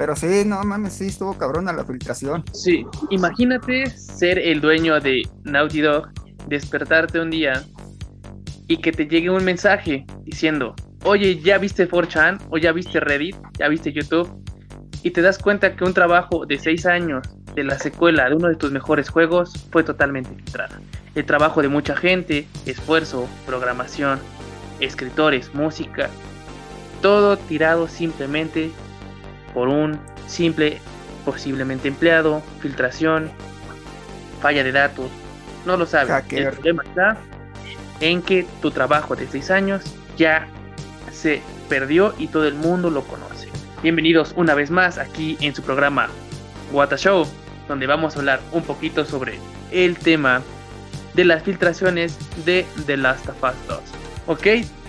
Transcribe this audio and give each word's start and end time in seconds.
Pero 0.00 0.16
sí, 0.16 0.44
no 0.46 0.64
mames, 0.64 0.94
sí 0.94 1.08
estuvo 1.08 1.36
cabrona 1.36 1.74
la 1.74 1.84
filtración. 1.84 2.42
Sí, 2.54 2.86
imagínate 3.10 3.84
ser 3.90 4.38
el 4.38 4.62
dueño 4.62 4.98
de 4.98 5.28
Naughty 5.44 5.82
Dog, 5.82 6.08
despertarte 6.48 7.20
un 7.20 7.28
día 7.28 7.62
y 8.66 8.78
que 8.78 8.92
te 8.92 9.06
llegue 9.06 9.28
un 9.28 9.44
mensaje 9.44 10.06
diciendo, 10.22 10.74
oye, 11.04 11.38
¿ya 11.40 11.58
viste 11.58 11.86
4chan? 11.86 12.40
¿O 12.48 12.56
ya 12.56 12.72
viste 12.72 12.98
Reddit? 12.98 13.36
¿Ya 13.58 13.68
viste 13.68 13.92
YouTube? 13.92 14.42
Y 15.02 15.10
te 15.10 15.20
das 15.20 15.36
cuenta 15.36 15.76
que 15.76 15.84
un 15.84 15.92
trabajo 15.92 16.46
de 16.46 16.58
6 16.58 16.86
años 16.86 17.28
de 17.54 17.64
la 17.64 17.78
secuela 17.78 18.30
de 18.30 18.36
uno 18.36 18.48
de 18.48 18.56
tus 18.56 18.72
mejores 18.72 19.10
juegos 19.10 19.52
fue 19.70 19.84
totalmente 19.84 20.34
filtrada. 20.34 20.80
El 21.14 21.26
trabajo 21.26 21.60
de 21.60 21.68
mucha 21.68 21.94
gente, 21.94 22.48
esfuerzo, 22.64 23.28
programación, 23.44 24.18
escritores, 24.80 25.54
música, 25.54 26.08
todo 27.02 27.36
tirado 27.36 27.86
simplemente 27.86 28.70
por 29.54 29.68
un 29.68 29.98
simple, 30.26 30.78
posiblemente 31.24 31.88
empleado, 31.88 32.42
filtración, 32.60 33.30
falla 34.40 34.64
de 34.64 34.72
datos, 34.72 35.10
no 35.66 35.76
lo 35.76 35.86
sabes. 35.86 36.24
El 36.32 36.48
problema 36.50 36.82
está 36.84 37.16
en 38.00 38.22
que 38.22 38.46
tu 38.62 38.70
trabajo 38.70 39.14
de 39.16 39.26
6 39.26 39.50
años 39.50 39.82
ya 40.16 40.46
se 41.12 41.42
perdió 41.68 42.14
y 42.18 42.28
todo 42.28 42.46
el 42.46 42.54
mundo 42.54 42.90
lo 42.90 43.02
conoce. 43.02 43.48
Bienvenidos 43.82 44.32
una 44.36 44.54
vez 44.54 44.70
más 44.70 44.98
aquí 44.98 45.36
en 45.40 45.54
su 45.54 45.62
programa 45.62 46.08
What 46.72 46.92
a 46.92 46.96
Show, 46.96 47.26
donde 47.68 47.86
vamos 47.86 48.16
a 48.16 48.18
hablar 48.20 48.40
un 48.52 48.62
poquito 48.62 49.04
sobre 49.04 49.38
el 49.70 49.98
tema 49.98 50.42
de 51.14 51.24
las 51.24 51.42
filtraciones 51.42 52.16
de 52.44 52.66
The 52.86 52.96
Last 52.96 53.28
of 53.28 53.42
Us 53.42 53.66
2. 53.68 53.80
Ok, 54.26 54.46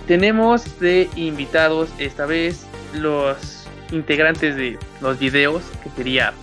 tenemos 0.08 0.80
de 0.80 1.10
invitados 1.16 1.90
esta 1.98 2.26
vez 2.26 2.66
los 2.94 3.61
integrantes 3.92 4.56
de 4.56 4.80
los 5.02 5.20
videos, 5.20 5.64
que 5.84 5.90
sería 5.92 6.34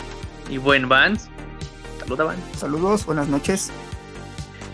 y 0.49 0.59
buen 0.59 0.89
Vance. 0.89 1.29
Saluda 2.01 2.25
Vance. 2.25 2.43
Saludos, 2.57 3.05
buenas 3.07 3.29
noches. 3.29 3.71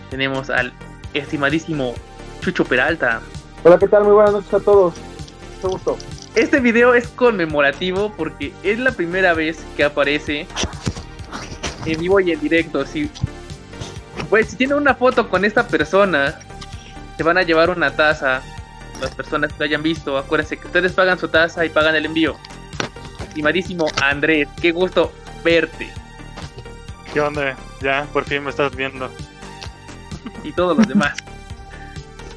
Tenemos 0.09 0.49
al 0.49 0.73
estimadísimo 1.13 1.95
Chucho 2.41 2.65
Peralta. 2.65 3.21
Hola, 3.63 3.79
¿qué 3.79 3.87
tal? 3.87 4.03
Muy 4.03 4.13
buenas 4.13 4.33
noches 4.33 4.53
a 4.53 4.59
todos. 4.59 4.93
Mucho 5.55 5.69
gusto. 5.69 5.97
Este 6.35 6.59
video 6.59 6.93
es 6.93 7.07
conmemorativo 7.07 8.13
porque 8.15 8.53
es 8.61 8.77
la 8.77 8.91
primera 8.91 9.33
vez 9.33 9.57
que 9.77 9.83
aparece 9.83 10.47
en 11.85 11.99
vivo 11.99 12.19
y 12.19 12.31
en 12.31 12.39
directo. 12.39 12.85
Si, 12.85 13.09
pues, 14.29 14.49
si 14.49 14.57
tiene 14.57 14.75
una 14.75 14.95
foto 14.95 15.29
con 15.29 15.45
esta 15.45 15.67
persona, 15.67 16.39
te 17.17 17.23
van 17.23 17.37
a 17.37 17.43
llevar 17.43 17.69
una 17.69 17.95
taza. 17.95 18.41
Las 19.01 19.13
personas 19.15 19.51
que 19.51 19.59
lo 19.59 19.65
hayan 19.65 19.83
visto, 19.83 20.17
acuérdense 20.17 20.57
que 20.57 20.67
ustedes 20.67 20.93
pagan 20.93 21.19
su 21.19 21.27
taza 21.27 21.65
y 21.65 21.69
pagan 21.69 21.95
el 21.95 22.05
envío. 22.05 22.37
Estimadísimo 23.35 23.87
Andrés, 24.01 24.47
qué 24.61 24.71
gusto 24.71 25.11
verte. 25.43 25.89
¿Qué 27.13 27.19
onda? 27.19 27.57
Ya, 27.81 28.07
por 28.13 28.23
fin 28.23 28.45
me 28.45 28.49
estás 28.49 28.73
viendo 28.73 29.11
y 30.41 30.53
todos 30.53 30.77
los 30.77 30.87
demás. 30.87 31.17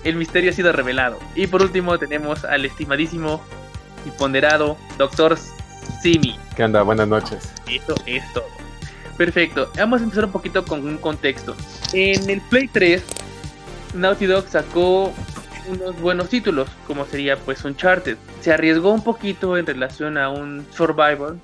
El 0.02 0.16
misterio 0.16 0.50
ha 0.50 0.52
sido 0.52 0.72
revelado. 0.72 1.20
Y 1.36 1.46
por 1.46 1.62
último 1.62 1.96
tenemos 2.00 2.44
al 2.44 2.64
estimadísimo 2.64 3.40
y 4.04 4.10
ponderado 4.10 4.76
Doctor 4.98 5.38
Simi. 6.02 6.36
¿Qué 6.56 6.64
onda? 6.64 6.82
Buenas 6.82 7.06
noches. 7.06 7.48
Eso 7.68 7.94
es 8.04 8.32
todo. 8.32 8.48
Perfecto. 9.16 9.70
Vamos 9.76 10.00
a 10.00 10.02
empezar 10.02 10.24
un 10.24 10.32
poquito 10.32 10.64
con 10.64 10.84
un 10.84 10.98
contexto. 10.98 11.54
En 11.92 12.28
el 12.28 12.40
Play 12.40 12.66
3, 12.66 13.04
Naughty 13.94 14.26
Dog 14.26 14.48
sacó 14.48 15.14
unos 15.68 16.00
buenos 16.00 16.28
títulos, 16.28 16.68
como 16.86 17.04
sería 17.04 17.36
pues 17.36 17.64
Uncharted. 17.64 18.16
Se 18.40 18.52
arriesgó 18.52 18.92
un 18.92 19.04
poquito 19.04 19.56
en 19.56 19.66
relación 19.66 20.16
a 20.16 20.30
un 20.30 20.66
Survivor, 20.72 21.36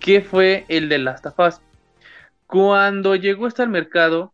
que 0.00 0.22
fue 0.22 0.64
el 0.68 0.88
de 0.88 0.98
Last 0.98 1.26
of 1.26 1.38
Us. 1.38 1.60
Cuando 2.46 3.16
llegó 3.16 3.46
hasta 3.46 3.62
el 3.62 3.68
mercado, 3.68 4.32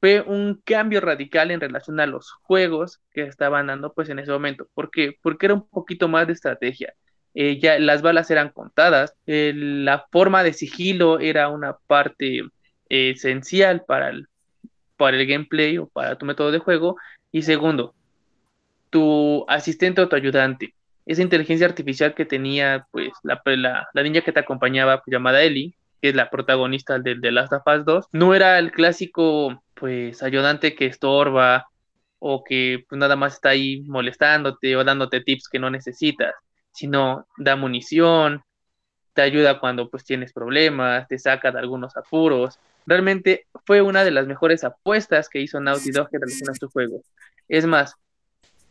fue 0.00 0.22
un 0.22 0.60
cambio 0.64 1.00
radical 1.00 1.50
en 1.50 1.60
relación 1.60 2.00
a 2.00 2.06
los 2.06 2.32
juegos 2.42 3.00
que 3.12 3.22
estaban 3.22 3.66
dando 3.66 3.92
pues 3.92 4.08
en 4.08 4.18
ese 4.18 4.32
momento. 4.32 4.66
¿Por 4.74 4.90
qué? 4.90 5.16
Porque 5.20 5.46
era 5.46 5.54
un 5.54 5.68
poquito 5.68 6.08
más 6.08 6.26
de 6.26 6.32
estrategia. 6.32 6.94
Eh, 7.34 7.60
ya 7.60 7.78
las 7.78 8.02
balas 8.02 8.30
eran 8.30 8.48
contadas, 8.48 9.14
la 9.26 10.06
forma 10.10 10.42
de 10.42 10.52
sigilo 10.52 11.20
era 11.20 11.48
una 11.48 11.76
parte 11.86 12.42
esencial 12.88 13.84
para 13.86 14.08
el, 14.08 14.26
para 14.96 15.16
el 15.16 15.26
gameplay 15.26 15.78
o 15.78 15.86
para 15.86 16.16
tu 16.16 16.26
método 16.26 16.50
de 16.50 16.58
juego. 16.58 16.96
Y 17.30 17.42
segundo, 17.42 17.94
tu 18.90 19.44
asistente 19.48 20.00
o 20.00 20.08
tu 20.08 20.16
ayudante, 20.16 20.74
esa 21.06 21.22
inteligencia 21.22 21.66
artificial 21.66 22.14
que 22.14 22.24
tenía 22.24 22.86
pues 22.90 23.10
la, 23.22 23.42
la, 23.92 24.02
niña 24.02 24.20
que 24.20 24.32
te 24.32 24.40
acompañaba 24.40 24.98
pues, 24.98 25.12
llamada 25.12 25.42
Ellie, 25.42 25.74
que 26.00 26.10
es 26.10 26.14
la 26.14 26.30
protagonista 26.30 26.98
del 26.98 27.20
The 27.20 27.32
Last 27.32 27.52
of 27.52 27.62
Us 27.66 27.84
2, 27.84 28.06
no 28.12 28.34
era 28.34 28.58
el 28.58 28.72
clásico 28.72 29.62
pues 29.74 30.22
ayudante 30.22 30.74
que 30.74 30.86
estorba 30.86 31.68
o 32.18 32.44
que 32.44 32.84
pues 32.88 32.98
nada 32.98 33.16
más 33.16 33.34
está 33.34 33.50
ahí 33.50 33.82
molestándote 33.82 34.76
o 34.76 34.84
dándote 34.84 35.20
tips 35.20 35.48
que 35.48 35.58
no 35.58 35.70
necesitas, 35.70 36.34
sino 36.70 37.26
da 37.38 37.56
munición, 37.56 38.42
te 39.14 39.22
ayuda 39.22 39.58
cuando 39.58 39.90
pues 39.90 40.04
tienes 40.04 40.32
problemas, 40.32 41.08
te 41.08 41.18
saca 41.18 41.50
de 41.50 41.58
algunos 41.58 41.96
apuros. 41.96 42.58
Realmente 42.86 43.46
fue 43.66 43.82
una 43.82 44.04
de 44.04 44.10
las 44.10 44.26
mejores 44.26 44.64
apuestas 44.64 45.28
que 45.28 45.40
hizo 45.40 45.60
Naughty 45.60 45.90
Dog 45.90 46.08
en 46.12 46.20
relación 46.20 46.50
a 46.50 46.54
su 46.54 46.68
juego. 46.68 47.02
Es 47.48 47.66
más, 47.66 47.96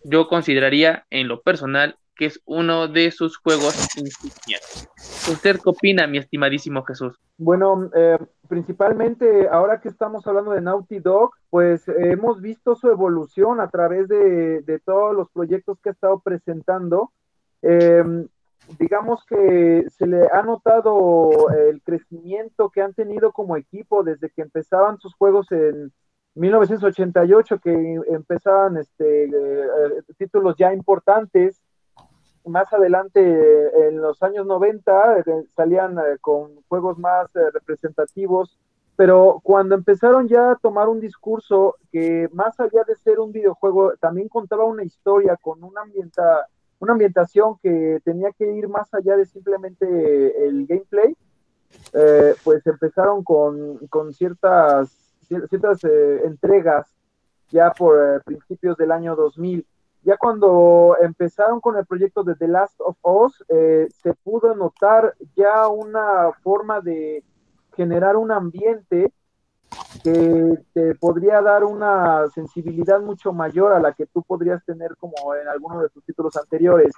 yo 0.03 0.27
consideraría 0.27 1.05
en 1.09 1.27
lo 1.27 1.41
personal 1.41 1.97
que 2.19 2.25
es 2.25 2.41
uno 2.45 2.89
de 2.89 3.11
sus 3.11 3.37
juegos 3.37 3.97
insignias. 3.97 4.89
¿Usted 5.31 5.55
qué 5.55 5.69
opina, 5.69 6.05
mi 6.05 6.17
estimadísimo 6.17 6.83
Jesús? 6.83 7.17
Bueno, 7.37 7.89
eh, 7.95 8.17
principalmente 8.49 9.47
ahora 9.47 9.79
que 9.79 9.87
estamos 9.87 10.27
hablando 10.27 10.51
de 10.51 10.59
Naughty 10.59 10.99
Dog, 10.99 11.31
pues 11.49 11.87
hemos 11.87 12.41
visto 12.41 12.75
su 12.75 12.89
evolución 12.89 13.61
a 13.61 13.69
través 13.69 14.09
de, 14.09 14.81
todos 14.83 15.15
los 15.15 15.29
proyectos 15.29 15.79
que 15.81 15.89
ha 15.89 15.91
estado 15.93 16.19
presentando. 16.19 17.13
Em, 17.61 18.27
digamos 18.77 19.23
que 19.23 19.85
se 19.89 20.05
le 20.05 20.27
ha 20.33 20.41
notado 20.41 21.49
el 21.51 21.81
crecimiento 21.81 22.69
que 22.69 22.81
han 22.81 22.93
tenido 22.93 23.31
como 23.31 23.55
equipo 23.55 24.03
desde 24.03 24.29
que 24.29 24.41
empezaban 24.41 24.99
sus 24.99 25.15
juegos 25.15 25.49
en 25.53 25.93
1988, 26.35 27.59
que 27.59 28.01
empezaban 28.09 28.77
este, 28.77 29.25
eh, 29.25 30.01
títulos 30.17 30.55
ya 30.57 30.73
importantes. 30.73 31.61
Más 32.45 32.71
adelante, 32.73 33.87
en 33.87 34.01
los 34.01 34.21
años 34.23 34.45
90, 34.45 35.19
eh, 35.19 35.23
salían 35.55 35.97
eh, 35.99 36.17
con 36.21 36.61
juegos 36.67 36.97
más 36.97 37.35
eh, 37.35 37.51
representativos, 37.53 38.57
pero 38.95 39.39
cuando 39.43 39.75
empezaron 39.75 40.27
ya 40.27 40.51
a 40.51 40.55
tomar 40.55 40.89
un 40.89 40.99
discurso 40.99 41.75
que 41.91 42.27
más 42.33 42.59
allá 42.59 42.83
de 42.87 42.95
ser 42.95 43.19
un 43.19 43.31
videojuego, 43.31 43.93
también 43.99 44.29
contaba 44.29 44.65
una 44.65 44.83
historia 44.83 45.37
con 45.37 45.63
una, 45.63 45.81
ambienta, 45.81 46.47
una 46.79 46.93
ambientación 46.93 47.57
que 47.61 47.99
tenía 48.03 48.31
que 48.31 48.51
ir 48.51 48.67
más 48.67 48.93
allá 48.93 49.15
de 49.15 49.25
simplemente 49.25 50.45
el 50.45 50.65
gameplay, 50.65 51.15
pues 52.43 52.65
empezaron 52.65 53.23
con, 53.23 53.77
con 53.87 54.11
ciertas, 54.13 55.08
ciertas 55.29 55.83
entregas 55.83 56.93
ya 57.49 57.71
por 57.71 58.23
principios 58.23 58.75
del 58.77 58.91
año 58.91 59.15
2000 59.15 59.65
ya 60.03 60.17
cuando 60.17 60.95
empezaron 61.01 61.59
con 61.59 61.77
el 61.77 61.85
proyecto 61.85 62.23
de 62.23 62.35
The 62.35 62.47
Last 62.47 62.79
of 62.79 62.97
Us, 63.01 63.43
eh, 63.49 63.87
se 64.01 64.13
pudo 64.13 64.55
notar 64.55 65.15
ya 65.35 65.67
una 65.67 66.31
forma 66.41 66.79
de 66.79 67.23
generar 67.75 68.15
un 68.15 68.31
ambiente 68.31 69.11
que 70.03 70.57
te 70.73 70.95
podría 70.95 71.41
dar 71.41 71.63
una 71.63 72.27
sensibilidad 72.29 73.01
mucho 73.01 73.33
mayor 73.33 73.73
a 73.73 73.79
la 73.79 73.93
que 73.93 74.05
tú 74.05 74.23
podrías 74.23 74.63
tener 74.65 74.95
como 74.97 75.35
en 75.35 75.47
alguno 75.47 75.81
de 75.81 75.89
tus 75.89 76.03
títulos 76.03 76.35
anteriores 76.37 76.93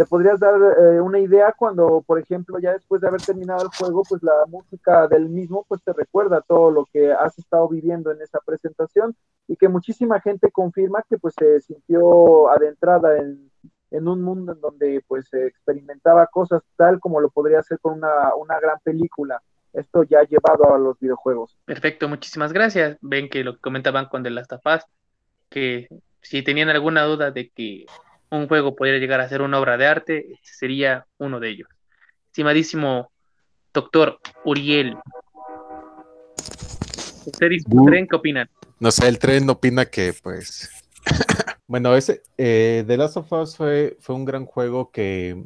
te 0.00 0.06
podrías 0.06 0.40
dar 0.40 0.54
eh, 0.54 0.98
una 1.02 1.18
idea 1.18 1.52
cuando, 1.52 2.02
por 2.06 2.18
ejemplo, 2.18 2.58
ya 2.58 2.72
después 2.72 3.02
de 3.02 3.08
haber 3.08 3.20
terminado 3.20 3.64
el 3.64 3.68
juego, 3.68 4.02
pues 4.08 4.22
la 4.22 4.46
música 4.48 5.06
del 5.08 5.28
mismo, 5.28 5.66
pues 5.68 5.82
te 5.82 5.92
recuerda 5.92 6.40
todo 6.40 6.70
lo 6.70 6.86
que 6.90 7.12
has 7.12 7.38
estado 7.38 7.68
viviendo 7.68 8.10
en 8.10 8.22
esa 8.22 8.38
presentación 8.38 9.14
y 9.46 9.56
que 9.56 9.68
muchísima 9.68 10.18
gente 10.18 10.50
confirma 10.50 11.04
que 11.06 11.18
pues 11.18 11.34
se 11.38 11.60
sintió 11.60 12.50
adentrada 12.50 13.18
en, 13.18 13.50
un 14.08 14.22
mundo 14.22 14.52
en 14.52 14.62
donde 14.62 15.04
pues 15.06 15.28
se 15.28 15.48
experimentaba 15.48 16.26
cosas 16.28 16.62
tal 16.76 16.98
como 16.98 17.20
lo 17.20 17.28
podría 17.28 17.58
hacer 17.58 17.78
con 17.78 17.98
una, 17.98 18.34
una 18.36 18.58
gran 18.58 18.78
película. 18.82 19.42
Esto 19.74 20.04
ya 20.04 20.20
ha 20.20 20.24
llevado 20.24 20.74
a 20.74 20.78
los 20.78 20.98
videojuegos. 20.98 21.58
Perfecto, 21.66 22.08
muchísimas 22.08 22.54
gracias. 22.54 22.96
Ven 23.02 23.28
que 23.28 23.44
lo 23.44 23.52
que 23.52 23.60
comentaban 23.60 24.06
con 24.06 24.22
The 24.22 24.30
Last 24.30 24.54
of 24.54 24.62
Us, 24.64 24.82
que 25.50 25.88
si 26.22 26.42
tenían 26.42 26.70
alguna 26.70 27.04
duda 27.04 27.32
de 27.32 27.50
que 27.50 27.84
un 28.30 28.48
juego 28.48 28.76
podría 28.76 28.98
llegar 28.98 29.20
a 29.20 29.28
ser 29.28 29.42
una 29.42 29.58
obra 29.58 29.76
de 29.76 29.86
arte, 29.86 30.32
este 30.32 30.52
sería 30.52 31.06
uno 31.18 31.40
de 31.40 31.50
ellos. 31.50 31.68
Estimadísimo 32.26 33.10
doctor 33.72 34.20
Uriel, 34.44 34.96
¿ustedes 37.26 37.64
creen 37.86 38.06
qué 38.08 38.16
opinan? 38.16 38.48
No 38.78 38.90
sé, 38.90 39.08
el 39.08 39.18
tren 39.18 39.48
opina 39.50 39.86
que, 39.86 40.14
pues. 40.22 40.70
bueno, 41.66 41.94
ese, 41.96 42.22
eh, 42.38 42.84
The 42.86 42.96
Last 42.96 43.16
of 43.16 43.32
Us 43.32 43.56
fue, 43.56 43.96
fue 44.00 44.14
un 44.14 44.24
gran 44.24 44.46
juego 44.46 44.90
que 44.90 45.44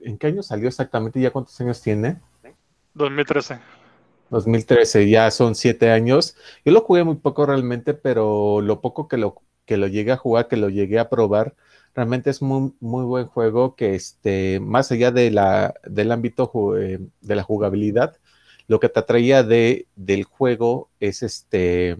¿en 0.00 0.18
qué 0.18 0.28
año 0.28 0.42
salió 0.42 0.68
exactamente? 0.68 1.20
¿Ya 1.20 1.30
cuántos 1.30 1.60
años 1.60 1.80
tiene? 1.80 2.20
2013. 2.94 3.58
2013, 4.30 5.08
ya 5.08 5.30
son 5.30 5.54
siete 5.54 5.90
años. 5.90 6.36
Yo 6.64 6.72
lo 6.72 6.80
jugué 6.80 7.04
muy 7.04 7.16
poco 7.16 7.46
realmente, 7.46 7.94
pero 7.94 8.60
lo 8.60 8.80
poco 8.80 9.08
que 9.08 9.16
lo, 9.16 9.42
que 9.66 9.76
lo 9.76 9.86
llegué 9.86 10.12
a 10.12 10.16
jugar, 10.16 10.48
que 10.48 10.56
lo 10.56 10.68
llegué 10.68 10.98
a 10.98 11.08
probar, 11.08 11.54
realmente 11.94 12.30
es 12.30 12.42
muy, 12.42 12.72
muy 12.80 13.04
buen 13.04 13.26
juego 13.26 13.76
que 13.76 13.94
este, 13.94 14.60
más 14.60 14.90
allá 14.92 15.10
de 15.10 15.30
la, 15.30 15.74
del 15.84 16.12
ámbito 16.12 16.50
eh, 16.76 17.00
de 17.20 17.34
la 17.34 17.42
jugabilidad, 17.42 18.16
lo 18.66 18.80
que 18.80 18.88
te 18.88 19.00
atraía 19.00 19.42
de, 19.42 19.86
del 19.94 20.24
juego 20.24 20.90
es 21.00 21.22
este, 21.22 21.96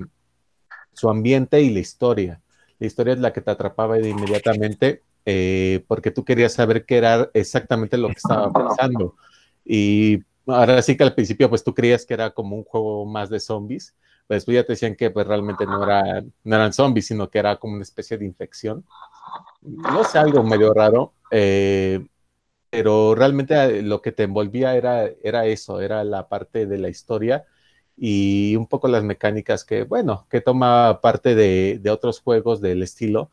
su 0.93 1.09
ambiente 1.09 1.63
y 1.63 1.71
la 1.71 1.81
historia. 1.81 2.41
La 2.79 2.87
historia 2.87 3.15
es 3.15 3.21
la 3.21 3.33
que 3.33 3.41
te 3.41 3.51
atrapaba 3.51 3.99
inmediatamente 3.99 5.03
eh, 5.27 5.85
porque 5.89 6.11
tú 6.11 6.25
querías 6.25 6.53
saber 6.53 6.85
qué 6.85 6.99
era 6.99 7.31
exactamente 7.35 7.97
lo 7.97 8.09
que 8.09 8.15
estaba 8.15 8.53
pasando. 8.53 9.17
Y 9.65 10.21
ahora 10.47 10.83
sí 10.83 10.97
que 10.97 11.05
al 11.05 11.15
principio 11.15 11.49
pues 11.49 11.65
tú 11.65 11.75
creías 11.75 12.05
que 12.05 12.15
era 12.15 12.31
como 12.31 12.57
un 12.57 12.65
juego 12.65 13.07
más 13.07 13.31
de 13.31 13.41
zombies, 13.41 13.95
pero 14.27 14.37
después 14.37 14.55
ya 14.55 14.65
te 14.65 14.73
decían 14.73 14.97
que 14.97 15.11
pues 15.11 15.27
realmente 15.27 15.67
no, 15.67 15.83
era, 15.83 16.23
no 16.45 16.57
eran 16.57 16.73
zombies, 16.73 17.07
sino 17.07 17.29
que 17.29 17.39
era 17.39 17.57
como 17.57 17.75
una 17.75 17.83
especie 17.83 18.19
de 18.19 18.25
infección. 18.25 18.85
No 19.63 20.05
sé, 20.05 20.19
algo 20.19 20.43
medio 20.43 20.73
raro, 20.73 21.13
eh, 21.31 22.07
pero 22.71 23.15
realmente 23.15 23.55
eh, 23.55 23.83
lo 23.83 24.03
que 24.03 24.13
te 24.13 24.25
envolvía 24.25 24.77
era, 24.77 25.07
era 25.23 25.47
eso, 25.47 25.81
era 25.81 26.05
la 26.05 26.29
parte 26.29 26.67
de 26.67 26.79
la 26.79 26.89
historia 26.89 27.45
y 27.97 28.57
un 28.57 28.67
poco 28.67 28.89
las 28.89 29.05
mecánicas 29.05 29.65
que, 29.65 29.85
bueno, 29.85 30.27
que 30.31 30.41
toma 30.41 31.01
parte 31.01 31.35
de, 31.35 31.79
de 31.81 31.91
otros 31.91 32.21
juegos 32.21 32.61
del 32.61 32.83
estilo, 32.83 33.31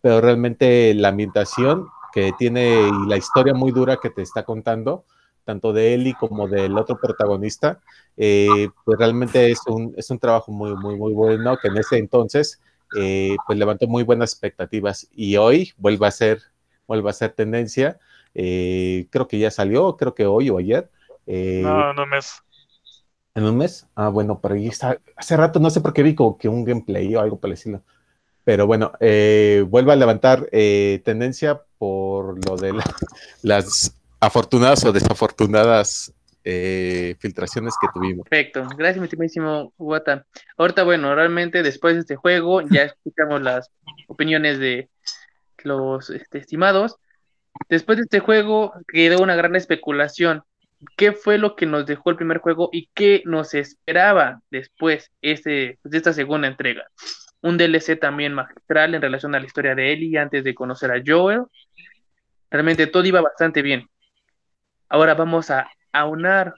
pero 0.00 0.20
realmente 0.20 0.94
la 0.94 1.08
ambientación 1.08 1.86
que 2.12 2.32
tiene 2.38 2.88
y 2.88 3.08
la 3.08 3.16
historia 3.16 3.54
muy 3.54 3.72
dura 3.72 3.98
que 4.02 4.10
te 4.10 4.22
está 4.22 4.44
contando, 4.44 5.04
tanto 5.44 5.72
de 5.72 5.94
Ellie 5.94 6.14
como 6.18 6.48
del 6.48 6.76
otro 6.78 6.98
protagonista, 6.98 7.80
eh, 8.16 8.68
pues 8.84 8.98
realmente 8.98 9.50
es 9.50 9.60
un, 9.66 9.94
es 9.96 10.10
un 10.10 10.18
trabajo 10.18 10.52
muy, 10.52 10.74
muy, 10.76 10.96
muy 10.96 11.12
bueno 11.12 11.56
que 11.56 11.68
en 11.68 11.78
ese 11.78 11.98
entonces 11.98 12.60
eh, 12.96 13.36
pues 13.46 13.58
levantó 13.58 13.86
muy 13.86 14.02
buenas 14.02 14.32
expectativas 14.32 15.08
y 15.12 15.36
hoy 15.36 15.72
vuelve 15.76 16.06
a 16.06 16.10
ser, 16.10 16.42
vuelve 16.86 17.10
a 17.10 17.14
ser 17.14 17.32
tendencia. 17.32 17.98
Eh, 18.34 19.06
creo 19.10 19.26
que 19.26 19.38
ya 19.38 19.50
salió, 19.50 19.96
creo 19.96 20.14
que 20.14 20.26
hoy 20.26 20.50
o 20.50 20.58
ayer. 20.58 20.90
no, 21.26 21.90
en 21.90 21.98
un 21.98 22.08
mes. 22.08 22.42
¿En 23.34 23.44
un 23.44 23.56
mes? 23.56 23.86
Ah, 23.94 24.08
bueno, 24.08 24.40
pero 24.40 24.54
ahí 24.54 24.66
está. 24.66 24.98
Hace 25.16 25.36
rato 25.36 25.60
no 25.60 25.70
sé 25.70 25.80
por 25.80 25.92
qué 25.92 26.02
vi 26.02 26.14
como 26.14 26.36
que 26.36 26.48
un 26.48 26.64
gameplay 26.64 27.14
o 27.14 27.20
algo 27.20 27.38
por 27.38 27.50
el 27.50 27.80
Pero 28.44 28.66
bueno, 28.66 28.92
vuelve 29.00 29.92
a 29.92 29.96
levantar 29.96 30.46
tendencia 30.50 31.62
por 31.78 32.44
lo 32.46 32.56
de 32.56 32.72
las 33.42 33.99
afortunadas 34.20 34.84
o 34.84 34.92
desafortunadas 34.92 36.12
eh, 36.44 37.16
filtraciones 37.18 37.74
que 37.80 37.88
tuvimos. 37.92 38.26
Perfecto, 38.28 38.66
gracias, 38.76 38.98
mi 38.98 39.04
estimísimo 39.04 39.72
Guata. 39.76 40.26
Ahorita, 40.56 40.84
bueno, 40.84 41.14
realmente 41.14 41.62
después 41.62 41.94
de 41.94 42.00
este 42.00 42.16
juego 42.16 42.62
ya 42.62 42.82
escuchamos 42.82 43.42
las 43.42 43.70
opiniones 44.08 44.58
de 44.58 44.88
los 45.64 46.10
este, 46.10 46.38
estimados. 46.38 46.96
Después 47.68 47.98
de 47.98 48.04
este 48.04 48.20
juego 48.20 48.72
quedó 48.88 49.22
una 49.22 49.36
gran 49.36 49.56
especulación. 49.56 50.42
¿Qué 50.96 51.12
fue 51.12 51.36
lo 51.36 51.56
que 51.56 51.66
nos 51.66 51.84
dejó 51.84 52.08
el 52.08 52.16
primer 52.16 52.38
juego 52.38 52.70
y 52.72 52.88
qué 52.94 53.22
nos 53.26 53.52
esperaba 53.52 54.40
después 54.50 55.10
este, 55.20 55.78
de 55.82 55.96
esta 55.98 56.14
segunda 56.14 56.48
entrega? 56.48 56.86
Un 57.42 57.58
DLC 57.58 57.98
también 58.00 58.32
magistral 58.32 58.94
en 58.94 59.02
relación 59.02 59.34
a 59.34 59.40
la 59.40 59.46
historia 59.46 59.74
de 59.74 59.92
Ellie 59.92 60.18
antes 60.18 60.42
de 60.42 60.54
conocer 60.54 60.90
a 60.90 61.02
Joel. 61.04 61.42
Realmente 62.50 62.86
todo 62.86 63.04
iba 63.04 63.20
bastante 63.20 63.60
bien. 63.60 63.86
Ahora 64.90 65.14
vamos 65.14 65.50
a 65.50 65.70
aunar 65.92 66.54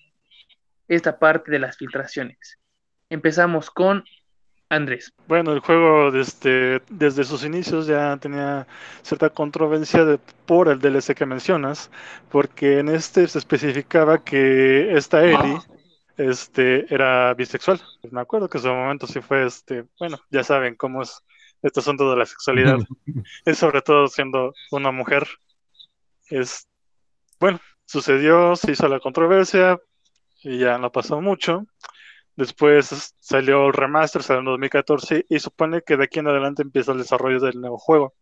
esta 0.89 1.19
parte 1.19 1.51
de 1.51 1.59
las 1.59 1.77
filtraciones. 1.77 2.59
Empezamos 3.11 3.71
con 3.71 4.05
Andrés. 4.71 5.13
Bueno, 5.29 5.53
el 5.53 5.61
juego 5.61 6.11
desde, 6.11 6.81
desde 6.89 7.25
sus 7.25 7.45
inicios 7.45 7.87
ya 7.87 8.17
tenía 8.17 8.67
cierta 9.03 9.29
controversia 9.29 10.19
por 10.47 10.69
el 10.69 10.81
DLC 10.81 11.15
que 11.15 11.27
mencionas, 11.27 11.91
porque 12.31 12.79
en 12.79 12.89
este 12.89 13.29
se 13.29 13.39
especificaba 13.39 14.25
que 14.25 14.97
esta 14.97 15.23
Ellie 15.23 15.59
este, 16.17 16.93
era 16.93 17.35
bisexual. 17.35 17.83
Me 18.11 18.23
acuerdo 18.23 18.49
que 18.49 18.57
en 18.57 18.65
su 18.65 18.69
momento 18.71 19.07
sí 19.07 19.21
fue, 19.21 19.45
este, 19.45 19.85
bueno, 19.99 20.19
ya 20.31 20.43
saben 20.43 20.75
cómo 20.75 21.03
es 21.03 21.23
este 21.63 21.81
asunto 21.81 22.11
de 22.11 22.17
la 22.17 22.25
sexualidad, 22.25 22.79
es 23.45 23.59
sobre 23.59 23.83
todo 23.83 24.09
siendo 24.09 24.55
una 24.71 24.91
mujer. 24.91 25.29
Es, 26.31 26.67
bueno, 27.39 27.61
sucedió, 27.93 28.57
se 28.57 28.73
hizo 28.73 28.89
la 28.89 29.01
controversia 29.01 29.79
y 30.43 30.59
ya 30.59 30.79
no 30.79 30.91
pasó 30.91 31.21
mucho. 31.21 31.67
Después 32.37 33.15
salió 33.21 33.67
el 33.67 33.75
remaster, 33.75 34.23
salió 34.23 34.41
en 34.41 34.47
2014 34.47 35.27
y 35.29 35.39
supone 35.39 35.83
que 35.83 35.99
de 35.99 36.05
aquí 36.05 36.21
en 36.21 36.29
adelante 36.29 36.63
empieza 36.63 36.93
el 36.93 36.99
desarrollo 36.99 37.39
del 37.39 37.61
nuevo 37.61 37.77
juego. 37.77 38.15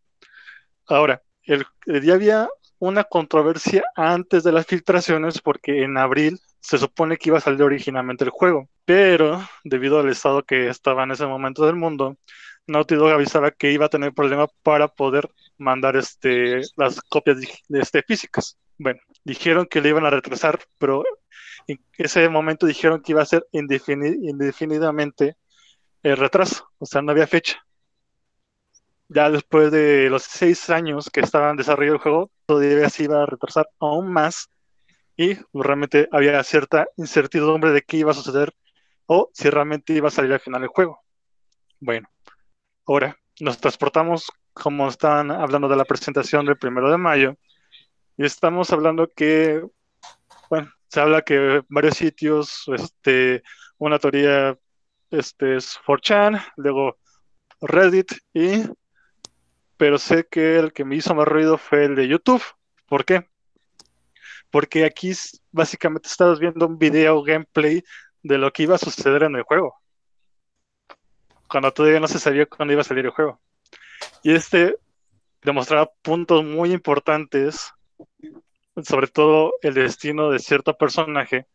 Ahora, 0.89 1.23
el, 1.45 1.65
ya 2.03 2.15
había 2.15 2.49
una 2.81 3.05
controversia 3.05 3.85
antes 3.95 4.43
de 4.43 4.51
las 4.51 4.67
filtraciones 4.67 5.41
porque 5.41 5.85
en 5.85 5.97
abril 5.97 6.41
se 6.59 6.77
supone 6.77 7.17
que 7.17 7.29
iba 7.29 7.39
a 7.39 7.41
salir 7.41 7.63
originalmente 7.63 8.25
el 8.25 8.31
juego, 8.31 8.69
pero 8.85 9.41
debido 9.63 10.01
al 10.01 10.09
estado 10.09 10.43
que 10.43 10.69
estaba 10.69 11.05
en 11.05 11.13
ese 11.13 11.27
momento 11.27 11.65
del 11.65 11.77
mundo, 11.77 12.17
Naughty 12.67 12.97
Dog 12.97 13.11
avisaba 13.11 13.53
que 13.53 13.71
iba 13.71 13.87
a 13.87 13.91
tener 13.91 14.13
problemas 14.13 14.51
para 14.63 14.89
poder 14.89 15.31
mandar 15.59 15.97
este, 15.97 16.61
las 16.77 17.01
copias 17.03 17.39
de, 17.69 17.81
este, 17.81 18.03
físicas. 18.03 18.59
Bueno, 18.79 19.01
dijeron 19.25 19.67
que 19.67 19.81
le 19.81 19.91
iban 19.91 20.07
a 20.07 20.11
retrasar, 20.11 20.61
pero 20.79 21.05
en 21.67 21.81
ese 21.99 22.29
momento 22.29 22.67
dijeron 22.67 23.03
que 23.03 23.13
iba 23.13 23.23
a 23.23 23.27
ser 23.27 23.47
indefinidamente 23.53 25.37
el 26.03 26.17
retraso, 26.17 26.71
o 26.79 26.87
sea, 26.87 27.03
no 27.03 27.13
había 27.13 27.27
fecha. 27.27 27.65
Ya 29.09 29.29
después 29.29 29.73
de 29.73 30.09
los 30.09 30.23
seis 30.23 30.71
años 30.71 31.11
que 31.11 31.21
estaban 31.21 31.57
desarrollando 31.57 31.97
el 31.97 32.03
juego, 32.03 32.31
todavía 32.47 32.89
se 32.89 33.05
iba 33.05 33.23
a 33.23 33.27
retrasar 33.27 33.69
aún 33.81 34.13
más 34.13 34.49
y 35.17 35.37
realmente 35.53 36.09
había 36.13 36.43
cierta 36.45 36.87
incertidumbre 36.97 37.73
de 37.73 37.83
qué 37.83 37.99
iba 37.99 38.13
a 38.13 38.15
suceder 38.15 38.55
o 39.07 39.31
si 39.35 39.51
realmente 39.51 39.93
iba 39.93 40.09
a 40.09 40.13
salir 40.13 40.33
al 40.33 40.41
final 40.41 40.63
el 40.63 40.69
juego. 40.69 41.01
Bueno, 41.81 42.09
ahora 42.87 43.19
nos 43.41 43.59
transportamos 43.59 44.31
como 44.53 44.89
estaban 44.89 45.31
hablando 45.31 45.69
de 45.69 45.77
la 45.77 45.85
presentación 45.85 46.47
del 46.47 46.57
primero 46.57 46.91
de 46.91 46.97
mayo 46.97 47.37
y 48.21 48.27
estamos 48.27 48.71
hablando 48.71 49.09
que, 49.09 49.65
bueno, 50.51 50.71
se 50.89 51.01
habla 51.01 51.23
que 51.23 51.63
varios 51.71 51.97
sitios, 51.97 52.65
este, 52.67 53.43
una 53.79 53.99
teoría 53.99 54.59
este, 55.11 55.57
es 55.57 55.79
4chan, 55.87 56.39
luego 56.59 56.99
Reddit, 57.63 58.13
y, 58.35 58.65
pero 59.79 59.97
sé 59.97 60.27
que 60.31 60.59
el 60.59 60.75
que 60.75 60.85
me 60.85 60.97
hizo 60.97 61.15
más 61.15 61.27
ruido 61.27 61.57
fue 61.57 61.87
el 61.87 61.95
de 61.95 62.09
YouTube. 62.09 62.43
¿Por 62.87 63.07
qué? 63.07 63.27
Porque 64.51 64.85
aquí 64.85 65.13
básicamente 65.51 66.07
estabas 66.07 66.39
viendo 66.39 66.67
un 66.67 66.77
video 66.77 67.23
gameplay 67.23 67.83
de 68.23 68.37
lo 68.37 68.53
que 68.53 68.65
iba 68.65 68.75
a 68.75 68.79
suceder 68.79 69.23
en 69.23 69.37
el 69.37 69.45
juego. 69.45 69.81
Cuando 71.49 71.73
todavía 71.73 72.01
no 72.01 72.07
se 72.07 72.19
sabía 72.19 72.45
cuándo 72.45 72.75
iba 72.75 72.83
a 72.83 72.85
salir 72.85 73.07
el 73.07 73.13
juego. 73.13 73.41
Y 74.23 74.35
este 74.35 74.77
demostraba 75.41 75.91
puntos 76.03 76.45
muy 76.45 76.73
importantes 76.73 77.73
sobre 78.85 79.09
todo 79.09 79.55
el 79.63 79.75
destino 79.75 80.31
de 80.31 80.39
cierto 80.39 80.77
personaje. 80.77 81.47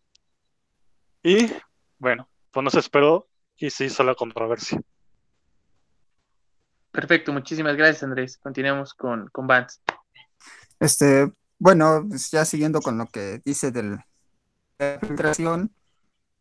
Y 1.24 1.52
bueno, 1.98 2.30
pues 2.52 2.64
no 2.64 2.70
se 2.70 2.80
esperó 2.80 3.28
y 3.58 3.70
se 3.70 3.86
hizo 3.86 4.04
la 4.04 4.16
controversia. 4.16 4.82
Perfecto, 6.92 7.34
muchísimas 7.34 7.76
gracias 7.76 8.04
Andrés. 8.04 8.38
Continuamos 8.38 8.94
con, 8.94 9.28
con 9.28 9.48
Vance. 9.48 9.80
Este, 10.80 11.32
bueno, 11.58 12.06
pues 12.08 12.32
ya 12.32 12.46
siguiendo 12.46 12.82
con 12.82 12.98
lo 12.98 13.06
que 13.08 13.42
dice 13.44 13.72
de 13.72 13.84
la 13.84 15.00
filtración, 15.00 15.74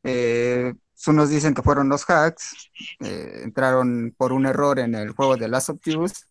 eh, 0.02 0.74
unos 1.06 1.30
dicen 1.30 1.54
que 1.54 1.62
fueron 1.62 1.88
los 1.88 2.08
hacks, 2.08 2.70
eh, 3.00 3.40
entraron 3.42 4.14
por 4.16 4.32
un 4.32 4.46
error 4.46 4.78
en 4.78 4.94
el 4.94 5.10
juego 5.10 5.36
de 5.36 5.48
Last 5.48 5.70
of 5.70 5.86
Us, 5.86 6.28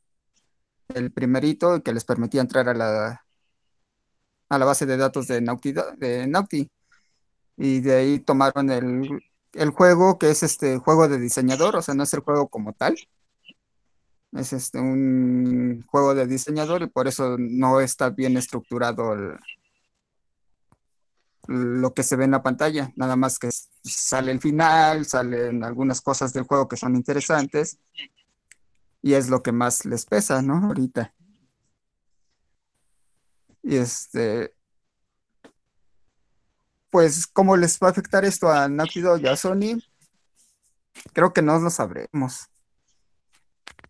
el 0.90 1.12
primerito 1.12 1.82
que 1.84 1.94
les 1.94 2.06
permitía 2.06 2.42
entrar 2.42 2.70
a 2.70 2.74
la 2.74 3.26
a 4.56 4.60
la 4.60 4.66
base 4.66 4.86
de 4.86 4.98
datos 4.98 5.28
de 5.28 5.42
Naughty, 5.42 5.74
de 5.98 6.28
Naughty. 6.28 6.70
Y 7.58 7.82
de 7.82 7.96
ahí 7.96 8.20
tomaron 8.20 8.70
el, 8.72 9.24
el 9.54 9.70
juego, 9.72 10.18
que 10.18 10.30
es 10.32 10.44
este 10.44 10.78
juego 10.78 11.08
de 11.08 11.20
diseñador, 11.20 11.76
o 11.76 11.82
sea, 11.82 11.94
no 11.94 12.04
es 12.04 12.14
el 12.14 12.22
juego 12.22 12.48
como 12.50 12.74
tal. 12.74 12.96
Es 14.34 14.52
este 14.54 14.80
un 14.80 15.84
juego 15.88 16.16
de 16.16 16.26
diseñador 16.26 16.82
y 16.82 16.88
por 16.88 17.08
eso 17.08 17.38
no 17.38 17.80
está 17.82 18.10
bien 18.10 18.36
estructurado 18.36 19.16
lo 21.48 21.94
que 21.94 22.04
se 22.04 22.16
ve 22.16 22.26
en 22.26 22.32
la 22.32 22.42
pantalla. 22.42 22.92
Nada 22.96 23.16
más 23.16 23.38
que 23.38 23.50
sale 23.84 24.32
el 24.32 24.40
final, 24.40 25.06
salen 25.06 25.64
algunas 25.64 26.02
cosas 26.02 26.34
del 26.34 26.44
juego 26.44 26.68
que 26.68 26.78
son 26.78 26.96
interesantes 26.96 27.78
y 29.04 29.14
es 29.14 29.30
lo 29.30 29.44
que 29.44 29.52
más 29.52 29.86
les 29.86 30.06
pesa, 30.06 30.42
¿no? 30.42 30.66
Ahorita. 30.66 31.14
Y 33.64 33.78
este, 33.78 34.54
pues, 36.90 37.26
¿cómo 37.26 37.58
les 37.58 37.80
va 37.80 37.88
a 37.88 37.92
afectar 37.92 38.26
esto 38.26 38.52
a 38.52 38.68
Naughty 38.68 39.02
Dog 39.02 39.22
y 39.22 39.28
a 39.28 39.36
Sony? 39.36 39.82
Creo 41.14 41.34
que 41.34 41.42
no 41.42 41.58
lo 41.60 41.70
sabremos. 41.72 42.50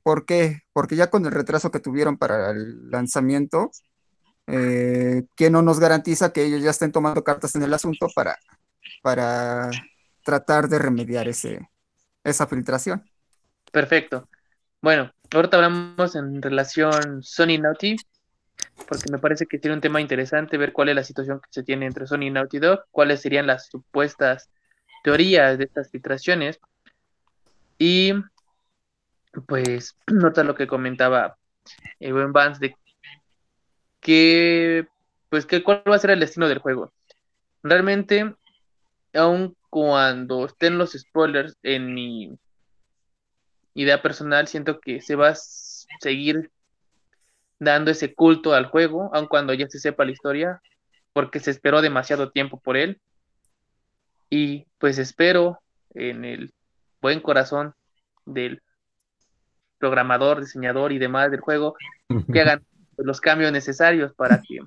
¿Por 0.04 0.26
qué? 0.26 0.62
Porque 0.72 0.96
ya 0.96 1.10
con 1.10 1.26
el 1.26 1.32
retraso 1.32 1.72
que 1.72 1.80
tuvieron 1.80 2.18
para 2.18 2.52
el 2.52 2.90
lanzamiento, 2.90 3.72
eh, 4.48 5.24
¿quién 5.36 5.54
no 5.54 5.62
nos 5.62 5.80
garantiza 5.80 6.32
que 6.32 6.46
ellos 6.46 6.62
ya 6.62 6.70
estén 6.70 6.92
tomando 6.92 7.24
cartas 7.24 7.56
en 7.56 7.64
el 7.64 7.74
asunto 7.74 8.08
para, 8.14 8.38
para 9.02 9.70
tratar 10.24 10.70
de 10.70 10.80
remediar 10.80 11.28
ese, 11.28 11.70
esa 12.24 12.48
filtración? 12.48 13.04
Perfecto. 13.72 14.30
Bueno, 14.82 15.12
ahorita 15.34 15.58
hablamos 15.58 16.16
en 16.16 16.42
relación 16.42 17.24
Sony 17.24 17.58
Naughty, 17.60 17.96
porque 18.88 19.12
me 19.12 19.18
parece 19.18 19.46
que 19.46 19.60
tiene 19.60 19.76
un 19.76 19.82
tema 19.82 20.02
interesante 20.02 20.58
ver 20.58 20.74
cuál 20.74 20.90
es 20.90 20.96
la 20.96 21.04
situación 21.04 21.40
que 21.40 21.48
se 21.50 21.64
tiene 21.64 21.86
entre 21.86 22.08
Sony 22.08 22.24
y 22.24 22.32
Naughty 22.32 22.60
Dog, 22.60 22.86
cuáles 22.92 23.22
serían 23.22 23.48
las 23.48 23.68
supuestas 23.68 24.50
teorías 25.04 25.58
de 25.58 25.66
estas 25.66 25.90
filtraciones. 25.90 26.60
Y 27.78 28.14
pues 29.48 29.98
nota 30.08 30.44
lo 30.44 30.56
que 30.56 30.68
comentaba 30.68 31.38
el 32.00 32.14
buen 32.14 32.34
Vance 32.34 32.60
de 32.60 32.76
que 34.00 34.88
pues 35.30 35.46
que 35.46 35.64
cuál 35.64 35.82
va 35.90 35.96
a 35.96 36.00
ser 36.00 36.12
el 36.12 36.20
destino 36.20 36.48
del 36.48 36.60
juego. 36.60 36.94
Realmente, 37.64 38.36
aun 39.14 39.56
cuando 39.70 40.46
estén 40.46 40.78
los 40.78 40.92
spoilers 40.92 41.58
en 41.64 41.94
mi 41.94 42.38
idea 43.74 44.02
personal, 44.02 44.48
siento 44.48 44.80
que 44.80 45.02
se 45.02 45.16
va 45.16 45.30
a 45.30 45.36
seguir 45.36 46.52
dando 47.60 47.92
ese 47.92 48.14
culto 48.14 48.54
al 48.54 48.66
juego, 48.66 49.10
aun 49.14 49.28
cuando 49.28 49.54
ya 49.54 49.68
se 49.68 49.80
sepa 49.80 50.06
la 50.06 50.12
historia, 50.12 50.62
porque 51.14 51.40
se 51.40 51.52
esperó 51.52 51.82
demasiado 51.82 52.32
tiempo 52.32 52.60
por 52.60 52.78
él. 52.78 53.00
Y 54.30 54.66
pues 54.80 54.98
espero 54.98 55.60
en 55.94 56.26
el 56.26 56.54
buen 57.02 57.20
corazón 57.20 57.74
del 58.26 58.62
programador, 59.78 60.40
diseñador 60.40 60.92
y 60.92 60.98
demás 60.98 61.30
del 61.30 61.42
juego 61.42 61.76
que 62.32 62.42
hagan 62.42 62.64
los 62.98 63.22
cambios 63.22 63.52
necesarios 63.52 64.14
para 64.14 64.42
que 64.42 64.60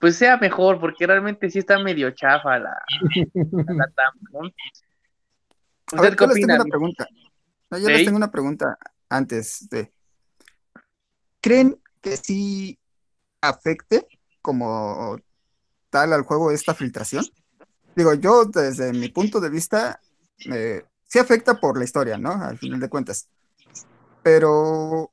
pues 0.00 0.16
sea 0.16 0.36
mejor, 0.36 0.80
porque 0.80 1.06
realmente 1.06 1.48
sí 1.48 1.60
está 1.60 1.78
medio 1.78 2.10
chafa 2.10 2.58
la, 2.58 2.76
la, 3.54 4.52
¿Usted 5.92 6.16
qué 6.16 6.24
opina? 6.24 6.54
Una 6.56 6.64
pregunta. 6.64 7.08
yo 7.70 7.88
les 7.88 8.04
tengo 8.04 8.16
una 8.16 8.30
pregunta 8.30 8.76
antes 9.08 9.66
de. 9.70 9.92
¿Creen 11.44 11.78
que 12.00 12.16
sí 12.16 12.78
afecte 13.42 14.08
como 14.40 15.18
tal 15.90 16.14
al 16.14 16.22
juego 16.22 16.50
esta 16.50 16.74
filtración? 16.74 17.26
Digo, 17.94 18.14
yo 18.14 18.46
desde 18.46 18.94
mi 18.94 19.10
punto 19.10 19.40
de 19.40 19.50
vista, 19.50 20.00
eh, 20.50 20.82
sí 21.04 21.18
afecta 21.18 21.60
por 21.60 21.76
la 21.76 21.84
historia, 21.84 22.16
¿no? 22.16 22.32
Al 22.32 22.56
final 22.56 22.80
de 22.80 22.88
cuentas. 22.88 23.28
Pero, 24.22 25.12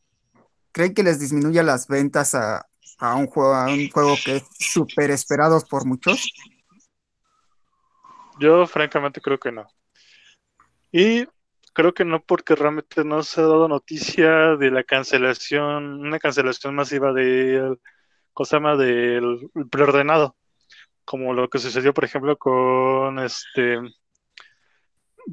¿creen 0.71 0.93
que 0.93 1.03
les 1.03 1.19
disminuya 1.19 1.63
las 1.63 1.89
ventas 1.89 2.33
a, 2.33 2.65
un, 3.13 3.27
juego, 3.27 3.53
a 3.53 3.65
un 3.65 3.89
juego 3.89 4.15
que 4.23 4.37
es 4.37 4.43
súper 4.57 5.11
esperado 5.11 5.59
por 5.69 5.85
muchos? 5.85 6.31
Yo 8.39 8.65
francamente 8.67 9.19
creo 9.19 9.37
que 9.37 9.51
no. 9.51 9.67
Y 10.93 11.27
creo 11.73 11.93
que 11.93 12.05
no 12.05 12.23
porque 12.23 12.55
realmente 12.55 13.03
no 13.03 13.23
se 13.23 13.41
ha 13.41 13.45
dado 13.45 13.67
noticia 13.67 14.57
de 14.57 14.71
la 14.71 14.83
cancelación, 14.83 16.01
una 16.01 16.19
cancelación 16.19 16.75
masiva 16.75 17.13
del, 17.13 17.79
cosa 18.33 18.59
más 18.59 18.77
del 18.77 19.49
preordenado, 19.71 20.35
como 21.05 21.33
lo 21.33 21.49
que 21.49 21.59
sucedió, 21.59 21.93
por 21.93 22.05
ejemplo, 22.05 22.37
con 22.37 23.19
este 23.19 23.79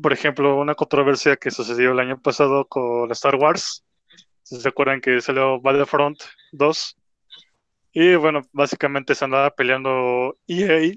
por 0.01 0.13
ejemplo, 0.13 0.57
una 0.57 0.75
controversia 0.75 1.37
que 1.37 1.51
sucedió 1.51 1.93
el 1.93 2.01
año 2.01 2.21
pasado 2.21 2.67
con 2.67 3.11
Star 3.13 3.37
Wars. 3.37 3.85
Si 4.43 4.61
se 4.61 4.69
acuerdan 4.69 5.01
que 5.01 5.21
salió 5.21 5.61
Battlefront 5.61 6.19
2. 6.53 6.97
Y 7.93 8.15
bueno, 8.17 8.43
básicamente 8.53 9.15
se 9.15 9.25
andaba 9.25 9.51
peleando 9.51 10.37
EA. 10.47 10.95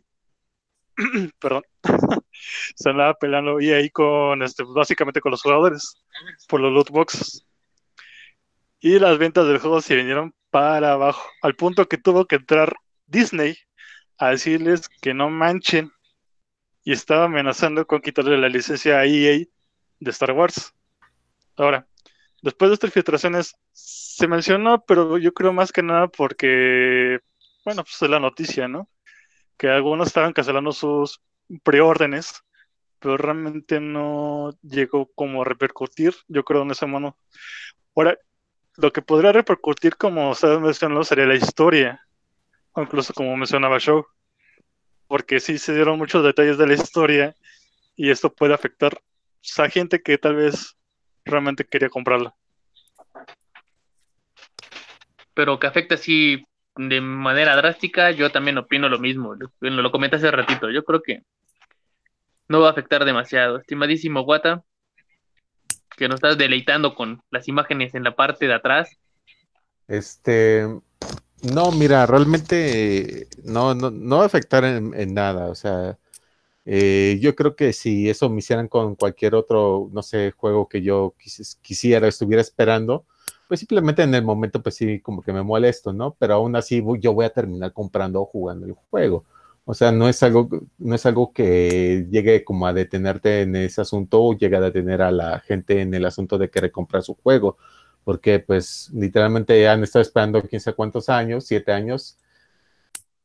perdón. 1.39 1.63
se 2.75 2.89
andaba 2.89 3.13
peleando 3.15 3.60
EA 3.60 3.89
con 3.91 4.41
este, 4.43 4.63
básicamente 4.63 5.22
con 5.22 5.31
los 5.31 5.41
jugadores 5.41 5.96
por 6.48 6.62
los 6.62 6.72
loot 6.72 6.89
boxes. 6.89 7.46
Y 8.79 9.00
las 9.00 9.17
ventas 9.17 9.48
del 9.48 9.60
juego 9.60 9.81
se 9.81 9.96
vinieron 9.96 10.34
para 10.50 10.93
abajo. 10.93 11.29
Al 11.41 11.55
punto 11.55 11.88
que 11.88 11.98
tuvo 11.98 12.25
que 12.25 12.36
entrar 12.36 12.75
Disney 13.05 13.55
a 14.17 14.29
decirles 14.29 14.89
que 15.01 15.13
no 15.13 15.29
manchen 15.29 15.91
y 16.84 16.93
estaba 16.93 17.25
amenazando 17.25 17.86
con 17.86 18.01
quitarle 18.01 18.38
la 18.38 18.50
licencia 18.50 19.00
a 19.00 19.05
EA 19.05 19.46
de 20.00 20.12
Star 20.12 20.31
Wars. 20.31 20.74
Ahora, 21.58 21.88
después 22.41 22.70
de 22.70 22.74
estas 22.75 22.93
filtraciones 22.93 23.55
se 23.72 24.27
mencionó, 24.27 24.84
pero 24.86 25.17
yo 25.17 25.34
creo 25.34 25.53
más 25.53 25.72
que 25.72 25.84
nada 25.84 26.08
porque, 26.08 27.20
bueno, 27.63 27.84
pues 27.84 28.01
es 28.01 28.10
la 28.10 28.20
noticia, 28.20 28.67
¿no? 28.67 28.89
Que 29.62 29.70
algunos 29.70 30.08
estaban 30.08 30.34
cancelando 30.34 30.72
sus 30.72 31.22
preórdenes, 31.62 32.41
pero 32.98 33.15
realmente 33.15 33.80
no 33.80 34.50
llegó 34.63 35.12
como 35.13 35.44
a 35.44 35.46
repercutir, 35.46 36.15
yo 36.27 36.44
creo, 36.44 36.63
en 36.63 36.72
esa 36.72 36.88
mano. 36.88 37.15
Ahora, 37.96 38.18
lo 38.77 38.91
que 38.91 39.03
podría 39.03 39.32
repercutir, 39.32 39.98
como 39.98 40.32
ustedes 40.32 40.60
mencionaron, 40.60 41.06
sería 41.06 41.27
la 41.27 41.36
historia, 41.36 42.01
o 42.72 42.82
incluso 42.82 43.13
como 43.13 43.38
mencionaba 43.38 43.77
Show 43.77 44.03
porque 45.12 45.41
sí 45.41 45.58
se 45.58 45.75
dieron 45.75 45.98
muchos 45.98 46.24
detalles 46.24 46.58
de 46.58 46.65
la 46.65 46.74
historia 46.74 47.36
y 47.98 48.12
esto 48.12 48.34
puede 48.34 48.53
afectar 48.53 48.98
a 49.58 49.70
gente 49.70 50.01
que 50.01 50.18
tal 50.18 50.38
vez 50.38 50.77
realmente 51.25 51.65
quería 51.65 51.89
comprarla. 51.89 52.34
Pero 55.34 55.60
que 55.60 55.68
afecte 55.68 55.96
así 55.96 56.46
de 56.75 57.01
manera 57.01 57.56
drástica, 57.56 58.12
yo 58.12 58.32
también 58.32 58.58
opino 58.58 58.90
lo 58.90 59.00
mismo. 59.00 59.36
Lo, 59.36 59.70
lo 59.70 59.92
comenté 59.92 60.16
hace 60.16 60.32
ratito. 60.32 60.70
Yo 60.70 60.84
creo 60.84 61.01
que 61.01 61.24
no 62.48 62.62
va 62.62 62.68
a 62.68 62.72
afectar 62.72 63.06
demasiado. 63.06 63.58
Estimadísimo 63.58 64.24
Guata, 64.24 64.63
que 65.98 66.08
nos 66.08 66.16
estás 66.16 66.38
deleitando 66.38 66.96
con 66.96 67.22
las 67.32 67.48
imágenes 67.48 67.96
en 67.96 68.04
la 68.04 68.16
parte 68.16 68.48
de 68.48 68.54
atrás. 68.54 68.98
Este, 69.88 70.66
no, 71.42 71.72
mira, 71.72 72.06
realmente 72.06 73.28
no, 73.44 73.74
no, 73.74 73.90
no 73.92 74.18
va 74.18 74.24
a 74.24 74.28
afectar 74.28 74.63
en, 74.63 75.13
nada. 75.13 75.50
O 75.50 75.56
sea, 75.56 75.98
eh, 76.66 77.18
yo 77.22 77.36
creo 77.36 77.56
que 77.56 77.74
si 77.74 78.10
eso 78.10 78.30
me 78.30 78.40
hicieran 78.40 78.68
con 78.68 78.96
cualquier 78.96 79.36
otro, 79.36 79.90
no 79.92 80.04
sé, 80.04 80.32
juego 80.32 80.68
que 80.68 80.82
yo 80.82 81.16
quisiera, 81.62 82.08
estuviera 82.08 82.42
esperando, 82.42 83.06
pues 83.51 83.60
simplemente 83.60 84.01
en 84.01 84.15
el 84.15 84.24
momento, 84.24 84.63
pues 84.63 84.75
sí, 84.75 85.01
como 85.01 85.22
que 85.22 85.34
me 85.34 85.43
molesto, 85.43 85.91
¿no? 85.91 86.15
Pero 86.17 86.36
aún 86.36 86.55
así 86.55 86.81
yo 87.01 87.12
voy 87.13 87.25
a 87.25 87.34
terminar 87.34 87.74
comprando 87.74 88.22
o 88.22 88.25
jugando 88.25 88.65
el 88.65 88.72
juego. 88.72 89.25
O 89.65 89.74
sea, 89.74 89.91
no 89.91 90.08
es 90.08 90.24
algo, 90.24 90.48
no 90.77 90.96
es 90.96 91.05
algo 91.05 91.34
que 91.34 92.08
llegue 92.10 92.46
como 92.46 92.65
a 92.65 92.72
detenerte 92.72 93.41
en 93.41 93.58
ese 93.58 93.81
asunto 93.81 94.24
o 94.24 94.38
llegue 94.38 94.55
a 94.55 94.62
detener 94.62 95.01
a 95.01 95.12
la 95.12 95.41
gente 95.41 95.81
en 95.81 95.93
el 95.93 96.05
asunto 96.05 96.38
de 96.38 96.50
querer 96.50 96.72
comprar 96.72 97.03
su 97.03 97.15
juego 97.15 97.58
porque 98.05 98.39
pues 98.39 98.89
literalmente 98.93 99.67
han 99.67 99.84
estado 99.84 100.01
esperando 100.01 100.41
quién 100.43 100.62
sabe 100.62 100.77
cuántos 100.77 101.10
años, 101.10 101.46
siete 101.46 101.74
años, 101.74 102.17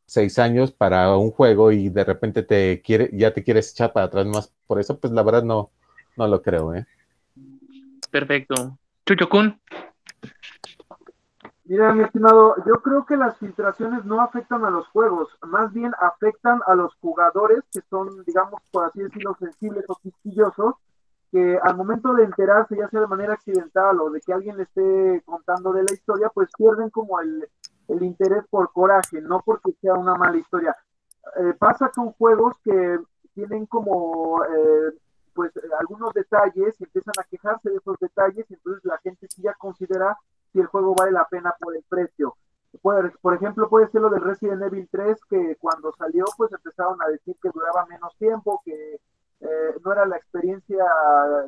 seis 0.07 0.41
años 0.41 0.73
para 0.73 1.17
un 1.17 1.31
juego 1.31 1.71
y 1.71 1.89
de 1.89 2.03
repente 2.03 2.43
te 2.43 2.83
quiere, 2.83 3.11
ya 3.13 3.33
te 3.33 3.45
quieres 3.45 3.71
echar 3.71 3.93
para 3.93 4.07
atrás 4.07 4.27
más 4.27 4.53
por 4.67 4.81
eso, 4.81 4.99
pues 4.99 5.13
la 5.13 5.23
verdad 5.23 5.45
no, 5.45 5.71
no 6.17 6.27
lo 6.27 6.43
creo, 6.43 6.75
¿eh? 6.75 6.85
Perfecto. 8.11 8.77
Chucho 9.07 9.29
Kun. 9.29 9.61
Mira, 11.65 11.93
mi 11.93 12.05
estimado, 12.05 12.55
yo 12.65 12.75
creo 12.81 13.05
que 13.07 13.17
las 13.17 13.37
filtraciones 13.39 14.05
no 14.05 14.21
afectan 14.21 14.65
a 14.65 14.71
los 14.71 14.87
juegos, 14.89 15.29
más 15.43 15.73
bien 15.73 15.93
afectan 16.01 16.61
a 16.67 16.77
los 16.77 16.95
jugadores 17.01 17.65
que 17.73 17.81
son, 17.91 18.23
digamos, 18.25 18.63
por 18.71 18.85
así 18.85 19.03
decirlo, 19.03 19.37
sensibles 19.41 19.85
o 19.89 19.97
quisquillosos 19.97 20.77
que 21.33 21.59
al 21.61 21.77
momento 21.77 22.15
de 22.15 22.25
enterarse, 22.25 22.77
ya 22.77 22.89
sea 22.89 23.01
de 23.01 23.09
manera 23.09 23.35
accidental 23.35 24.01
o 24.01 24.11
de 24.11 24.21
que 24.21 24.33
alguien 24.33 24.57
le 24.57 24.63
esté 24.63 25.23
contando 25.25 25.73
de 25.73 25.83
la 25.83 25.93
historia, 25.93 26.31
pues 26.33 26.49
pierden 26.57 26.91
como 26.91 27.21
el, 27.21 27.49
interés 27.89 28.45
por 28.49 28.73
coraje, 28.73 29.21
no 29.21 29.43
porque 29.45 29.73
sea 29.81 29.95
una 29.95 30.15
mala 30.15 30.37
historia. 30.37 30.77
Eh, 31.37 31.55
pasa 31.59 31.91
con 31.95 32.13
juegos 32.13 32.55
que 32.63 32.99
tienen 33.35 33.67
como 33.67 34.43
eh, 34.45 34.93
pues 35.37 35.53
algunos 35.79 36.13
detalles 36.15 36.81
empiezan 36.81 37.15
a 37.21 37.25
quejarse 37.25 37.71
de 37.71 37.77
esos 37.77 37.97
detalles 38.01 38.47
y 38.51 38.55
entonces 38.55 38.85
la 38.85 38.99
gente 38.99 39.29
sí 39.29 39.43
ya 39.43 39.55
considera 39.55 40.17
si 40.53 40.61
el 40.61 40.67
juego 40.67 40.95
vale 40.95 41.13
la 41.13 41.29
pena 41.29 41.55
por 41.61 41.77
el 41.77 41.85
precio. 41.89 42.35
Por, 42.83 43.19
por 43.21 43.35
ejemplo, 43.35 43.69
puede 43.69 43.89
ser 43.89 44.01
lo 44.01 44.11
del 44.11 44.23
Resident 44.23 44.63
Evil 44.63 44.89
3, 44.91 45.19
que 45.29 45.57
cuando 45.61 45.93
salió 45.93 46.25
pues 46.37 46.51
empezaron 46.53 47.01
a 47.03 47.09
decir 47.09 47.37
que 47.41 47.51
duraba 47.55 47.87
menos 47.87 48.17
tiempo, 48.17 48.63
que 48.65 48.99
eh, 49.41 49.75
no 49.85 49.93
era 49.93 50.07
la 50.07 50.17
experiencia 50.17 50.85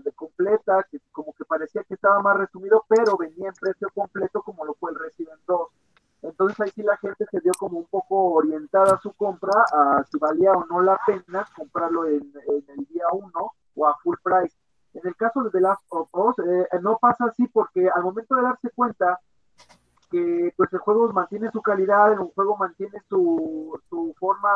de 0.04 0.12
completa, 0.12 0.86
que 0.90 1.00
como 1.10 1.32
que 1.32 1.44
parecía 1.46 1.82
que 1.84 1.94
estaba 1.94 2.20
más 2.20 2.36
resumido, 2.36 2.84
pero 2.86 3.16
venía 3.16 3.48
en 3.48 3.54
precio 3.54 3.88
completo 3.94 4.42
como 4.42 4.64
lo 4.64 4.74
fue 4.74 4.90
el 4.90 4.98
Resident 4.98 5.40
2. 5.46 5.68
Entonces 6.22 6.60
ahí 6.60 6.70
sí 6.74 6.82
la 6.82 6.96
gente 6.96 7.26
se 7.30 7.40
dio 7.40 7.52
como 7.58 7.78
un 7.78 7.86
poco 7.86 8.32
orientada 8.32 8.94
a 8.94 9.00
su 9.00 9.12
compra, 9.12 9.64
a 9.72 10.04
si 10.10 10.18
valía 10.18 10.52
o 10.52 10.66
no 10.66 10.82
la 10.82 10.98
pena 11.06 11.46
comprarlo 11.56 12.06
en, 12.06 12.32
el 12.46 12.84
día 12.86 13.04
1 13.12 13.30
o 13.78 13.86
a 13.86 13.96
full 14.02 14.16
price. 14.22 14.54
En 14.94 15.06
el 15.06 15.14
caso 15.16 15.42
de 15.42 15.50
The 15.50 15.60
Last 15.60 15.82
of 15.90 16.08
Us, 16.12 16.38
eh, 16.40 16.66
no 16.82 16.98
pasa 16.98 17.26
así 17.26 17.46
porque 17.48 17.88
al 17.88 18.02
momento 18.02 18.34
de 18.34 18.42
darse 18.42 18.70
cuenta 18.74 19.18
que 20.10 20.52
pues 20.56 20.72
el 20.72 20.78
juego 20.78 21.12
mantiene 21.12 21.50
su 21.50 21.60
calidad, 21.60 22.12
el 22.12 22.18
juego 22.34 22.56
mantiene 22.56 22.98
su, 23.08 23.78
su 23.90 24.14
forma 24.18 24.50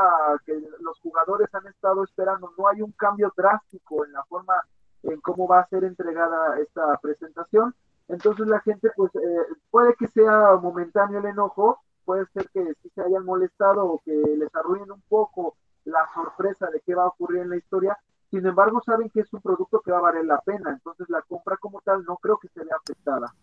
que 0.47 0.55
los 0.81 0.99
jugadores 1.01 1.55
han 1.55 1.67
estado 1.67 2.05
esperando, 2.05 2.53
no 2.57 2.69
hay 2.69 2.81
un 2.81 2.93
cambio 2.93 3.33
drástico 3.37 4.05
en 4.05 4.13
la 4.13 4.25
forma 4.25 4.55
en 5.03 5.21
cómo 5.21 5.47
va 5.47 5.61
a 5.61 5.69
ser 5.69 5.85
entregada 5.85 6.59
esta 6.59 6.97
presentación. 6.99 7.75
Entonces 8.09 8.47
la 8.47 8.61
gente, 8.61 8.91
pues 8.97 9.15
eh, 9.15 9.47
puede 9.71 9.95
que 9.95 10.09
sea 10.09 10.57
momentáneo 10.61 11.19
el 11.19 11.27
enojo, 11.27 11.81
puede 12.05 12.27
ser 12.33 12.49
que 12.51 12.75
sí 12.83 12.91
se 12.95 13.03
hayan 13.03 13.25
molestado 13.25 13.85
o 13.85 14.03
que 14.05 14.13
les 14.13 14.55
arruinen 14.55 14.91
un 14.91 15.03
poco 15.09 15.57
la 15.85 16.07
sorpresa 16.15 16.71
de 16.71 16.81
qué 16.81 16.95
va 16.95 17.05
a 17.05 17.09
ocurrir 17.09 17.43
en 17.43 17.51
la 17.51 17.57
historia. 17.57 17.97
Sin 18.33 18.47
embargo, 18.47 18.83
saben 18.83 19.11
que 19.11 19.21
es 19.21 19.33
un 19.35 19.43
producto 19.43 19.83
que 19.83 19.91
va 19.91 19.99
a 19.99 20.01
valer 20.01 20.25
la 20.25 20.41
pena, 20.41 20.71
entonces 20.71 21.07
la 21.11 21.21
compra 21.21 21.59
como 21.59 21.83
tal 21.83 22.03
no 22.05 22.17
creo 22.17 22.39
que 22.39 22.49
se 22.49 22.61
vea 22.65 22.77
afectada. 22.83 23.35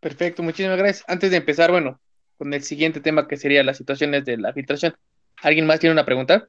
Perfecto, 0.00 0.42
muchísimas 0.42 0.78
gracias. 0.78 1.04
Antes 1.06 1.30
de 1.30 1.36
empezar, 1.36 1.70
bueno, 1.70 2.00
con 2.38 2.54
el 2.54 2.62
siguiente 2.62 3.02
tema 3.02 3.28
que 3.28 3.36
sería 3.36 3.62
las 3.62 3.76
situaciones 3.76 4.24
de 4.24 4.38
la 4.38 4.54
filtración, 4.54 4.96
¿alguien 5.42 5.66
más 5.66 5.78
tiene 5.78 5.92
una 5.92 6.06
pregunta? 6.06 6.48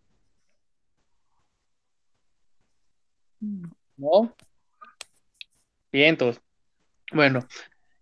¿No? 3.98 4.34
Bien. 5.91 6.17
Bueno, 7.12 7.45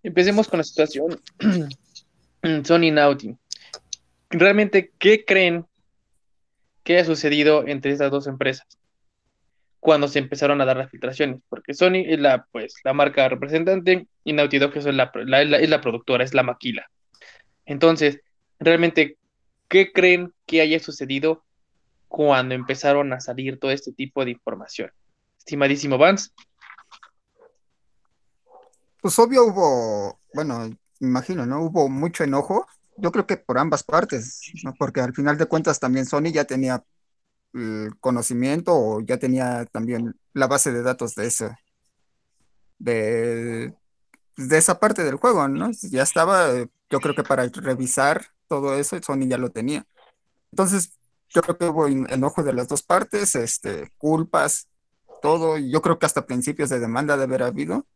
empecemos 0.03 0.47
con 0.47 0.59
la 0.59 0.63
situación 0.63 1.19
Sony 2.63 2.91
Naughty. 2.91 3.35
¿Realmente 4.29 4.91
qué 4.99 5.25
creen 5.25 5.65
que 6.83 6.99
ha 6.99 7.05
sucedido 7.05 7.65
entre 7.67 7.91
estas 7.91 8.11
dos 8.11 8.27
empresas 8.27 8.67
cuando 9.79 10.07
se 10.07 10.19
empezaron 10.19 10.61
a 10.61 10.65
dar 10.65 10.77
las 10.77 10.89
filtraciones? 10.89 11.41
Porque 11.49 11.73
Sony 11.73 12.03
es 12.05 12.19
la, 12.19 12.45
pues, 12.51 12.75
la 12.83 12.93
marca 12.93 13.27
representante 13.27 14.07
y 14.23 14.33
Naughty 14.33 14.59
Dog 14.59 14.77
es 14.77 14.85
la, 14.85 15.11
es 15.59 15.69
la 15.69 15.81
productora, 15.81 16.23
es 16.23 16.33
la 16.33 16.43
maquila. 16.43 16.89
Entonces, 17.65 18.21
realmente, 18.59 19.17
¿qué 19.67 19.91
creen 19.91 20.33
que 20.45 20.61
haya 20.61 20.79
sucedido 20.79 21.43
cuando 22.07 22.55
empezaron 22.55 23.11
a 23.13 23.19
salir 23.19 23.59
todo 23.59 23.71
este 23.71 23.91
tipo 23.91 24.23
de 24.23 24.31
información? 24.31 24.91
Estimadísimo 25.37 25.97
Vance. 25.97 26.29
Pues 29.01 29.19
obvio 29.19 29.43
hubo, 29.45 30.19
bueno, 30.33 30.69
imagino, 31.01 31.45
¿no? 31.45 31.63
Hubo 31.63 31.89
mucho 31.89 32.23
enojo. 32.23 32.65
Yo 32.97 33.11
creo 33.11 33.25
que 33.25 33.37
por 33.37 33.57
ambas 33.57 33.83
partes, 33.83 34.41
¿no? 34.63 34.73
Porque 34.77 35.01
al 35.01 35.13
final 35.13 35.37
de 35.37 35.45
cuentas 35.45 35.79
también 35.79 36.05
Sony 36.05 36.31
ya 36.31 36.45
tenía 36.45 36.83
el 37.53 37.95
conocimiento 37.99 38.73
o 38.73 39.01
ya 39.01 39.17
tenía 39.17 39.65
también 39.65 40.15
la 40.33 40.47
base 40.47 40.71
de 40.71 40.81
datos 40.81 41.15
de 41.15 41.27
eso, 41.27 41.51
de, 42.79 43.73
de 44.37 44.57
esa 44.57 44.79
parte 44.79 45.03
del 45.03 45.15
juego, 45.15 45.47
¿no? 45.47 45.71
Ya 45.71 46.03
estaba, 46.03 46.53
yo 46.89 46.99
creo 46.99 47.15
que 47.15 47.23
para 47.23 47.47
revisar 47.47 48.25
todo 48.47 48.75
eso, 48.75 48.97
Sony 49.01 49.27
ya 49.27 49.37
lo 49.37 49.49
tenía. 49.49 49.85
Entonces, 50.51 50.93
yo 51.29 51.41
creo 51.41 51.57
que 51.57 51.65
hubo 51.65 51.87
enojo 51.87 52.43
de 52.43 52.53
las 52.53 52.67
dos 52.67 52.83
partes, 52.83 53.35
este, 53.35 53.91
culpas, 53.97 54.67
todo, 55.21 55.57
yo 55.57 55.81
creo 55.81 55.97
que 55.97 56.05
hasta 56.05 56.25
principios 56.25 56.69
de 56.69 56.79
demanda 56.79 57.17
de 57.17 57.23
haber 57.23 57.43
habido 57.43 57.87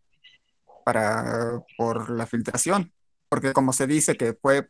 para, 0.85 1.61
por 1.77 2.09
la 2.09 2.25
filtración, 2.25 2.93
porque 3.29 3.53
como 3.53 3.73
se 3.73 3.85
dice 3.85 4.15
que 4.15 4.33
fue 4.33 4.69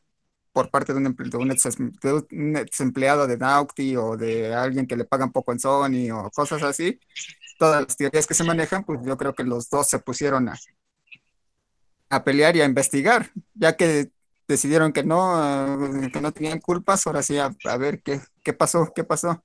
por 0.57 0.71
parte 0.71 0.91
de 0.91 0.97
un, 0.97 1.15
de 1.15 1.37
un, 1.37 1.51
ex, 2.57 2.79
empleado 2.79 3.27
de 3.27 3.37
Naughty 3.37 3.95
o 3.95 4.17
de 4.17 4.55
alguien 4.55 4.87
que 4.87 4.95
le 4.95 5.05
pagan 5.05 5.31
poco 5.31 5.51
en 5.51 5.59
Sony 5.59 6.09
o 6.11 6.31
cosas 6.31 6.63
así, 6.63 6.99
todas 7.59 7.83
las 7.83 7.95
teorías 7.95 8.25
que 8.25 8.33
se 8.33 8.43
manejan, 8.43 8.83
pues 8.83 9.01
yo 9.05 9.15
creo 9.17 9.35
que 9.35 9.43
los 9.43 9.69
dos 9.69 9.87
se 9.87 9.99
pusieron 9.99 10.49
a, 10.49 10.55
a 12.09 12.23
pelear 12.23 12.55
y 12.55 12.61
a 12.61 12.65
investigar, 12.65 13.29
ya 13.53 13.77
que 13.77 14.09
decidieron 14.47 14.93
que 14.93 15.03
no, 15.03 16.09
que 16.11 16.21
no 16.21 16.31
tenían 16.31 16.59
culpas, 16.59 17.05
ahora 17.05 17.21
sí 17.21 17.37
a, 17.37 17.77
ver 17.77 18.01
qué, 18.01 18.19
qué 18.43 18.53
pasó, 18.53 18.91
qué 18.95 19.03
pasó, 19.03 19.43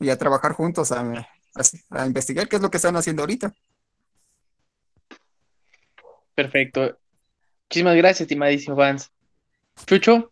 y 0.00 0.10
a 0.10 0.18
trabajar 0.18 0.52
juntos 0.52 0.92
a, 0.92 1.26
a, 1.88 2.06
investigar 2.06 2.46
qué 2.46 2.56
es 2.56 2.62
lo 2.62 2.70
que 2.70 2.76
están 2.76 2.96
haciendo 2.96 3.22
ahorita. 3.22 3.54
Perfecto. 6.34 6.98
Muchísimas 7.70 7.96
gracias, 7.96 8.20
estimadísimo 8.20 8.76
Vance. 8.76 9.08
Chucho. 9.86 10.31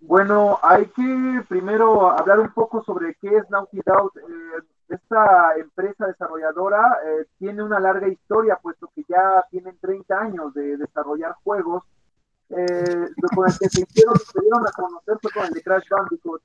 Bueno, 0.00 0.58
hay 0.62 0.86
que 0.86 1.44
primero 1.48 2.10
hablar 2.10 2.40
un 2.40 2.52
poco 2.52 2.82
sobre 2.82 3.14
qué 3.20 3.36
es 3.36 3.50
Naughty 3.50 3.80
Dog. 3.84 4.12
Eh, 4.16 4.62
esta 4.88 5.56
empresa 5.56 6.06
desarrolladora 6.06 6.98
eh, 7.04 7.26
tiene 7.38 7.62
una 7.62 7.78
larga 7.78 8.08
historia, 8.08 8.58
puesto 8.60 8.90
que 8.94 9.04
ya 9.08 9.44
tienen 9.50 9.78
30 9.78 10.18
años 10.18 10.54
de 10.54 10.76
desarrollar 10.76 11.34
juegos. 11.44 11.84
Eh, 12.50 13.08
con 13.34 13.46
el 13.46 13.58
que 13.58 13.68
se 13.68 13.82
hicieron, 13.82 14.16
se 14.16 14.40
dieron 14.40 14.66
a 14.66 14.72
conocer 14.72 15.16
fue 15.22 15.30
con 15.30 15.44
el 15.44 15.52
de 15.52 15.62
Crash 15.62 15.88
Bandicoot, 15.88 16.42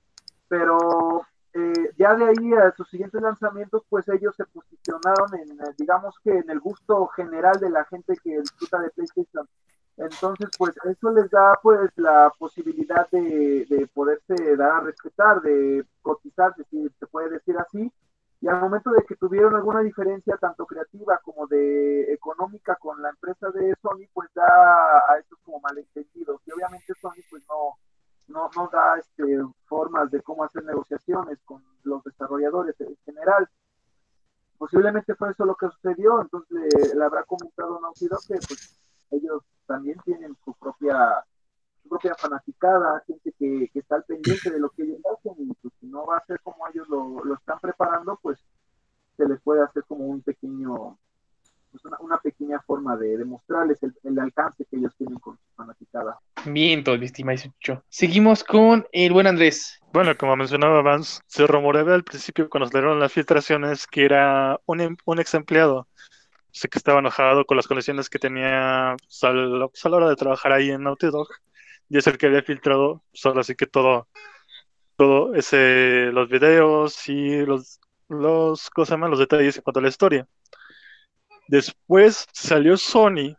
pero 0.47 1.25
eh, 1.57 1.91
ya 1.97 2.13
de 2.15 2.25
ahí 2.25 2.53
a 2.53 2.73
sus 2.75 2.89
siguientes 2.89 3.21
lanzamientos, 3.21 3.83
pues 3.89 4.07
ellos 4.09 4.35
se 4.35 4.43
posicionaron 4.45 5.33
en, 5.35 5.51
eh, 5.61 5.73
digamos 5.77 6.13
que 6.21 6.37
en 6.37 6.49
el 6.49 6.59
gusto 6.59 7.07
general 7.07 7.57
de 7.61 7.69
la 7.69 7.85
gente 7.85 8.13
que 8.21 8.41
disfruta 8.41 8.79
de 8.79 8.89
PlayStation. 8.89 9.47
Entonces, 9.97 10.49
pues 10.58 10.75
eso 10.84 11.10
les 11.12 11.29
da 11.29 11.58
pues 11.63 11.89
la 11.95 12.31
posibilidad 12.38 13.10
de, 13.12 13.65
de 13.69 13.88
poderse 13.93 14.55
dar 14.58 14.71
a 14.71 14.79
respetar, 14.81 15.41
de 15.41 15.86
cotizar, 16.01 16.53
si 16.69 16.89
se 16.99 17.08
puede 17.08 17.29
decir 17.29 17.58
así. 17.58 17.91
Y 18.41 18.47
al 18.47 18.60
momento 18.60 18.91
de 18.91 19.03
que 19.05 19.15
tuvieron 19.15 19.55
alguna 19.55 19.79
diferencia 19.79 20.38
tanto 20.38 20.65
creativa 20.65 21.19
como 21.23 21.47
de 21.47 22.13
económica 22.13 22.75
con 22.75 23.01
la 23.01 23.10
empresa 23.10 23.49
de 23.51 23.73
Sony, 23.81 24.08
pues 24.13 24.29
da 24.34 24.45
a 25.10 25.17
estos 25.19 25.39
como 25.43 25.60
malentendidos. 25.62 26.41
Y 26.45 26.51
obviamente 26.51 26.93
Sony 27.01 27.23
pues 27.29 27.43
no, 27.47 27.77
no, 28.27 28.49
no 28.55 28.69
da 28.71 28.97
este, 28.97 29.41
formas 29.65 30.12
de 30.12 30.21
cómo 30.21 30.43
hacer 30.43 30.63
negociaciones 30.63 31.39
con 31.45 31.63
los 31.84 32.03
desarrolladores 32.03 32.75
en 32.81 32.95
general. 33.05 33.49
Posiblemente 34.58 35.15
fue 35.15 35.31
eso 35.31 35.45
lo 35.45 35.55
que 35.55 35.69
sucedió, 35.69 36.21
entonces 36.21 36.95
le, 36.95 37.03
habrá 37.03 37.23
comentado 37.23 37.79
Naughty 37.79 38.08
Dog 38.08 38.25
que 38.27 38.36
pues, 38.36 38.79
ellos 39.11 39.43
también 39.65 39.97
tienen 40.05 40.35
su 40.43 40.53
propia 40.53 41.23
su 41.83 41.89
propia 41.89 42.15
fanaticada, 42.15 43.03
gente 43.05 43.31
que, 43.37 43.69
que, 43.71 43.79
está 43.79 43.95
al 43.95 44.03
pendiente 44.05 44.49
de 44.49 44.59
lo 44.59 44.69
que 44.71 44.83
ellos 44.83 44.99
hacen 45.13 45.33
y 45.37 45.53
pues, 45.53 45.73
si 45.79 45.87
no 45.87 46.05
va 46.05 46.17
a 46.17 46.25
ser 46.25 46.39
como 46.41 46.67
ellos 46.67 46.87
lo, 46.89 47.23
lo 47.23 47.35
están 47.35 47.59
preparando, 47.59 48.17
pues 48.21 48.39
se 49.17 49.27
les 49.27 49.39
puede 49.41 49.63
hacer 49.63 49.83
como 49.85 50.05
un 50.05 50.21
pequeño 50.21 50.97
pues, 51.81 51.93
una, 51.99 52.17
pequeña 52.19 52.61
forma 52.61 52.95
de 52.95 53.17
demostrarles 53.17 53.79
el, 53.83 54.19
alcance 54.19 54.65
que 54.65 54.77
ellos 54.77 54.93
tienen 54.97 55.19
con 55.19 55.35
su 55.35 55.43
fanaticada. 55.55 56.19
Bien, 56.45 56.83
todo 56.83 56.97
mucho. 56.97 57.83
Seguimos 57.89 58.43
con 58.43 58.87
el 58.93 59.11
buen 59.11 59.27
Andrés. 59.27 59.81
Bueno, 59.91 60.15
como 60.17 60.35
mencionaba 60.37 60.81
Vance, 60.81 61.21
se 61.27 61.45
rumoreaba 61.45 61.95
al 61.95 62.03
principio 62.03 62.49
cuando 62.49 62.67
se 62.67 62.77
dieron 62.77 62.99
las 62.99 63.11
filtraciones 63.11 63.87
que 63.87 64.05
era 64.05 64.59
un, 64.65 64.81
em, 64.81 64.97
un 65.05 65.19
ex 65.19 65.33
empleado. 65.33 65.87
Sé 66.55 66.69
que 66.69 66.77
estaba 66.77 66.99
enojado 66.99 67.45
con 67.45 67.57
las 67.57 67.67
condiciones 67.67 68.09
que 68.09 68.17
tenía 68.17 68.93
a, 68.93 68.97
la, 69.33 69.69
hora 69.91 70.07
de 70.07 70.15
trabajar 70.15 70.53
ahí 70.53 70.71
en 70.71 70.83
Naughty 70.83 71.07
Dog. 71.07 71.27
Y 71.89 71.97
es 71.97 72.07
el 72.07 72.17
que 72.17 72.27
había 72.27 72.43
filtrado, 72.43 73.03
pues, 73.11 73.25
así 73.35 73.55
que 73.55 73.67
todo, 73.67 74.07
todo 74.95 75.35
ese, 75.35 76.11
los 76.13 76.29
videos 76.29 77.09
y 77.09 77.45
los, 77.45 77.81
los, 78.07 78.69
cosas 78.69 78.97
más, 78.97 79.09
los 79.09 79.19
detalles 79.19 79.57
en 79.57 79.63
cuanto 79.63 79.79
a 79.81 79.83
la 79.83 79.89
historia. 79.89 80.29
Después 81.49 82.25
salió 82.31 82.77
Sony 82.77 83.35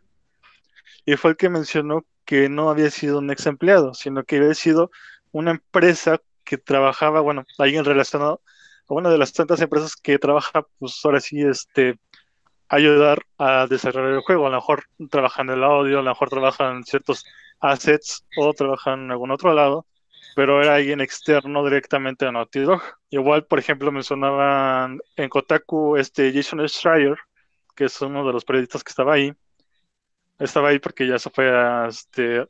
y 1.03 1.15
fue 1.15 1.31
el 1.31 1.37
que 1.37 1.49
mencionó 1.49 2.05
que 2.23 2.49
no 2.49 2.69
había 2.69 2.91
sido 2.91 3.17
un 3.17 3.31
ex 3.31 3.47
empleado, 3.47 3.95
sino 3.95 4.25
que 4.25 4.37
había 4.37 4.53
sido 4.53 4.91
una 5.31 5.51
empresa 5.51 6.21
que 6.43 6.59
trabajaba, 6.59 7.21
bueno, 7.21 7.45
alguien 7.57 7.83
relacionado 7.83 8.43
a 8.87 8.93
una 8.93 9.09
de 9.09 9.17
las 9.17 9.33
tantas 9.33 9.59
empresas 9.59 9.95
que 9.95 10.19
trabaja, 10.19 10.67
pues 10.77 10.99
ahora 11.03 11.19
sí, 11.19 11.41
este, 11.41 11.97
ayudar 12.69 13.19
a 13.37 13.67
desarrollar 13.67 14.13
el 14.13 14.21
juego. 14.21 14.47
A 14.47 14.49
lo 14.49 14.57
mejor 14.57 14.85
trabajan 15.09 15.49
el 15.49 15.63
audio, 15.63 15.99
a 15.99 16.01
lo 16.01 16.11
mejor 16.11 16.29
trabajan 16.29 16.83
ciertos 16.83 17.25
assets 17.59 18.25
o 18.37 18.53
trabajan 18.53 19.05
en 19.05 19.11
algún 19.11 19.31
otro 19.31 19.53
lado, 19.53 19.85
pero 20.35 20.61
era 20.61 20.75
alguien 20.75 21.01
externo 21.01 21.63
directamente 21.63 22.25
a 22.25 22.31
Naughty 22.31 22.59
Dog. 22.61 22.81
Igual, 23.09 23.45
por 23.45 23.59
ejemplo, 23.59 23.91
mencionaban 23.91 24.99
en 25.15 25.29
Kotaku 25.29 25.97
este 25.97 26.31
Jason 26.33 26.67
Schreier, 26.67 27.17
que 27.75 27.85
es 27.85 28.01
uno 28.01 28.25
de 28.25 28.33
los 28.33 28.45
periodistas 28.45 28.83
que 28.83 28.89
estaba 28.89 29.13
ahí. 29.13 29.33
Estaba 30.39 30.69
ahí 30.69 30.79
porque 30.79 31.07
ya 31.07 31.17
se 31.17 31.31
fue 31.31 31.49
a, 31.49 31.87
este, 31.87 32.45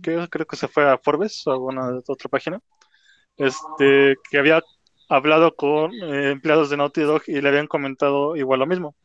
creo 0.00 0.46
que 0.46 0.56
se 0.56 0.68
fue 0.68 0.90
a 0.90 0.98
Forbes 0.98 1.46
o 1.46 1.50
a 1.52 1.54
alguna 1.54 2.00
otra 2.08 2.28
página. 2.28 2.60
Este, 3.36 4.16
que 4.30 4.38
había 4.38 4.62
hablado 5.08 5.54
con 5.54 5.92
eh, 5.92 6.30
empleados 6.32 6.70
de 6.70 6.76
Naughty 6.76 7.02
Dog 7.02 7.22
y 7.26 7.40
le 7.40 7.48
habían 7.48 7.66
comentado 7.66 8.36
igual 8.36 8.60
lo 8.60 8.66
mismo. 8.66 8.96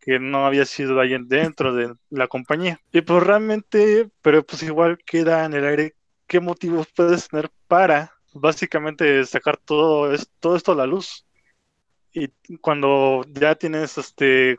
Que 0.00 0.18
no 0.18 0.46
había 0.46 0.64
sido 0.64 0.98
alguien 0.98 1.28
dentro 1.28 1.74
de 1.74 1.94
la 2.08 2.28
compañía. 2.28 2.80
Y 2.92 3.02
pues 3.02 3.22
realmente, 3.22 4.08
pero 4.22 4.44
pues 4.44 4.62
igual 4.62 4.98
queda 5.04 5.44
en 5.44 5.54
el 5.54 5.64
aire 5.64 5.94
qué 6.26 6.40
motivos 6.40 6.88
puedes 6.94 7.28
tener 7.28 7.50
para 7.68 8.12
básicamente 8.32 9.24
sacar 9.26 9.56
todo, 9.56 10.14
todo 10.40 10.56
esto 10.56 10.72
a 10.72 10.76
la 10.76 10.86
luz. 10.86 11.26
Y 12.12 12.28
cuando 12.58 13.24
ya 13.28 13.54
tienes 13.54 13.98
este 13.98 14.58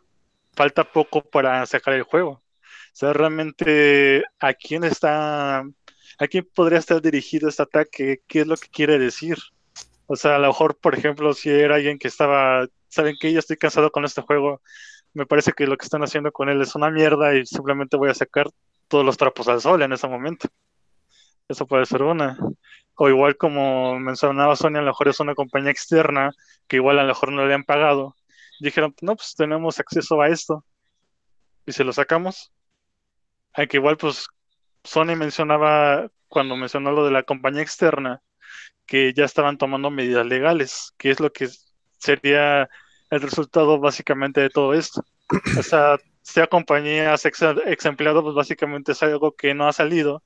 falta 0.54 0.84
poco 0.84 1.22
para 1.22 1.66
sacar 1.66 1.94
el 1.94 2.04
juego. 2.04 2.32
O 2.32 2.94
sea, 2.94 3.14
realmente 3.14 4.24
a 4.40 4.54
quién 4.54 4.84
está, 4.84 5.60
a 5.60 6.28
quién 6.30 6.48
podría 6.54 6.80
estar 6.80 7.02
dirigido 7.02 7.48
este 7.48 7.64
ataque, 7.64 8.22
qué 8.28 8.42
es 8.42 8.48
lo 8.48 8.58
que 8.58 8.68
quiere 8.70 9.00
decir. 9.00 9.38
O 10.08 10.16
sea, 10.16 10.36
a 10.36 10.40
lo 10.40 10.48
mejor, 10.48 10.78
por 10.78 10.94
ejemplo, 10.96 11.34
si 11.34 11.50
era 11.50 11.76
alguien 11.76 11.98
que 11.98 12.10
estaba, 12.10 12.68
saben 12.90 13.16
que 13.20 13.32
yo 13.32 13.40
estoy 13.40 13.58
cansado 13.58 13.92
con 13.92 14.04
este 14.04 14.22
juego, 14.22 14.62
me 15.14 15.26
parece 15.26 15.54
que 15.54 15.68
lo 15.68 15.78
que 15.78 15.86
están 15.86 16.04
haciendo 16.04 16.32
con 16.32 16.50
él 16.50 16.62
es 16.62 16.76
una 16.76 16.90
mierda 16.90 17.36
y 17.36 17.46
simplemente 17.46 17.98
voy 17.98 18.10
a 18.10 18.14
sacar 18.14 18.50
todos 18.88 19.06
los 19.06 19.18
trapos 19.18 19.48
al 19.48 19.62
sol 19.62 19.82
en 19.82 19.94
ese 19.94 20.08
momento. 20.08 20.48
Eso 21.48 21.68
puede 21.68 21.86
ser 21.86 22.04
una. 22.04 22.38
O 22.96 23.10
igual 23.10 23.36
como 23.38 24.00
mencionaba 24.00 24.56
Sonia, 24.56 24.80
a 24.80 24.84
lo 24.84 24.92
mejor 24.92 25.10
es 25.10 25.20
una 25.20 25.36
compañía 25.36 25.72
externa 25.72 26.32
que 26.68 26.78
igual 26.78 27.00
a 27.00 27.04
lo 27.04 27.10
mejor 27.10 27.32
no 27.32 27.46
le 27.46 27.54
han 27.54 27.64
pagado. 27.64 28.16
Dijeron, 28.60 28.96
no, 29.02 29.16
pues 29.16 29.36
tenemos 29.36 29.80
acceso 29.80 30.22
a 30.22 30.30
esto. 30.30 30.64
Y 31.66 31.72
se 31.74 31.84
lo 31.84 31.94
sacamos. 31.94 32.52
Aunque 33.54 33.78
igual 33.78 33.98
pues 33.98 34.28
Sony 34.84 35.16
mencionaba, 35.18 36.10
cuando 36.28 36.56
mencionó 36.56 36.92
lo 36.92 37.06
de 37.06 37.12
la 37.12 37.24
compañía 37.24 37.62
externa, 37.62 38.22
que 38.86 39.14
ya 39.14 39.26
estaban 39.26 39.58
tomando 39.58 39.92
medidas 39.92 40.26
legales, 40.26 40.94
que 40.98 41.12
es 41.12 41.20
lo 41.20 41.32
que 41.32 41.50
sería 41.98 42.70
el 43.12 43.22
resultado 43.22 43.80
básicamente 43.80 44.42
de 44.42 44.50
todo 44.50 44.74
esto. 44.74 45.06
O 45.60 45.64
sea, 45.64 45.98
sea 46.22 46.48
compañías 46.48 47.26
ex, 47.26 47.42
ex 47.68 47.86
empleado, 47.86 48.24
pues 48.24 48.34
básicamente 48.34 48.94
es 48.94 49.04
algo 49.04 49.34
que 49.34 49.54
no 49.54 49.68
ha 49.68 49.74
salido. 49.74 50.24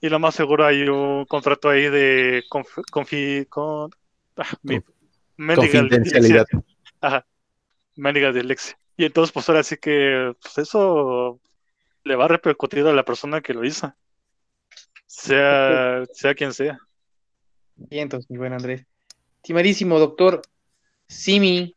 Y 0.00 0.08
lo 0.08 0.18
más 0.18 0.34
seguro 0.34 0.64
hay 0.64 0.88
un 0.88 1.26
contrato 1.26 1.68
ahí 1.68 1.88
de 1.88 2.42
confi, 2.48 3.44
con, 3.46 3.90
ah, 4.36 4.48
confidencialidad. 5.54 6.46
Ajá, 7.00 7.26
de 7.96 8.44
Lexi. 8.44 8.74
Y 8.96 9.04
entonces, 9.04 9.32
pues 9.32 9.48
ahora 9.48 9.62
sí 9.62 9.76
que 9.76 10.34
pues 10.40 10.58
eso 10.58 11.40
le 12.04 12.16
va 12.16 12.24
a 12.24 12.28
repercutir 12.28 12.86
a 12.86 12.92
la 12.92 13.04
persona 13.04 13.40
que 13.40 13.54
lo 13.54 13.64
hizo. 13.64 13.92
Sea, 15.06 16.04
sea 16.12 16.34
quien 16.34 16.54
sea. 16.54 16.78
Bien, 17.76 18.04
entonces, 18.04 18.30
mi 18.30 18.38
buen 18.38 18.52
Andrés. 18.52 18.86
Estimadísimo 19.36 19.98
doctor 19.98 20.42
Simi 21.06 21.76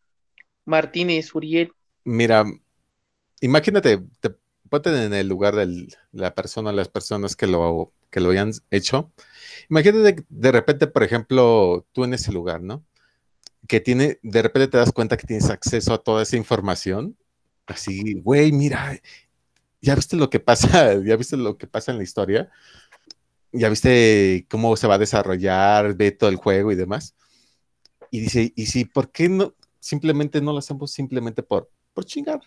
Martínez 0.71 1.35
Uriel. 1.35 1.73
Mira, 2.03 2.45
imagínate, 3.41 3.99
te 4.19 4.35
ponte 4.69 4.89
en 5.05 5.13
el 5.13 5.27
lugar 5.27 5.55
de 5.55 5.87
la 6.13 6.33
persona, 6.33 6.71
las 6.71 6.87
personas 6.87 7.35
que 7.35 7.45
lo, 7.45 7.93
que 8.09 8.21
lo 8.21 8.31
hayan 8.31 8.53
hecho. 8.71 9.11
Imagínate 9.69 10.25
de 10.29 10.51
repente, 10.51 10.87
por 10.87 11.03
ejemplo, 11.03 11.85
tú 11.91 12.05
en 12.05 12.13
ese 12.13 12.31
lugar, 12.31 12.61
¿no? 12.61 12.83
Que 13.67 13.81
tiene, 13.81 14.19
de 14.23 14.41
repente 14.41 14.69
te 14.69 14.77
das 14.77 14.93
cuenta 14.93 15.17
que 15.17 15.27
tienes 15.27 15.49
acceso 15.49 15.93
a 15.93 15.99
toda 15.99 16.23
esa 16.23 16.37
información. 16.37 17.17
Así, 17.67 18.15
güey, 18.21 18.51
mira, 18.53 18.99
ya 19.81 19.95
viste 19.95 20.15
lo 20.15 20.29
que 20.29 20.39
pasa, 20.39 20.95
ya 21.05 21.15
viste 21.17 21.37
lo 21.37 21.57
que 21.57 21.67
pasa 21.67 21.91
en 21.91 21.97
la 21.97 22.03
historia, 22.03 22.49
ya 23.51 23.69
viste 23.69 24.47
cómo 24.49 24.77
se 24.77 24.87
va 24.87 24.95
a 24.95 24.99
desarrollar, 24.99 25.95
ve 25.95 26.11
todo 26.11 26.29
el 26.29 26.37
juego 26.37 26.71
y 26.71 26.75
demás. 26.75 27.15
Y 28.09 28.21
dice, 28.21 28.53
y 28.55 28.67
si, 28.67 28.85
¿por 28.85 29.11
qué 29.11 29.29
no? 29.29 29.53
Simplemente 29.81 30.39
no 30.41 30.53
lo 30.53 30.59
hacemos 30.59 30.91
simplemente 30.91 31.43
por, 31.43 31.69
por 31.93 32.05
chingar, 32.05 32.39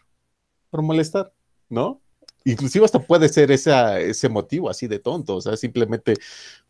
por 0.70 0.82
molestar, 0.82 1.34
¿no? 1.68 2.00
Inclusive 2.44 2.84
hasta 2.84 3.00
puede 3.00 3.28
ser 3.28 3.50
ese 3.50 4.28
motivo 4.28 4.70
así 4.70 4.86
de 4.86 4.98
tonto, 4.98 5.36
o 5.36 5.40
sea, 5.40 5.56
simplemente 5.56 6.14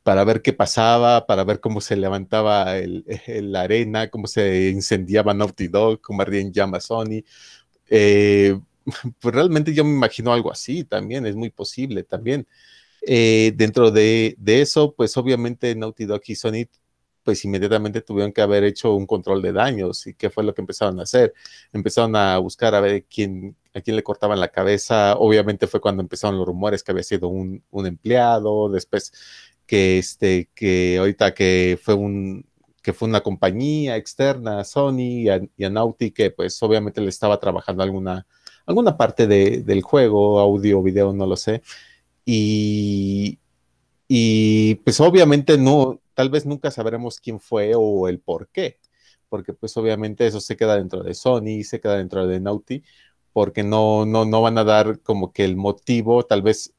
para 0.02 0.24
ver 0.24 0.40
qué 0.40 0.52
pasaba, 0.52 1.26
para 1.26 1.44
ver 1.44 1.60
cómo 1.60 1.80
se 1.80 1.96
levantaba 1.96 2.78
el, 2.78 3.04
la 3.26 3.62
arena, 3.62 4.08
cómo 4.08 4.26
se 4.26 4.70
incendiaba 4.70 5.34
Naughty 5.34 5.68
Dog, 5.68 6.00
cómo 6.00 6.22
ardía 6.22 6.40
en 6.40 6.52
llamas 6.52 6.84
Sony. 6.84 7.24
Eh, 7.90 8.58
pues 9.20 9.34
realmente 9.34 9.74
yo 9.74 9.84
me 9.84 9.90
imagino 9.90 10.32
algo 10.32 10.50
así 10.50 10.84
también, 10.84 11.26
es 11.26 11.36
muy 11.36 11.50
posible 11.50 12.04
también. 12.04 12.46
Eh, 13.06 13.52
dentro 13.56 13.90
de, 13.90 14.34
de, 14.38 14.62
eso, 14.62 14.94
pues 14.94 15.16
obviamente 15.18 15.74
Naughty 15.74 16.06
Dog 16.06 16.22
y 16.26 16.36
Sony 16.36 16.66
pues 17.24 17.44
inmediatamente 17.44 18.02
tuvieron 18.02 18.32
que 18.32 18.42
haber 18.42 18.64
hecho 18.64 18.94
un 18.94 19.06
control 19.06 19.42
de 19.42 19.52
daños. 19.52 20.06
¿Y 20.06 20.14
qué 20.14 20.30
fue 20.30 20.44
lo 20.44 20.54
que 20.54 20.60
empezaron 20.62 21.00
a 21.00 21.04
hacer? 21.04 21.34
Empezaron 21.72 22.14
a 22.16 22.38
buscar 22.38 22.74
a 22.74 22.80
ver 22.80 23.04
quién, 23.06 23.56
a 23.74 23.80
quién 23.80 23.96
le 23.96 24.02
cortaban 24.04 24.40
la 24.40 24.48
cabeza. 24.48 25.16
Obviamente 25.16 25.66
fue 25.66 25.80
cuando 25.80 26.02
empezaron 26.02 26.38
los 26.38 26.46
rumores 26.46 26.82
que 26.84 26.92
había 26.92 27.02
sido 27.02 27.28
un, 27.28 27.62
empleado, 27.72 28.68
después 28.68 29.12
que, 29.66 29.98
este, 29.98 30.50
que 30.54 30.98
ahorita 30.98 31.34
que 31.34 31.78
fue 31.82 31.94
un 31.94 32.46
que 32.84 32.92
fue 32.92 33.08
una 33.08 33.22
compañía 33.22 33.96
externa, 33.96 34.62
Sony 34.62 34.98
y 34.98 35.28
a, 35.30 35.40
que 36.14 36.30
pues 36.30 36.62
obviamente 36.62 37.00
le 37.00 37.08
estaba 37.08 37.40
trabajando 37.40 37.82
alguna, 37.82 38.26
alguna 38.66 38.98
parte 38.98 39.26
del 39.26 39.82
juego, 39.82 40.38
audio, 40.38 40.82
video, 40.82 41.14
no 41.14 41.26
lo 41.26 41.34
sé. 41.36 41.62
Y, 42.26 43.38
y 44.06 44.74
pues 44.76 45.00
obviamente 45.00 45.56
no, 45.56 46.00
tal 46.14 46.30
vez 46.30 46.46
nunca 46.46 46.70
sabremos 46.70 47.20
quién 47.20 47.40
fue 47.40 47.72
o 47.76 48.08
el 48.08 48.20
por 48.20 48.48
qué, 48.48 48.78
porque 49.28 49.52
pues 49.52 49.76
obviamente 49.76 50.26
eso 50.26 50.40
se 50.40 50.56
queda 50.56 50.76
dentro 50.76 51.02
de 51.02 51.14
Sony, 51.14 51.64
se 51.64 51.80
queda 51.80 51.96
dentro 51.96 52.26
de 52.26 52.40
Naughty, 52.40 52.82
porque 53.32 53.62
no, 53.64 54.06
no, 54.06 54.24
no 54.24 54.42
van 54.42 54.58
a 54.58 54.64
dar 54.64 55.00
como 55.00 55.32
que 55.32 55.44
el 55.44 55.56
motivo, 55.56 56.24
tal 56.24 56.42
vez 56.42 56.74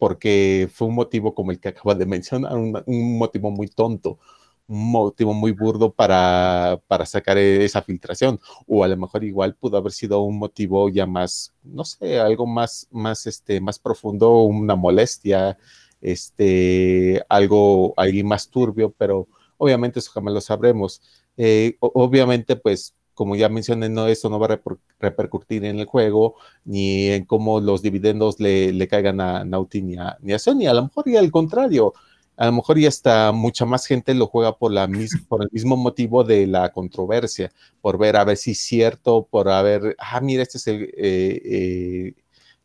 porque 0.00 0.68
fue 0.72 0.88
un 0.88 0.94
motivo 0.94 1.34
como 1.34 1.52
el 1.52 1.60
que 1.60 1.68
acaba 1.68 1.94
de 1.94 2.06
mencionar, 2.06 2.56
un, 2.56 3.18
motivo 3.18 3.50
muy 3.50 3.68
tonto, 3.68 4.18
un 4.66 4.90
motivo 4.90 5.34
muy 5.34 5.52
burdo 5.52 5.92
para, 5.92 6.80
para, 6.88 7.04
sacar 7.04 7.36
esa 7.38 7.82
filtración, 7.82 8.40
o 8.66 8.82
a 8.82 8.88
lo 8.88 8.96
mejor 8.96 9.24
igual 9.24 9.54
pudo 9.56 9.76
haber 9.76 9.92
sido 9.92 10.22
un 10.22 10.38
motivo 10.38 10.88
ya 10.88 11.06
más, 11.06 11.52
no 11.62 11.84
sé, 11.84 12.18
algo 12.18 12.46
más, 12.46 12.88
más, 12.90 13.26
este, 13.26 13.60
más 13.60 13.78
profundo, 13.78 14.42
una 14.42 14.74
molestia, 14.74 15.58
este, 16.00 17.22
algo 17.28 17.94
ahí 17.96 18.22
más 18.22 18.48
turbio, 18.50 18.94
pero 18.96 19.28
obviamente 19.58 19.98
eso 19.98 20.10
jamás 20.12 20.34
lo 20.34 20.40
sabremos. 20.40 21.02
Eh, 21.36 21.76
obviamente, 21.80 22.56
pues, 22.56 22.94
como 23.14 23.36
ya 23.36 23.48
mencioné, 23.48 23.88
no, 23.88 24.06
eso 24.06 24.30
no 24.30 24.38
va 24.38 24.46
a 24.46 24.60
repercutir 24.98 25.64
en 25.64 25.78
el 25.78 25.86
juego, 25.86 26.36
ni 26.64 27.08
en 27.08 27.26
cómo 27.26 27.60
los 27.60 27.82
dividendos 27.82 28.40
le, 28.40 28.88
caigan 28.88 29.20
a 29.20 29.44
Nauti 29.44 29.82
ni 29.82 29.96
a, 29.96 30.16
ni 30.22 30.32
a, 30.32 30.38
Sony. 30.38 30.66
A 30.66 30.74
lo 30.74 30.84
mejor 30.84 31.08
y 31.08 31.16
al 31.16 31.30
contrario, 31.30 31.92
a 32.36 32.46
lo 32.46 32.52
mejor 32.52 32.78
y 32.78 32.86
hasta 32.86 33.32
mucha 33.32 33.66
más 33.66 33.84
gente 33.84 34.14
lo 34.14 34.26
juega 34.26 34.56
por, 34.56 34.72
la 34.72 34.88
por 35.28 35.42
el 35.42 35.50
mismo 35.52 35.76
motivo 35.76 36.24
de 36.24 36.46
la 36.46 36.72
controversia, 36.72 37.52
por 37.82 37.98
ver 37.98 38.16
a 38.16 38.24
ver 38.24 38.38
si 38.38 38.52
es 38.52 38.60
cierto, 38.60 39.26
por 39.30 39.50
haber, 39.50 39.96
ah, 39.98 40.20
mira, 40.22 40.42
este 40.42 40.56
es 40.56 40.66
el, 40.66 40.84
eh, 40.96 41.42
eh, 41.44 42.14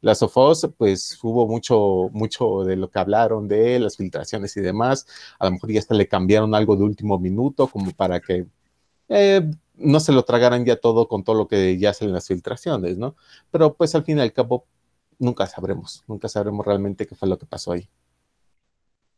las 0.01 0.21
of 0.21 0.35
pues 0.77 1.17
hubo 1.23 1.47
mucho, 1.47 2.09
mucho 2.11 2.63
de 2.63 2.75
lo 2.75 2.89
que 2.89 2.99
hablaron 2.99 3.47
de 3.47 3.79
las 3.79 3.97
filtraciones 3.97 4.55
y 4.57 4.61
demás. 4.61 5.07
A 5.39 5.45
lo 5.45 5.51
mejor 5.51 5.71
ya 5.71 5.79
hasta 5.79 5.95
le 5.95 6.07
cambiaron 6.07 6.53
algo 6.53 6.75
de 6.75 6.83
último 6.83 7.17
minuto, 7.19 7.67
como 7.67 7.91
para 7.91 8.19
que 8.19 8.45
eh, 9.09 9.49
no 9.75 9.99
se 9.99 10.11
lo 10.11 10.23
tragaran 10.23 10.65
ya 10.65 10.75
todo 10.77 11.07
con 11.07 11.23
todo 11.23 11.35
lo 11.35 11.47
que 11.47 11.77
ya 11.77 11.93
salen 11.93 12.13
las 12.13 12.27
filtraciones, 12.27 12.97
¿no? 12.97 13.15
Pero 13.51 13.73
pues 13.73 13.95
al 13.95 14.03
fin 14.03 14.17
y 14.17 14.21
al 14.21 14.33
cabo, 14.33 14.65
nunca 15.19 15.47
sabremos, 15.47 16.03
nunca 16.07 16.29
sabremos 16.29 16.65
realmente 16.65 17.07
qué 17.07 17.15
fue 17.15 17.27
lo 17.27 17.37
que 17.37 17.45
pasó 17.45 17.71
ahí. 17.71 17.89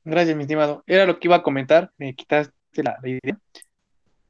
Gracias, 0.03 0.37
mi 0.37 0.43
estimado. 0.43 0.83
Era 0.87 1.05
lo 1.05 1.19
que 1.19 1.27
iba 1.27 1.35
a 1.37 1.43
comentar, 1.43 1.91
me 1.97 2.15
quitaste 2.15 2.53
la 2.75 2.97
idea. 3.03 3.37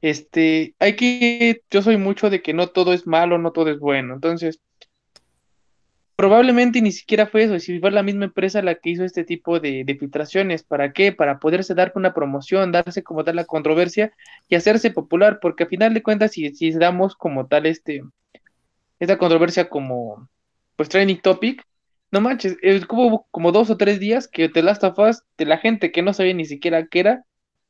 Este, 0.00 0.74
hay 0.78 0.96
que, 0.96 1.62
yo 1.70 1.82
soy 1.82 1.96
mucho 1.96 2.30
de 2.30 2.42
que 2.42 2.52
no 2.52 2.68
todo 2.68 2.92
es 2.92 3.06
malo, 3.06 3.38
no 3.38 3.52
todo 3.52 3.70
es 3.70 3.78
bueno. 3.78 4.14
Entonces, 4.14 4.60
probablemente 6.18 6.82
ni 6.82 6.90
siquiera 6.90 7.28
fue 7.28 7.44
eso, 7.44 7.60
si 7.60 7.78
fue 7.78 7.92
la 7.92 8.02
misma 8.02 8.24
empresa 8.24 8.60
la 8.60 8.74
que 8.74 8.90
hizo 8.90 9.04
este 9.04 9.22
tipo 9.22 9.60
de, 9.60 9.84
filtraciones. 10.00 10.64
¿Para 10.64 10.92
qué? 10.92 11.12
Para 11.12 11.38
poderse 11.38 11.76
dar 11.76 11.92
una 11.94 12.12
promoción, 12.12 12.72
darse 12.72 13.04
como 13.04 13.22
tal 13.22 13.36
la 13.36 13.44
controversia 13.44 14.12
y 14.48 14.56
hacerse 14.56 14.90
popular, 14.90 15.38
porque 15.40 15.62
al 15.62 15.68
final 15.68 15.94
de 15.94 16.02
cuentas, 16.02 16.32
si, 16.32 16.52
si 16.56 16.72
damos 16.72 17.14
como 17.14 17.46
tal 17.46 17.66
este, 17.66 18.02
esta 18.98 19.16
controversia 19.16 19.68
como 19.68 20.28
pues 20.74 20.88
trending 20.88 21.20
topic, 21.20 21.62
no 22.10 22.20
manches, 22.20 22.56
hubo 22.90 23.28
como 23.30 23.52
dos 23.52 23.70
o 23.70 23.76
tres 23.76 24.00
días 24.00 24.26
que 24.26 24.48
te 24.48 24.60
Last 24.62 24.82
of 24.82 24.98
Us, 24.98 25.22
de 25.36 25.44
la 25.44 25.58
gente 25.58 25.92
que 25.92 26.02
no 26.02 26.12
sabía 26.12 26.34
ni 26.34 26.46
siquiera 26.46 26.88
qué 26.88 26.98
era, 26.98 27.24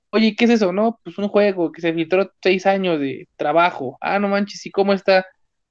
oye, 0.09 0.35
¿qué 0.37 0.47
es 0.47 0.53
eso? 0.53 0.73
No, 0.73 0.99
pues 1.05 1.19
un 1.19 1.29
juego 1.29 1.71
que 1.71 1.83
se 1.83 1.93
filtró 1.93 2.33
seis 2.43 2.65
años 2.65 2.99
de 2.99 3.29
trabajo. 3.37 3.99
Ah, 4.01 4.19
no 4.19 4.29
manches, 4.29 4.65
¿y 4.65 4.71
cómo 4.71 4.95
está? 4.95 5.27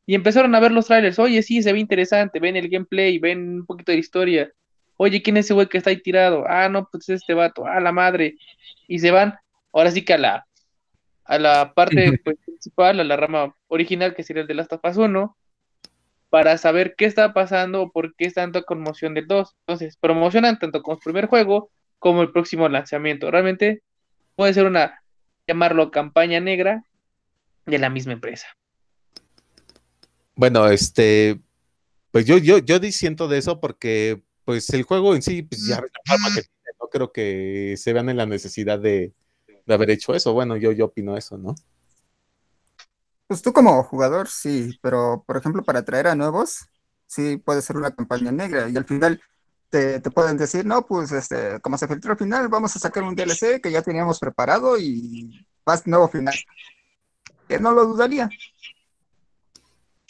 Y 0.07 0.15
empezaron 0.15 0.55
a 0.55 0.59
ver 0.61 0.71
los 0.71 0.87
trailers. 0.87 1.19
Oye, 1.19 1.43
sí, 1.43 1.61
se 1.61 1.73
ve 1.73 1.79
interesante. 1.79 2.39
Ven 2.39 2.55
el 2.55 2.69
gameplay, 2.69 3.19
ven 3.19 3.59
un 3.59 3.65
poquito 3.65 3.91
de 3.91 3.97
historia. 3.97 4.51
Oye, 4.95 5.21
¿quién 5.21 5.35
es 5.35 5.45
ese 5.45 5.53
güey 5.53 5.67
que 5.67 5.77
está 5.77 5.89
ahí 5.89 6.01
tirado? 6.01 6.45
Ah, 6.47 6.69
no, 6.69 6.87
pues 6.89 7.09
es 7.09 7.21
este 7.21 7.33
vato. 7.33 7.67
Ah, 7.67 7.81
la 7.81 7.91
madre. 7.91 8.37
Y 8.87 8.99
se 8.99 9.11
van, 9.11 9.35
ahora 9.73 9.91
sí 9.91 10.05
que 10.05 10.13
a 10.13 10.17
la, 10.17 10.47
a 11.25 11.37
la 11.37 11.73
parte 11.73 12.19
pues, 12.23 12.37
principal, 12.45 13.01
a 13.01 13.03
la 13.03 13.17
rama 13.17 13.53
original, 13.67 14.15
que 14.15 14.23
sería 14.23 14.43
el 14.43 14.47
de 14.47 14.53
Last 14.53 14.71
of 14.71 14.79
Us 14.81 14.95
1. 14.95 15.37
para 16.29 16.57
saber 16.57 16.95
qué 16.97 17.03
está 17.03 17.33
pasando 17.33 17.81
o 17.81 17.91
por 17.91 18.15
qué 18.15 18.27
es 18.27 18.33
tanta 18.33 18.61
conmoción 18.61 19.13
del 19.13 19.27
2. 19.27 19.55
Entonces, 19.59 19.97
promocionan 19.97 20.57
tanto 20.57 20.83
como 20.83 20.95
su 20.95 21.03
primer 21.03 21.25
juego 21.25 21.69
como 21.99 22.21
el 22.21 22.31
próximo 22.31 22.69
lanzamiento. 22.69 23.29
Realmente 23.29 23.81
puede 24.37 24.53
ser 24.53 24.67
una, 24.67 25.01
llamarlo 25.45 25.91
campaña 25.91 26.39
negra 26.39 26.85
de 27.65 27.77
la 27.77 27.89
misma 27.89 28.13
empresa. 28.13 28.47
Bueno, 30.38 30.67
este, 30.67 31.41
pues 32.12 32.26
yo, 32.26 32.38
yo, 32.38 32.60
yo 32.60 32.80
disiento 32.80 33.28
de 33.28 33.39
eso 33.39 33.60
porque, 33.60 34.23
pues 34.45 34.69
el 34.69 34.84
juego 34.84 35.15
en 35.15 35.21
sí, 35.21 35.41
pues 35.41 35.65
ya 35.67 35.82
no 36.80 36.88
creo 36.89 37.12
que 37.12 37.76
se 37.76 37.91
vean 37.91 38.10
en 38.10 38.17
la 38.17 38.28
necesidad 38.28 38.80
de, 38.80 39.13
de 39.65 39.73
haber 39.73 39.89
hecho 39.89 40.13
eso. 40.13 40.34
Bueno, 40.34 40.56
yo, 40.56 40.71
yo 40.71 40.86
opino 40.86 41.17
eso, 41.17 41.38
¿no? 41.38 41.56
Pues 43.28 43.41
tú 43.41 43.52
como 43.52 43.84
jugador, 43.84 44.30
sí, 44.30 44.78
pero 44.82 45.23
por 45.28 45.38
ejemplo, 45.38 45.63
para 45.63 45.80
atraer 45.80 46.08
a 46.08 46.15
nuevos, 46.15 46.67
sí 47.08 47.38
puede 47.38 47.62
ser 47.62 47.76
una 47.76 47.91
campaña 47.91 48.32
negra 48.32 48.69
y 48.69 48.78
al 48.78 48.86
final 48.86 49.21
te, 49.69 50.00
pueden 50.12 50.38
decir, 50.38 50.65
no, 50.65 50.86
pues 50.86 51.12
este, 51.12 51.60
como 51.62 51.78
se 51.78 51.88
filtró 51.88 52.12
al 52.12 52.17
final, 52.17 52.47
vamos 52.47 52.76
a 52.76 52.80
sacar 52.80 53.04
un 53.04 53.15
DLC 53.15 53.60
que 53.62 53.71
ya 53.71 53.82
teníamos 53.82 54.19
preparado 54.19 54.78
y 54.78 55.45
vas 55.65 55.86
nuevo 55.88 56.08
final. 56.08 56.36
Que 57.47 57.60
no 57.60 57.71
lo 57.71 57.86
dudaría. 57.86 58.30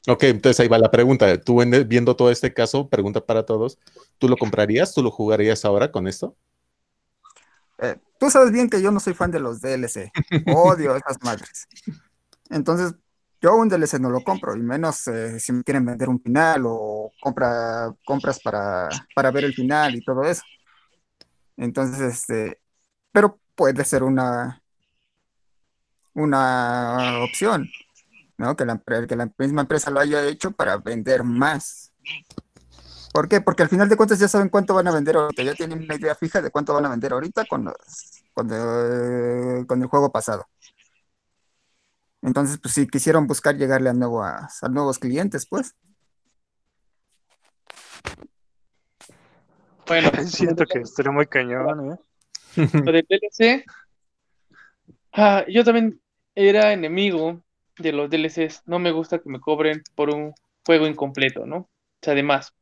Ok, 0.08 0.24
entonces 0.24 0.60
ahí 0.62 0.70
va 0.70 0.78
la 0.78 0.90
pregunta. 0.90 1.40
Tú 1.42 1.62
viendo 1.86 2.16
todo 2.16 2.32
este 2.32 2.54
caso, 2.54 2.88
pregunta 2.88 3.26
para 3.26 3.46
todos, 3.46 3.78
¿tú 4.18 4.30
lo 4.30 4.38
comprarías? 4.38 4.94
¿Tú 4.94 5.04
lo 5.04 5.12
jugarías 5.12 5.66
ahora 5.66 5.92
con 5.92 6.08
esto? 6.08 6.36
Eh, 7.80 7.98
tú 8.18 8.30
sabes 8.30 8.52
bien 8.52 8.70
que 8.70 8.82
yo 8.82 8.90
no 8.90 9.02
soy 9.02 9.14
fan 9.14 9.32
de 9.32 9.40
los 9.42 9.60
DLC. 9.60 10.12
Odio 10.56 10.96
esas 10.96 11.22
madres. 11.22 11.68
Entonces, 12.50 12.96
yo 13.42 13.56
un 13.56 13.68
DLC 13.68 14.00
no 14.00 14.10
lo 14.10 14.22
compro, 14.24 14.56
y 14.56 14.62
menos 14.62 15.08
eh, 15.10 15.40
si 15.40 15.52
me 15.52 15.64
quieren 15.64 15.86
vender 15.86 16.10
un 16.10 16.22
final 16.22 16.64
o 16.66 17.12
compra, 17.22 17.94
compras 18.06 18.40
para, 18.40 18.90
para 19.14 19.30
ver 19.32 19.44
el 19.44 19.54
final 19.54 19.96
y 19.96 20.04
todo 20.04 20.24
eso. 20.24 20.44
Entonces, 21.58 22.00
este, 22.00 22.62
pero 23.12 23.40
puede 23.56 23.84
ser 23.84 24.04
una, 24.04 24.62
una 26.14 27.20
opción, 27.24 27.68
¿no? 28.38 28.56
Que 28.56 28.66
la, 28.66 28.82
que 29.08 29.16
la 29.16 29.32
misma 29.38 29.62
empresa 29.62 29.92
lo 29.92 30.00
haya 30.00 30.26
hecho 30.26 30.52
para 30.52 30.78
vender 30.78 31.24
más. 31.24 31.94
¿Por 33.14 33.28
qué? 33.28 33.42
Porque 33.42 33.64
al 33.64 33.70
final 33.70 33.90
de 33.90 33.98
cuentas 33.98 34.20
ya 34.20 34.28
saben 34.28 34.50
cuánto 34.50 34.76
van 34.76 34.88
a 34.88 34.92
vender 34.92 35.16
ahorita, 35.16 35.44
ya 35.44 35.56
tienen 35.56 35.84
una 35.84 35.96
idea 35.96 36.16
fija 36.16 36.42
de 36.42 36.52
cuánto 36.52 36.74
van 36.74 36.86
a 36.86 36.90
vender 36.90 37.14
ahorita 37.14 37.46
con, 37.46 37.74
con, 38.34 39.66
con 39.66 39.82
el 39.82 39.88
juego 39.88 40.12
pasado. 40.12 40.46
Entonces, 42.22 42.60
pues 42.62 42.74
sí, 42.74 42.88
quisieron 42.88 43.28
buscar 43.28 43.56
llegarle 43.56 43.90
a, 43.90 43.94
nuevo 43.94 44.24
a, 44.24 44.50
nuevos 44.70 45.00
clientes, 45.00 45.48
pues. 45.48 45.76
Bueno, 49.88 50.12
siento 50.28 50.66
que 50.66 50.80
estaría 50.80 51.12
muy 51.12 51.28
cañón, 51.28 51.94
¿eh? 51.94 51.98
Lo 52.74 52.92
de 52.92 53.04
DLC, 53.08 53.66
ah, 55.14 55.46
yo 55.48 55.64
también 55.64 56.02
era 56.36 56.74
enemigo 56.74 57.42
de 57.78 57.92
los 57.92 58.10
DLCs. 58.10 58.64
No 58.66 58.80
me 58.80 58.92
gusta 58.92 59.20
que 59.20 59.30
me 59.30 59.40
cobren 59.40 59.84
por 59.96 60.14
un 60.14 60.34
juego 60.66 60.88
incompleto, 60.88 61.46
¿no? 61.46 61.58
O 61.58 61.70
sea, 62.02 62.14
además. 62.14 62.54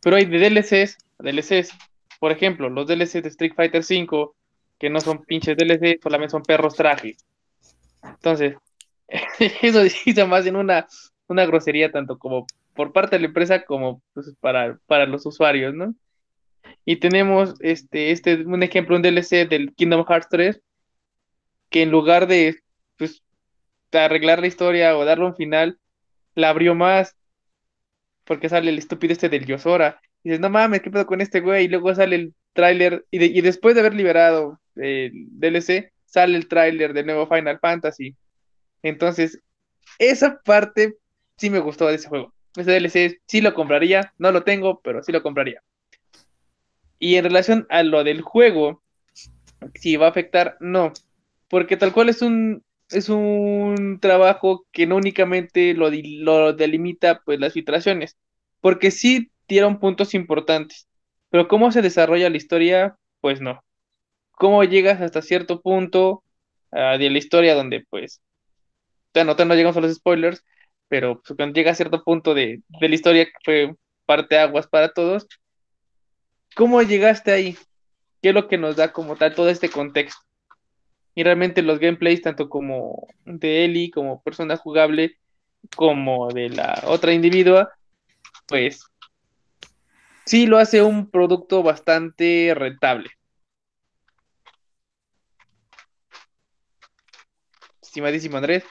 Pero 0.00 0.16
hay 0.16 0.26
de 0.26 0.38
DLCs, 0.38 0.98
DLCs. 1.18 1.72
Por 2.18 2.32
ejemplo, 2.32 2.68
los 2.68 2.86
DLCs 2.86 3.22
de 3.22 3.28
Street 3.28 3.52
Fighter 3.54 3.82
V, 3.82 4.30
que 4.78 4.90
no 4.90 5.00
son 5.00 5.24
pinches 5.24 5.56
DLC, 5.56 6.00
solamente 6.02 6.32
son 6.32 6.42
perros 6.42 6.74
trajes. 6.74 7.24
Entonces, 8.02 8.56
eso 9.62 9.82
dice 9.82 10.24
más 10.24 10.46
en 10.46 10.56
una, 10.56 10.86
una 11.28 11.46
grosería 11.46 11.90
tanto 11.90 12.18
como 12.18 12.46
por 12.74 12.92
parte 12.92 13.16
de 13.16 13.20
la 13.20 13.26
empresa 13.26 13.64
como 13.64 14.02
pues, 14.12 14.32
para, 14.40 14.78
para 14.86 15.06
los 15.06 15.24
usuarios, 15.26 15.74
¿no? 15.74 15.94
Y 16.84 16.96
tenemos 16.96 17.54
este, 17.60 18.10
este, 18.10 18.44
un 18.44 18.62
ejemplo, 18.62 18.96
un 18.96 19.02
DLC 19.02 19.48
del 19.48 19.74
Kingdom 19.74 20.04
Hearts 20.04 20.28
3, 20.30 20.60
que 21.70 21.82
en 21.82 21.90
lugar 21.90 22.26
de, 22.26 22.56
arreglar 24.04 24.40
la 24.40 24.46
historia 24.46 24.96
o 24.96 25.04
darle 25.04 25.26
un 25.26 25.36
final, 25.36 25.78
la 26.34 26.50
abrió 26.50 26.74
más, 26.74 27.16
porque 28.24 28.48
sale 28.48 28.70
el 28.70 28.78
estúpido 28.78 29.12
este 29.12 29.28
del 29.28 29.46
Yosora. 29.46 30.00
Y 30.22 30.30
dices, 30.30 30.40
no 30.40 30.50
mames, 30.50 30.82
¿qué 30.82 30.90
pedo 30.90 31.06
con 31.06 31.20
este 31.20 31.40
güey? 31.40 31.64
Y 31.64 31.68
luego 31.68 31.94
sale 31.94 32.16
el 32.16 32.34
tráiler, 32.52 33.06
y, 33.10 33.40
después 33.40 33.74
de 33.74 33.80
haber 33.80 33.94
liberado 33.94 34.60
el 34.74 35.12
DLC, 35.30 35.92
sale 36.04 36.36
el 36.36 36.48
tráiler 36.48 36.92
de 36.92 37.04
nuevo 37.04 37.28
Final 37.28 37.58
Fantasy. 37.60 38.16
Entonces, 38.82 39.40
esa 39.98 40.40
parte 40.42 40.96
sí 41.36 41.50
me 41.50 41.60
gustó 41.60 41.86
de 41.86 41.94
ese 41.94 42.08
juego. 42.08 42.34
Ese 42.56 42.72
DLC 42.72 43.20
sí 43.26 43.40
lo 43.40 43.54
compraría, 43.54 44.12
no 44.18 44.32
lo 44.32 44.42
tengo, 44.42 44.80
pero 44.80 45.02
sí 45.02 45.12
lo 45.12 45.22
compraría. 45.22 45.62
Y 46.98 47.16
en 47.16 47.24
relación 47.24 47.66
a 47.68 47.82
lo 47.82 48.04
del 48.04 48.22
juego, 48.22 48.82
si 49.74 49.96
va 49.96 50.06
a 50.06 50.10
afectar, 50.10 50.56
no, 50.60 50.92
porque 51.48 51.76
tal 51.76 51.92
cual 51.92 52.08
es 52.08 52.22
un 52.22 52.64
es 52.90 53.08
un 53.08 53.98
trabajo 54.00 54.66
que 54.72 54.86
no 54.86 54.96
únicamente 54.96 55.74
lo, 55.74 55.90
lo 55.90 56.52
delimita 56.52 57.22
pues 57.24 57.40
las 57.40 57.52
filtraciones, 57.52 58.16
porque 58.60 58.90
sí 58.90 59.30
dieron 59.48 59.80
puntos 59.80 60.14
importantes, 60.14 60.88
pero 61.30 61.48
cómo 61.48 61.72
se 61.72 61.82
desarrolla 61.82 62.30
la 62.30 62.36
historia, 62.36 62.96
pues 63.20 63.40
no 63.40 63.62
cómo 64.36 64.62
llegas 64.64 65.00
hasta 65.00 65.22
cierto 65.22 65.60
punto 65.60 66.22
ah, 66.70 66.96
de 66.98 67.10
la 67.10 67.18
historia 67.18 67.54
donde, 67.54 67.84
pues, 67.90 68.22
no, 69.14 69.34
no 69.34 69.54
llegamos 69.54 69.76
a 69.76 69.80
los 69.80 69.94
spoilers, 69.94 70.44
pero 70.88 71.20
pues, 71.20 71.36
cuando 71.36 71.54
llega 71.54 71.72
a 71.72 71.74
cierto 71.74 72.04
punto 72.04 72.34
de, 72.34 72.62
la 72.80 72.94
historia 72.94 73.24
que 73.24 73.32
fue 73.44 73.74
parte 74.04 74.38
aguas 74.38 74.68
para 74.68 74.92
todos, 74.92 75.26
¿cómo 76.54 76.82
llegaste 76.82 77.32
ahí? 77.32 77.56
¿Qué 78.22 78.28
es 78.28 78.34
lo 78.34 78.46
que 78.46 78.58
nos 78.58 78.76
da 78.76 78.92
como 78.92 79.16
tal 79.16 79.34
todo 79.34 79.48
este 79.48 79.70
contexto? 79.70 80.25
Y 81.16 81.24
realmente 81.24 81.62
los 81.62 81.80
gameplays, 81.80 82.22
tanto 82.22 82.48
como 82.48 83.08
de 83.24 83.64
Ellie, 83.64 83.90
como 83.90 84.22
persona 84.22 84.56
jugable, 84.56 85.16
como 85.74 86.28
de 86.28 86.50
la 86.50 86.84
otra 86.86 87.12
individua, 87.12 87.72
pues 88.46 88.84
sí 90.24 90.46
lo 90.46 90.58
hace 90.58 90.82
un 90.82 91.10
producto 91.10 91.64
bastante 91.64 92.52
rentable. 92.54 93.10
estimadísimo 97.96 98.36
Andrés? 98.36 98.62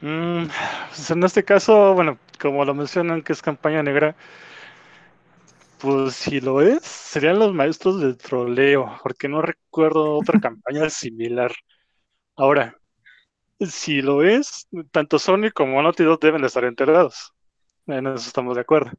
Mm, 0.00 0.46
pues 0.88 1.10
en 1.10 1.22
este 1.22 1.44
caso, 1.44 1.94
bueno, 1.94 2.18
como 2.40 2.64
lo 2.64 2.74
mencionan 2.74 3.22
que 3.22 3.32
es 3.32 3.42
campaña 3.42 3.80
negra, 3.82 4.16
pues 5.80 6.14
si 6.14 6.40
lo 6.40 6.60
es, 6.60 6.82
serían 6.82 7.38
los 7.38 7.54
maestros 7.54 8.00
del 8.00 8.16
troleo, 8.18 8.98
porque 9.02 9.28
no 9.28 9.42
recuerdo 9.42 10.18
otra 10.18 10.40
campaña 10.40 10.90
similar. 10.90 11.52
Ahora, 12.36 12.76
si 13.60 14.02
lo 14.02 14.22
es, 14.22 14.68
tanto 14.90 15.18
Sony 15.18 15.50
como 15.54 15.82
Naughty 15.82 16.04
Dog 16.04 16.20
deben 16.20 16.42
de 16.42 16.48
estar 16.48 16.64
enterados. 16.64 17.32
En 17.86 18.06
eso 18.06 18.28
estamos 18.28 18.54
de 18.56 18.62
acuerdo. 18.62 18.92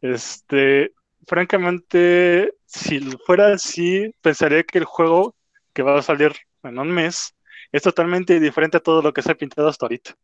Este, 0.00 0.92
francamente, 1.26 2.54
si 2.66 3.00
fuera 3.26 3.52
así, 3.54 4.14
pensaría 4.20 4.62
que 4.64 4.78
el 4.78 4.84
juego 4.84 5.34
que 5.72 5.82
va 5.82 5.98
a 5.98 6.02
salir 6.02 6.32
en 6.62 6.78
un 6.78 6.90
mes, 6.90 7.34
es 7.72 7.82
totalmente 7.82 8.38
diferente 8.38 8.76
a 8.76 8.80
todo 8.80 9.02
lo 9.02 9.12
que 9.12 9.22
se 9.22 9.32
ha 9.32 9.34
pintado 9.34 9.68
hasta 9.68 9.86
ahorita. 9.86 10.14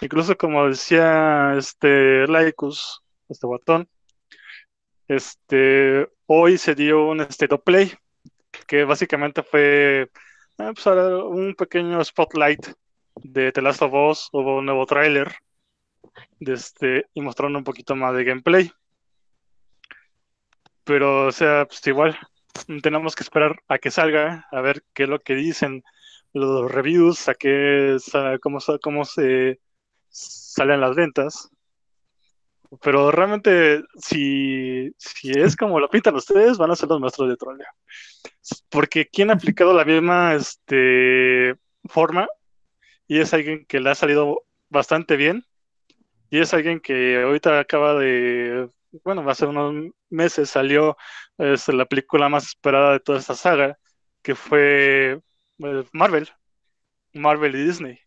Incluso 0.00 0.36
como 0.36 0.68
decía 0.68 1.54
este 1.56 2.26
Laicus, 2.26 3.02
este 3.28 3.46
botón, 3.46 3.88
este, 5.08 6.08
hoy 6.26 6.58
se 6.58 6.74
dio 6.74 7.06
un 7.06 7.20
state 7.22 7.54
of 7.54 7.62
play, 7.64 7.92
que 8.66 8.84
básicamente 8.84 9.42
fue 9.42 10.02
eh, 10.02 10.72
pues, 10.74 10.86
un 10.86 11.54
pequeño 11.56 12.04
spotlight 12.04 12.68
de 13.16 13.52
The 13.52 13.62
Last 13.62 13.82
of 13.82 13.92
Us, 13.92 14.28
hubo 14.32 14.58
un 14.58 14.66
nuevo 14.66 14.86
tráiler 14.86 15.34
este, 16.40 17.06
y 17.14 17.20
mostraron 17.20 17.56
un 17.56 17.64
poquito 17.64 17.96
más 17.96 18.14
de 18.14 18.24
gameplay. 18.24 18.70
Pero, 20.84 21.26
o 21.26 21.32
sea, 21.32 21.66
pues 21.66 21.86
igual, 21.86 22.18
tenemos 22.82 23.14
que 23.14 23.22
esperar 23.22 23.56
a 23.68 23.78
que 23.78 23.90
salga, 23.90 24.46
a 24.50 24.60
ver 24.60 24.82
qué 24.94 25.04
es 25.04 25.08
lo 25.08 25.18
que 25.20 25.34
dicen 25.34 25.82
los 26.32 26.70
reviews, 26.70 27.28
a 27.28 27.34
qué, 27.34 27.96
cómo, 28.40 28.58
cómo 28.82 29.04
se 29.04 29.60
salen 30.08 30.80
las 30.80 30.94
ventas. 30.94 31.50
Pero 32.82 33.10
realmente, 33.10 33.82
si, 33.96 34.90
si 34.98 35.30
es 35.32 35.56
como 35.56 35.80
lo 35.80 35.88
pintan 35.88 36.14
ustedes, 36.16 36.58
van 36.58 36.70
a 36.70 36.76
ser 36.76 36.88
los 36.88 37.00
maestros 37.00 37.28
de 37.28 37.36
troleo. 37.36 37.66
Porque 38.68 39.06
quien 39.08 39.30
ha 39.30 39.34
aplicado 39.34 39.72
la 39.72 39.84
misma 39.84 40.34
este, 40.34 41.56
forma 41.84 42.28
y 43.06 43.20
es 43.20 43.32
alguien 43.32 43.64
que 43.66 43.80
le 43.80 43.90
ha 43.90 43.94
salido 43.94 44.44
bastante 44.68 45.16
bien 45.16 45.44
y 46.30 46.40
es 46.40 46.52
alguien 46.52 46.80
que 46.80 47.22
ahorita 47.22 47.58
acaba 47.58 47.94
de 47.94 48.68
bueno, 49.04 49.28
hace 49.28 49.46
unos 49.46 49.92
meses 50.10 50.50
salió 50.50 50.96
es, 51.38 51.68
la 51.68 51.86
película 51.86 52.28
más 52.28 52.46
esperada 52.46 52.92
de 52.92 53.00
toda 53.00 53.18
esta 53.18 53.34
saga, 53.34 53.78
que 54.22 54.34
fue 54.34 55.20
eh, 55.58 55.84
Marvel, 55.92 56.28
Marvel 57.14 57.54
y 57.56 57.64
Disney. 57.64 57.98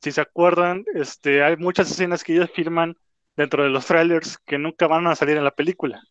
si 0.00 0.12
se 0.12 0.20
acuerdan, 0.20 0.84
este, 0.94 1.42
hay 1.42 1.56
muchas 1.56 1.90
escenas 1.90 2.24
que 2.24 2.34
ellos 2.34 2.50
filman 2.54 2.96
dentro 3.38 3.62
de 3.62 3.70
los 3.70 3.86
trailers 3.86 4.36
que 4.38 4.58
nunca 4.58 4.88
van 4.88 5.06
a 5.06 5.14
salir 5.14 5.36
en 5.36 5.44
la 5.44 5.52
película. 5.52 6.02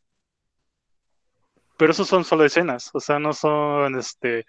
Pero 1.78 1.92
esos 1.92 2.08
son 2.08 2.24
solo 2.24 2.46
escenas, 2.46 2.90
o 2.94 3.02
sea, 3.02 3.20
no 3.20 3.34
son 3.34 4.00
este 4.00 4.46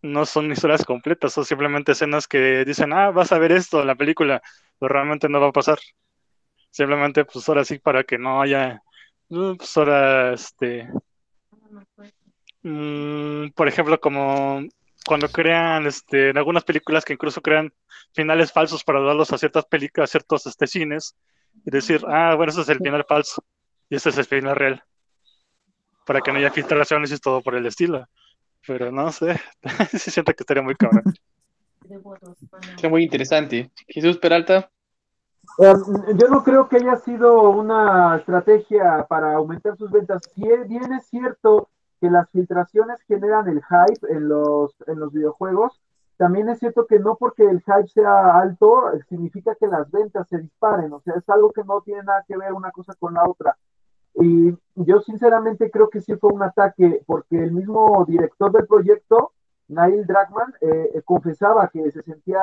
no 0.00 0.24
son 0.26 0.50
historias 0.50 0.84
completas, 0.86 1.34
son 1.34 1.44
simplemente 1.44 1.92
escenas 1.92 2.26
que 2.26 2.64
dicen, 2.64 2.92
ah, 2.94 3.10
vas 3.10 3.32
a 3.32 3.38
ver 3.38 3.52
esto 3.52 3.82
en 3.82 3.86
la 3.88 3.94
película, 3.94 4.42
pero 4.78 4.92
realmente 4.94 5.28
no 5.28 5.40
va 5.40 5.48
a 5.48 5.52
pasar. 5.52 5.78
Simplemente, 6.70 7.24
pues 7.26 7.46
ahora 7.48 7.64
sí, 7.64 7.78
para 7.78 8.04
que 8.04 8.18
no 8.18 8.40
haya, 8.42 8.82
pues 9.28 9.76
ahora, 9.76 10.32
este, 10.34 10.88
mm, 12.62 13.50
por 13.54 13.68
ejemplo, 13.68 14.00
como 14.00 14.62
cuando 15.06 15.28
crean, 15.28 15.86
este, 15.86 16.30
en 16.30 16.38
algunas 16.38 16.64
películas 16.64 17.04
que 17.04 17.12
incluso 17.14 17.42
crean 17.42 17.72
finales 18.14 18.52
falsos 18.52 18.82
para 18.84 19.00
darlos 19.00 19.32
a 19.32 19.38
ciertas 19.38 19.66
películas, 19.66 20.10
a 20.10 20.12
ciertos 20.12 20.46
este, 20.46 20.66
cines, 20.66 21.16
y 21.64 21.70
decir, 21.70 22.02
ah, 22.08 22.34
bueno, 22.36 22.50
ese 22.50 22.62
es 22.62 22.68
el 22.68 22.78
final 22.78 23.04
falso, 23.08 23.42
y 23.88 23.96
este 23.96 24.10
es 24.10 24.18
el 24.18 24.24
final 24.24 24.56
real, 24.56 24.82
para 26.06 26.20
que 26.20 26.32
no 26.32 26.38
haya 26.38 26.50
filtraciones 26.50 27.12
y 27.12 27.18
todo 27.18 27.42
por 27.42 27.54
el 27.54 27.66
estilo. 27.66 28.06
Pero 28.66 28.92
no 28.92 29.10
sé, 29.10 29.40
sí 29.90 30.10
siento 30.10 30.32
que 30.32 30.42
estaría 30.42 30.62
muy 30.62 30.76
cabrón. 30.76 31.02
Sería 32.76 32.90
muy 32.90 33.04
interesante. 33.04 33.70
Jesús 33.88 34.18
Peralta. 34.18 34.70
Em, 35.58 36.16
yo 36.16 36.28
no 36.28 36.44
creo 36.44 36.68
que 36.68 36.76
haya 36.76 36.96
sido 36.96 37.50
una 37.50 38.16
estrategia 38.16 39.06
para 39.08 39.34
aumentar 39.34 39.76
sus 39.76 39.90
ventas. 39.90 40.22
Si 40.34 40.42
bien 40.42 40.92
es 40.92 41.06
cierto 41.06 41.70
que 42.00 42.08
las 42.10 42.30
filtraciones 42.30 43.00
generan 43.02 43.48
el 43.48 43.62
hype 43.62 44.12
en 44.12 44.28
los, 44.28 44.74
en 44.86 45.00
los 45.00 45.12
videojuegos, 45.12 45.80
también 46.22 46.48
es 46.48 46.60
cierto 46.60 46.86
que 46.86 47.00
no 47.00 47.16
porque 47.16 47.42
el 47.42 47.60
hype 47.62 47.88
sea 47.88 48.38
alto 48.38 48.84
significa 49.08 49.56
que 49.56 49.66
las 49.66 49.90
ventas 49.90 50.28
se 50.28 50.38
disparen. 50.38 50.92
O 50.92 51.00
sea, 51.00 51.14
es 51.14 51.28
algo 51.28 51.50
que 51.50 51.64
no 51.64 51.80
tiene 51.80 52.04
nada 52.04 52.24
que 52.28 52.36
ver 52.36 52.52
una 52.52 52.70
cosa 52.70 52.94
con 52.94 53.14
la 53.14 53.28
otra. 53.28 53.58
Y 54.14 54.56
yo 54.76 55.00
sinceramente 55.00 55.68
creo 55.68 55.90
que 55.90 56.00
sí 56.00 56.14
fue 56.14 56.32
un 56.32 56.44
ataque 56.44 57.02
porque 57.06 57.42
el 57.42 57.50
mismo 57.50 58.04
director 58.06 58.52
del 58.52 58.68
proyecto, 58.68 59.32
Nail 59.66 60.06
Dragman, 60.06 60.54
eh, 60.60 60.92
eh, 60.94 61.02
confesaba 61.04 61.66
que 61.66 61.90
se 61.90 62.02
sentía, 62.02 62.40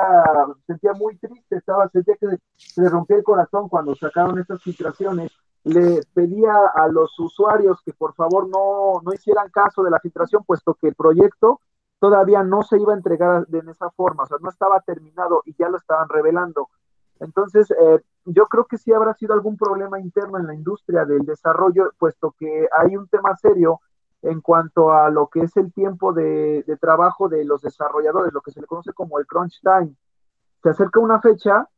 sentía 0.66 0.92
muy 0.92 1.16
triste, 1.16 1.56
estaba, 1.56 1.88
sentía 1.88 2.16
que 2.16 2.36
se 2.56 2.82
le 2.82 2.90
rompía 2.90 3.16
el 3.16 3.24
corazón 3.24 3.70
cuando 3.70 3.94
sacaron 3.94 4.38
estas 4.38 4.62
filtraciones. 4.62 5.32
Le 5.64 6.02
pedía 6.12 6.52
a 6.74 6.86
los 6.88 7.18
usuarios 7.18 7.80
que 7.82 7.94
por 7.94 8.12
favor 8.12 8.46
no, 8.46 9.00
no 9.02 9.14
hicieran 9.14 9.48
caso 9.48 9.82
de 9.82 9.90
la 9.90 10.00
filtración, 10.00 10.44
puesto 10.44 10.74
que 10.74 10.88
el 10.88 10.94
proyecto 10.94 11.62
todavía 12.00 12.42
no 12.42 12.62
se 12.62 12.78
iba 12.78 12.92
a 12.92 12.96
entregar 12.96 13.46
de 13.46 13.58
esa 13.70 13.90
forma, 13.90 14.24
o 14.24 14.26
sea, 14.26 14.38
no 14.40 14.48
estaba 14.48 14.80
terminado 14.80 15.42
y 15.44 15.54
ya 15.56 15.68
lo 15.68 15.76
estaban 15.76 16.08
revelando. 16.08 16.68
Entonces, 17.20 17.70
eh, 17.70 18.00
yo 18.24 18.46
creo 18.46 18.64
que 18.64 18.78
sí 18.78 18.92
habrá 18.92 19.14
sido 19.14 19.34
algún 19.34 19.56
problema 19.56 20.00
interno 20.00 20.38
en 20.38 20.46
la 20.46 20.54
industria 20.54 21.04
del 21.04 21.24
desarrollo, 21.26 21.92
puesto 21.98 22.34
que 22.38 22.66
hay 22.76 22.96
un 22.96 23.06
tema 23.08 23.36
serio 23.36 23.80
en 24.22 24.40
cuanto 24.40 24.92
a 24.92 25.10
lo 25.10 25.28
que 25.28 25.40
es 25.40 25.56
el 25.56 25.72
tiempo 25.72 26.12
de, 26.12 26.64
trabajo 26.80 27.28
de 27.28 27.44
los 27.44 27.62
desarrolladores, 27.62 28.32
lo 28.32 28.40
que 28.40 28.50
se 28.50 28.60
le 28.60 28.66
conoce 28.66 28.92
como 28.92 29.18
el 29.18 29.26
crunch 29.26 29.60
time. 29.60 29.94
Se 30.62 30.70
acerca 30.70 31.00
una 31.00 31.20
fecha 31.20 31.68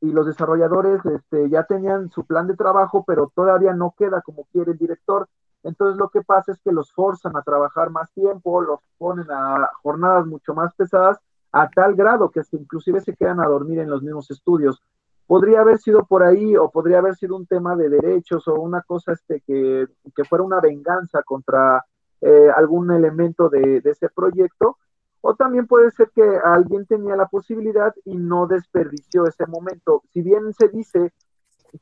y 0.00 0.12
los 0.12 0.26
desarrolladores 0.26 1.04
este, 1.06 1.48
ya 1.48 1.64
tenían 1.64 2.10
su 2.10 2.24
plan 2.26 2.46
de 2.46 2.56
trabajo, 2.56 3.04
pero 3.06 3.30
todavía 3.34 3.72
no 3.72 3.94
queda 3.96 4.20
como 4.22 4.44
quiere 4.52 4.72
el 4.72 4.78
director. 4.78 5.28
Entonces 5.64 5.98
lo 5.98 6.10
que 6.10 6.22
pasa 6.22 6.52
es 6.52 6.60
que 6.60 6.70
los 6.70 6.92
forzan 6.92 7.36
a 7.36 7.42
trabajar 7.42 7.90
más 7.90 8.12
tiempo, 8.12 8.60
los 8.60 8.80
ponen 8.98 9.26
a 9.30 9.70
jornadas 9.82 10.26
mucho 10.26 10.54
más 10.54 10.74
pesadas 10.74 11.18
a 11.52 11.68
tal 11.70 11.94
grado 11.94 12.30
que 12.30 12.42
inclusive 12.52 13.00
se 13.00 13.14
quedan 13.14 13.40
a 13.40 13.46
dormir 13.46 13.78
en 13.78 13.88
los 13.88 14.02
mismos 14.02 14.30
estudios. 14.30 14.82
Podría 15.26 15.60
haber 15.60 15.78
sido 15.78 16.04
por 16.04 16.22
ahí 16.22 16.54
o 16.56 16.68
podría 16.68 16.98
haber 16.98 17.14
sido 17.14 17.36
un 17.36 17.46
tema 17.46 17.76
de 17.76 17.88
derechos 17.88 18.46
o 18.46 18.54
una 18.54 18.82
cosa 18.82 19.12
este, 19.12 19.40
que, 19.40 19.86
fuera 20.28 20.44
una 20.44 20.60
venganza 20.60 21.22
contra 21.22 21.82
eh, 22.20 22.48
algún 22.54 22.90
elemento 22.90 23.48
de, 23.48 23.80
ese 23.84 24.08
proyecto. 24.08 24.76
O 25.22 25.34
también 25.34 25.66
puede 25.66 25.90
ser 25.92 26.10
que 26.14 26.22
alguien 26.44 26.84
tenía 26.84 27.16
la 27.16 27.26
posibilidad 27.26 27.94
y 28.04 28.16
no 28.16 28.46
desperdició 28.46 29.26
ese 29.26 29.46
momento. 29.46 30.02
Si 30.12 30.20
bien 30.20 30.52
se 30.52 30.68
dice 30.68 31.12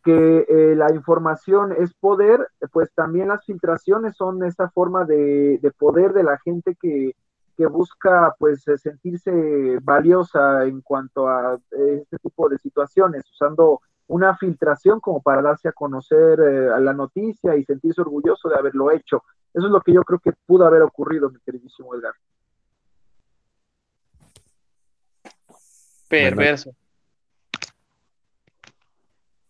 que 0.03 0.47
eh, 0.49 0.75
la 0.77 0.93
información 0.95 1.73
es 1.73 1.93
poder, 1.95 2.49
pues 2.73 2.91
también 2.95 3.29
las 3.29 3.45
filtraciones 3.45 4.17
son 4.17 4.43
esa 4.45 4.71
forma 4.71 5.05
de 5.05 5.73
poder 5.79 6.13
de 6.13 6.23
la 6.23 6.39
gente 6.39 6.77
que, 6.81 7.15
que 7.57 7.67
busca 7.67 8.35
pues 8.39 8.67
eh, 8.69 8.79
sentirse 8.79 9.79
valiosa 9.83 10.65
en 10.65 10.81
cuanto 10.81 11.29
a 11.29 11.59
eh, 11.73 12.01
este 12.03 12.19
tipo 12.19 12.49
de 12.49 12.59
situaciones, 12.59 13.25
usando 13.31 13.81
una 14.09 14.37
filtración 14.37 15.01
como 15.01 15.23
para 15.23 15.43
darse 15.43 15.69
a 15.69 15.73
conocer 15.73 16.41
eh, 16.41 16.71
a 16.73 16.79
la 16.81 16.93
noticia 16.93 17.57
y 17.57 17.65
sentirse 17.65 18.01
orgulloso 18.01 18.49
de 18.49 18.57
haberlo 18.57 18.91
hecho. 18.91 19.23
Eso 19.55 19.67
es 19.67 19.73
lo 19.73 19.81
que 19.81 19.93
yo 19.93 20.03
creo 20.03 20.19
que 20.19 20.33
pudo 20.47 20.67
haber 20.67 20.83
ocurrido, 20.83 21.31
mi 21.31 21.39
queridísimo 21.41 21.95
Edgar. 21.95 22.15
Perverso. 26.09 26.75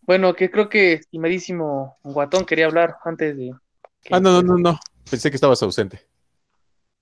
Bueno, 0.03 0.35
que 0.35 0.51
creo 0.51 0.69
que 0.69 0.95
estimadísimo 0.95 1.99
Guatón 2.03 2.45
quería 2.45 2.67
hablar 2.67 2.97
antes 3.05 3.37
de... 3.37 3.53
Ah, 4.11 4.21
no, 4.21 4.43
no, 4.43 4.43
no, 4.43 4.59
no. 4.59 4.81
Pensé 5.09 5.31
que 5.31 5.37
estabas 5.37 5.63
ausente. 5.63 6.01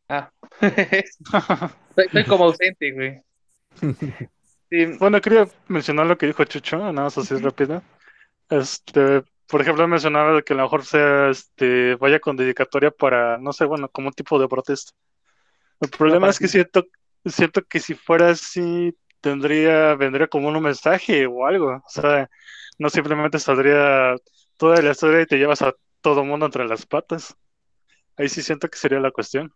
Ah. 0.09 0.31
Estoy 1.97 2.25
como 2.25 2.45
ausente, 2.45 2.93
güey. 2.93 3.23
Bueno, 5.01 5.21
quería 5.21 5.49
mencionar 5.67 6.07
lo 6.07 6.17
que 6.17 6.27
dijo 6.27 6.45
Chucho, 6.45 6.77
nada 6.77 6.93
más 6.93 7.19
así 7.19 7.35
rápido. 7.35 7.83
Este, 8.49 9.25
por 9.49 9.61
ejemplo, 9.61 9.89
mencionaba 9.89 10.43
que 10.43 10.53
a 10.53 10.57
lo 10.57 10.63
mejor 10.63 10.85
sea, 10.85 11.31
este, 11.31 11.97
vaya 11.97 12.21
con 12.21 12.37
dedicatoria 12.37 12.93
para, 12.93 13.37
no 13.39 13.53
sé, 13.53 13.65
bueno, 13.65 13.89
como 13.89 14.07
un 14.07 14.13
tipo 14.13 14.39
de 14.39 14.47
protesta. 14.47 14.93
El 15.81 15.91
problema 15.91 16.29
es 16.29 16.39
que 16.39 16.47
siento, 16.47 16.87
siento 17.25 17.63
que 17.63 17.81
si 17.81 17.95
fuera 17.95 18.31
así, 18.31 18.97
tendría, 19.21 19.97
vendría 19.97 20.29
como 20.29 20.47
un 20.49 20.63
mensaje 20.63 21.27
o 21.27 21.45
algo. 21.45 21.83
O 21.85 21.89
sea, 21.89 22.31
no 22.81 22.89
simplemente 22.89 23.39
saldría 23.39 24.17
toda 24.57 24.81
la 24.81 24.93
historia 24.93 25.21
y 25.21 25.27
te 25.27 25.37
llevas 25.37 25.61
a 25.61 25.75
todo 26.01 26.25
mundo 26.25 26.47
entre 26.47 26.67
las 26.67 26.87
patas. 26.87 27.37
Ahí 28.17 28.31
sí 28.31 28.43
siento 28.43 28.69
que 28.71 28.79
sería 28.79 28.99
la 29.01 29.11
cuestión. 29.11 29.53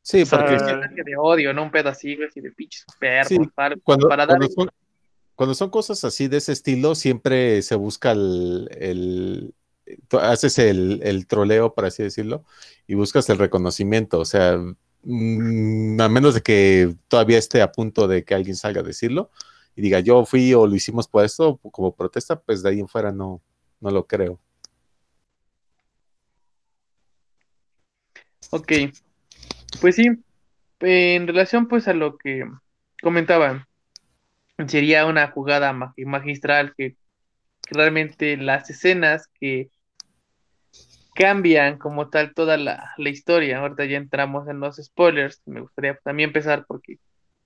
Sí, 0.00 0.24
porque. 0.24 0.52
de 0.54 1.16
odio, 1.18 1.52
¿no? 1.52 1.64
Un 1.64 1.72
pedacito 1.72 2.22
así 2.24 2.40
de 2.40 2.52
pinches 2.52 2.86
perros. 3.00 3.48
cuando, 3.82 4.08
cuando, 5.34 5.54
son, 5.54 5.68
cosas 5.68 6.04
así 6.04 6.28
de 6.28 6.36
ese 6.36 6.52
estilo, 6.52 6.94
siempre 6.94 7.60
se 7.62 7.74
busca 7.74 8.12
el. 8.12 9.52
haces 10.12 10.58
el, 10.60 11.26
troleo, 11.26 11.74
por 11.74 11.86
así 11.86 12.04
decirlo, 12.04 12.44
y 12.86 12.94
buscas 12.94 13.28
el 13.30 13.38
reconocimiento. 13.38 14.20
O 14.20 14.24
sea, 14.24 14.58
mm, 15.02 16.00
a 16.00 16.08
menos 16.08 16.34
de 16.34 16.42
que 16.42 16.94
todavía 17.08 17.38
esté 17.38 17.62
a 17.62 17.72
punto 17.72 18.06
de 18.06 18.22
que 18.22 18.36
alguien 18.36 18.54
salga 18.54 18.82
a 18.82 18.84
decirlo 18.84 19.32
y 19.76 19.82
diga 19.82 20.00
yo 20.00 20.24
fui 20.24 20.54
o 20.54 20.66
lo 20.66 20.74
hicimos 20.74 21.08
por 21.08 21.24
esto, 21.24 21.58
como 21.70 21.94
protesta, 21.94 22.40
pues 22.40 22.62
de 22.62 22.70
ahí 22.70 22.80
en 22.80 22.88
fuera 22.88 23.12
no, 23.12 23.40
no 23.80 23.90
lo 23.90 24.06
creo. 24.06 24.38
Ok, 28.50 28.72
pues 29.80 29.96
sí, 29.96 30.08
en 30.80 31.26
relación 31.26 31.66
pues 31.66 31.88
a 31.88 31.94
lo 31.94 32.16
que 32.18 32.44
comentaban, 33.02 33.66
sería 34.68 35.06
una 35.06 35.28
jugada 35.30 35.72
magistral 35.72 36.74
que, 36.76 36.96
realmente 37.70 38.36
las 38.36 38.70
escenas 38.70 39.28
que 39.40 39.70
cambian 41.14 41.78
como 41.78 42.10
tal 42.10 42.34
toda 42.34 42.56
la, 42.56 42.94
historia. 42.98 43.58
Ahorita 43.58 43.84
ya 43.84 43.96
entramos 43.96 44.48
en 44.48 44.60
los 44.60 44.76
spoilers. 44.76 45.42
Me 45.46 45.60
gustaría 45.60 45.98
también 46.02 46.30
empezar 46.30 46.64
porque 46.66 46.98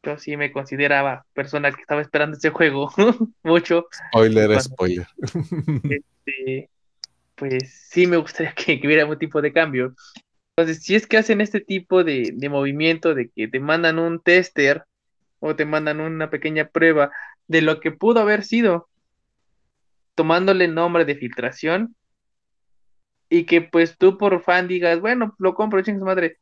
yo 0.03 0.19
sí 0.19 0.37
me 0.37 0.53
consideraba 0.53 1.27
persona 1.33 1.73
que 1.73 1.81
estaba 1.81 2.01
esperando 2.01 2.37
ese 2.37 2.51
juego 2.51 2.91
mucho. 3.43 3.87
Spoiler, 4.11 4.61
spoiler. 4.61 5.07
Este, 6.27 6.69
pues 7.35 7.89
sí 7.89 8.07
me 8.07 8.19
gustaría 8.19 8.53
que, 8.53 8.81
que, 8.81 8.87
hubiera 8.87 9.07
un 9.07 9.19
tipo 9.19 9.41
de 9.41 9.53
cambio. 9.53 9.95
Entonces, 10.57 10.83
si 10.83 10.95
es 10.95 11.07
que 11.07 11.17
hacen 11.17 11.41
este 11.41 11.61
tipo 11.61 12.03
de, 12.03 12.35
movimiento 12.51 13.15
de 13.15 13.31
que 13.31 13.49
te 13.49 13.61
mandan 13.61 13.99
un 13.99 14.21
tester 14.21 14.85
o 15.39 15.55
te 15.55 15.65
mandan 15.65 16.01
una 16.01 16.31
pequeña 16.31 16.69
prueba 16.69 17.13
de 17.47 17.63
lo 17.63 17.81
que 17.81 17.93
pudo 17.93 18.21
haber 18.21 18.43
sido, 18.43 18.89
tomándole 20.17 20.67
nombre 20.67 21.05
de 21.05 21.15
filtración, 21.15 21.95
y 23.31 23.45
que 23.45 23.61
pues 23.63 23.97
tú 23.99 24.19
por 24.19 24.43
fan 24.43 24.67
digas, 24.67 25.01
bueno, 25.01 25.37
lo 25.39 25.55
compro, 25.55 25.85
su 25.85 25.93
madre. 26.05 26.39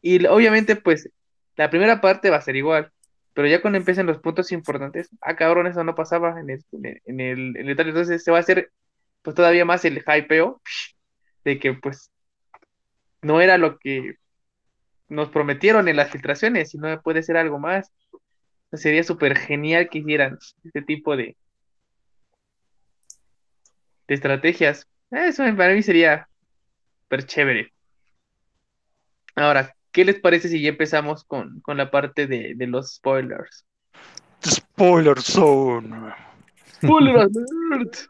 Y 0.00 0.26
obviamente, 0.26 0.74
pues, 0.74 1.08
la 1.56 1.70
primera 1.70 2.00
parte 2.00 2.30
va 2.30 2.36
a 2.36 2.42
ser 2.42 2.56
igual, 2.56 2.92
pero 3.34 3.48
ya 3.48 3.60
cuando 3.60 3.78
empiecen 3.78 4.06
los 4.06 4.18
puntos 4.18 4.52
importantes, 4.52 5.10
ah, 5.20 5.36
cabrón, 5.36 5.66
eso 5.66 5.84
no 5.84 5.94
pasaba 5.94 6.40
en 6.40 6.50
el, 6.50 6.64
en 6.72 6.86
el, 7.20 7.56
en 7.56 7.68
el, 7.68 7.80
entonces 7.80 8.22
se 8.22 8.30
va 8.30 8.38
a 8.38 8.40
hacer 8.40 8.70
pues 9.22 9.36
todavía 9.36 9.64
más 9.64 9.84
el 9.84 10.02
hypeo 10.06 10.60
de 11.44 11.58
que 11.58 11.74
pues 11.74 12.10
no 13.22 13.40
era 13.40 13.56
lo 13.58 13.78
que 13.78 14.16
nos 15.08 15.30
prometieron 15.30 15.88
en 15.88 15.96
las 15.96 16.10
filtraciones, 16.10 16.70
sino 16.70 17.00
puede 17.02 17.22
ser 17.22 17.36
algo 17.36 17.58
más. 17.58 17.92
Sería 18.72 19.04
súper 19.04 19.36
genial 19.36 19.88
que 19.90 19.98
hicieran 19.98 20.38
este 20.64 20.82
tipo 20.82 21.16
de, 21.16 21.36
de 24.08 24.14
estrategias. 24.14 24.88
Eso 25.10 25.44
para 25.56 25.74
mí 25.74 25.82
sería 25.82 26.28
súper 27.02 27.26
chévere. 27.26 27.72
Ahora, 29.34 29.74
¿qué 29.92 30.04
les 30.04 30.20
parece 30.20 30.48
si 30.48 30.62
ya 30.62 30.70
empezamos 30.70 31.24
con, 31.24 31.60
con 31.60 31.76
la 31.76 31.90
parte 31.90 32.26
de, 32.26 32.54
de 32.56 32.66
los 32.66 32.94
spoilers? 32.94 33.66
Spoiler 34.44 35.20
Zone. 35.20 36.12
Spoiler 36.82 37.16
alert. 37.20 38.08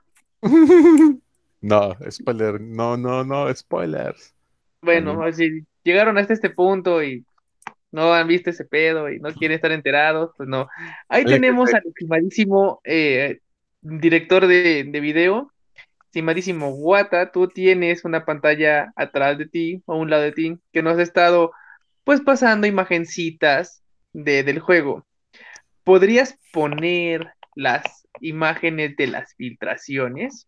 No, 1.60 1.94
spoiler, 2.10 2.60
no, 2.60 2.96
no, 2.96 3.22
no, 3.24 3.54
spoilers. 3.54 4.34
Bueno, 4.82 5.12
Ujú. 5.12 5.32
si 5.32 5.64
llegaron 5.84 6.18
hasta 6.18 6.32
este 6.32 6.50
punto 6.50 7.02
y 7.02 7.24
no 7.92 8.12
han 8.12 8.26
visto 8.26 8.50
ese 8.50 8.64
pedo 8.64 9.10
y 9.10 9.20
no 9.20 9.32
quieren 9.32 9.56
estar 9.56 9.70
enterados, 9.72 10.32
pues 10.36 10.48
no. 10.48 10.68
Ahí 11.08 11.24
tenemos 11.24 11.72
al 11.72 11.82
estimadísimo 11.86 12.80
eh, 12.84 13.38
director 13.80 14.46
de, 14.46 14.84
de 14.84 15.00
video, 15.00 15.52
estimadísimo 16.06 16.70
Wata, 16.70 17.30
tú 17.30 17.48
tienes 17.48 18.04
una 18.04 18.24
pantalla 18.24 18.92
atrás 18.96 19.38
de 19.38 19.46
ti, 19.46 19.82
o 19.86 19.94
a 19.94 19.96
un 19.96 20.10
lado 20.10 20.22
de 20.24 20.32
ti, 20.32 20.58
que 20.72 20.82
nos 20.82 20.98
ha 20.98 21.02
estado 21.02 21.52
pues 22.04 22.20
pasando 22.20 22.66
imagencitas 22.66 23.82
de, 24.12 24.42
del 24.42 24.58
juego. 24.60 25.06
¿Podrías 25.84 26.38
poner 26.52 27.32
las 27.54 27.82
imágenes 28.20 28.96
de 28.96 29.06
las 29.08 29.34
filtraciones? 29.34 30.46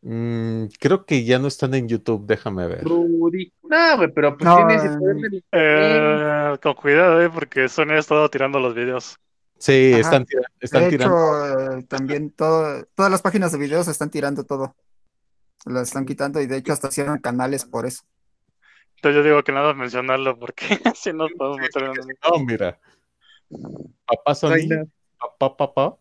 Mm, 0.00 0.66
creo 0.78 1.04
que 1.04 1.24
ya 1.24 1.38
no 1.38 1.48
están 1.48 1.74
en 1.74 1.88
YouTube, 1.88 2.24
déjame 2.26 2.66
ver. 2.68 2.84
Rudy. 2.84 3.52
No, 3.64 3.96
güey, 3.96 4.12
pero 4.12 4.36
pues 4.36 4.44
No, 4.48 4.56
tienes 4.66 4.84
eh. 4.84 5.42
Eh, 5.52 6.56
con 6.62 6.74
cuidado, 6.74 7.20
eh, 7.20 7.30
porque 7.30 7.68
Sony 7.68 7.90
ha 7.92 7.98
estado 7.98 8.28
tirando 8.30 8.60
los 8.60 8.74
videos. 8.74 9.16
Sí, 9.58 9.90
Ajá. 9.92 10.00
están, 10.00 10.24
tira- 10.24 10.48
están 10.60 10.84
De 10.84 10.90
tirando. 10.90 11.16
hecho, 11.16 11.78
eh, 11.78 11.82
también 11.88 12.30
todo, 12.30 12.84
todas 12.94 13.10
las 13.10 13.22
páginas 13.22 13.50
de 13.50 13.58
videos 13.58 13.88
están 13.88 14.08
tirando 14.10 14.44
todo. 14.44 14.76
Las 15.66 15.88
están 15.88 16.06
quitando 16.06 16.40
y 16.40 16.46
de 16.46 16.58
hecho 16.58 16.72
hasta 16.72 16.92
cierran 16.92 17.18
canales 17.18 17.64
por 17.64 17.84
eso. 17.84 18.04
Entonces 18.98 19.16
yo 19.16 19.22
digo 19.22 19.42
que 19.44 19.52
nada 19.52 19.74
mencionarlo 19.74 20.36
porque 20.38 20.66
si 20.96 21.12
nos 21.12 21.30
podemos 21.32 21.58
meter 21.60 21.84
en 21.84 21.90
un... 21.90 21.96
No, 21.96 22.44
mira. 22.44 22.78
Papá 24.06 24.34
no. 24.42 24.88
papá, 25.38 25.56
papá. 25.56 25.96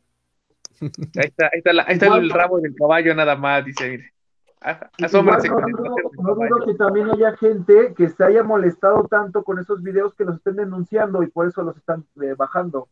Ahí 0.81 0.89
está, 1.25 1.45
ahí 1.45 1.59
está, 1.59 1.73
la- 1.73 1.83
ahí 1.87 1.93
está 1.93 2.07
el 2.17 2.27
no- 2.27 2.35
rabo 2.35 2.59
del 2.59 2.73
caballo 2.75 3.13
nada 3.15 3.35
más, 3.35 3.63
dice, 3.65 3.89
mire. 3.89 4.13
A- 4.61 4.89
Igual 4.97 5.05
Asómbrense 5.05 5.49
no 5.49 5.59
no 5.59 6.35
dudo 6.35 6.65
que 6.65 6.73
también 6.73 7.11
haya 7.11 7.37
gente 7.37 7.93
que 7.95 8.09
se 8.09 8.23
haya 8.23 8.41
molestado 8.41 9.07
tanto 9.07 9.43
con 9.43 9.59
esos 9.59 9.83
videos 9.83 10.15
que 10.15 10.25
los 10.25 10.37
estén 10.37 10.55
denunciando 10.55 11.21
y 11.21 11.27
por 11.27 11.47
eso 11.47 11.61
los 11.61 11.77
están 11.77 12.03
eh, 12.21 12.33
bajando. 12.35 12.89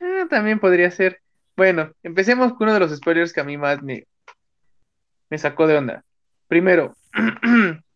Ah, 0.00 0.26
también 0.30 0.60
podría 0.60 0.90
ser. 0.92 1.20
Bueno, 1.56 1.90
empecemos 2.04 2.52
con 2.52 2.68
uno 2.68 2.74
de 2.74 2.80
los 2.80 2.96
spoilers 2.96 3.32
que 3.32 3.40
a 3.40 3.44
mí 3.44 3.56
más 3.58 3.82
me, 3.82 4.06
me 5.28 5.38
sacó 5.38 5.66
de 5.66 5.76
onda. 5.78 6.04
Primero, 6.46 6.94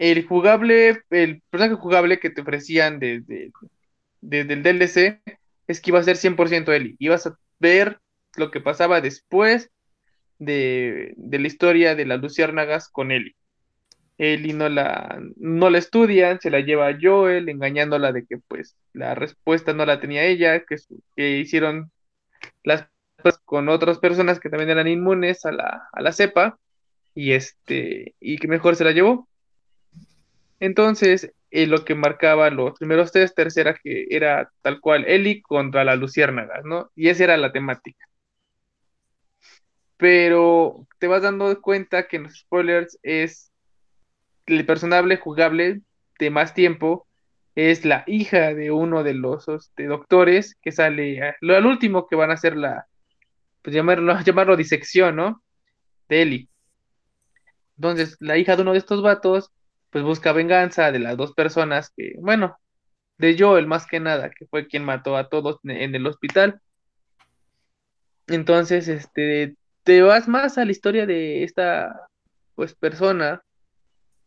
el 0.00 0.26
jugable, 0.26 1.02
el 1.10 1.42
personaje 1.50 1.78
jugable 1.78 2.18
que 2.18 2.30
te 2.30 2.40
ofrecían 2.40 2.98
desde, 2.98 3.52
el 4.22 4.62
DLC 4.62 5.20
es 5.66 5.80
que 5.80 5.90
iba 5.90 5.98
a 5.98 6.02
ser 6.02 6.16
100% 6.16 6.72
Ellie. 6.72 6.96
Ibas 6.98 7.26
a 7.26 7.38
ver 7.58 8.00
lo 8.36 8.50
que 8.50 8.62
pasaba 8.62 9.02
después 9.02 9.70
de, 10.38 11.12
de 11.18 11.38
la 11.38 11.46
historia 11.46 11.94
de 11.94 12.06
las 12.06 12.18
luciérnagas 12.18 12.88
con 12.88 13.12
Ellie. 13.12 13.36
Ellie 14.16 14.54
no 14.54 14.70
la, 14.70 15.20
no 15.36 15.68
la 15.68 15.76
estudian, 15.76 16.40
se 16.40 16.50
la 16.50 16.60
lleva 16.60 16.88
a 16.88 16.98
Joel, 16.98 17.50
engañándola 17.50 18.10
de 18.12 18.24
que 18.24 18.38
pues 18.38 18.76
la 18.94 19.14
respuesta 19.14 19.74
no 19.74 19.84
la 19.84 20.00
tenía 20.00 20.24
ella, 20.24 20.64
que, 20.64 20.76
que 21.14 21.38
hicieron 21.38 21.90
las 22.64 22.88
con 23.44 23.68
otras 23.68 23.98
personas 23.98 24.40
que 24.40 24.48
también 24.48 24.70
eran 24.70 24.88
inmunes 24.88 25.44
a 25.44 25.52
la, 25.52 25.88
a 25.92 26.00
la 26.00 26.12
cepa, 26.12 26.58
y 27.14 27.32
este, 27.32 28.14
y 28.18 28.38
que 28.38 28.48
mejor 28.48 28.76
se 28.76 28.84
la 28.84 28.92
llevó. 28.92 29.28
Entonces, 30.60 31.32
eh, 31.50 31.66
lo 31.66 31.84
que 31.84 31.94
marcaba 31.94 32.50
los 32.50 32.78
primeros 32.78 33.12
test 33.12 33.38
era 33.56 33.74
que 33.74 34.06
era 34.10 34.50
tal 34.62 34.80
cual 34.80 35.04
Ellie 35.08 35.42
contra 35.42 35.84
las 35.84 35.98
luciérnagas, 35.98 36.64
¿no? 36.64 36.90
Y 36.94 37.08
esa 37.08 37.24
era 37.24 37.36
la 37.36 37.52
temática. 37.52 38.06
Pero 39.96 40.86
te 40.98 41.06
vas 41.06 41.22
dando 41.22 41.60
cuenta 41.60 42.08
que 42.08 42.16
en 42.16 42.24
los 42.24 42.38
spoilers 42.38 42.98
es 43.02 43.52
el 44.46 44.66
personaje 44.66 45.16
jugable 45.16 45.82
de 46.18 46.30
más 46.30 46.54
tiempo 46.54 47.06
es 47.54 47.84
la 47.84 48.04
hija 48.06 48.54
de 48.54 48.70
uno 48.70 49.02
de 49.02 49.14
los 49.14 49.48
este, 49.48 49.86
doctores 49.86 50.56
que 50.62 50.72
sale 50.72 51.34
lo 51.40 51.56
al 51.56 51.66
último 51.66 52.06
que 52.06 52.16
van 52.16 52.30
a 52.30 52.34
hacer 52.34 52.56
la 52.56 52.86
pues 53.62 53.74
llamarlo 53.74 54.18
llamarlo 54.24 54.56
disección, 54.56 55.16
¿no? 55.16 55.42
De 56.08 56.22
Ellie. 56.22 56.48
Entonces, 57.76 58.16
la 58.20 58.36
hija 58.38 58.56
de 58.56 58.62
uno 58.62 58.72
de 58.72 58.78
estos 58.78 59.02
vatos 59.02 59.50
pues 59.90 60.04
busca 60.04 60.32
venganza 60.32 60.92
de 60.92 61.00
las 61.00 61.16
dos 61.16 61.32
personas 61.34 61.92
que, 61.96 62.14
bueno, 62.18 62.56
de 63.18 63.36
Joel 63.38 63.66
más 63.66 63.86
que 63.86 64.00
nada, 64.00 64.30
que 64.30 64.46
fue 64.46 64.66
quien 64.66 64.84
mató 64.84 65.16
a 65.16 65.28
todos 65.28 65.58
en 65.64 65.94
el 65.94 66.06
hospital. 66.06 66.60
Entonces, 68.28 68.88
este, 68.88 69.56
te 69.82 70.02
vas 70.02 70.28
más 70.28 70.56
a 70.58 70.64
la 70.64 70.70
historia 70.70 71.06
de 71.06 71.44
esta, 71.44 72.06
pues, 72.54 72.74
persona 72.74 73.42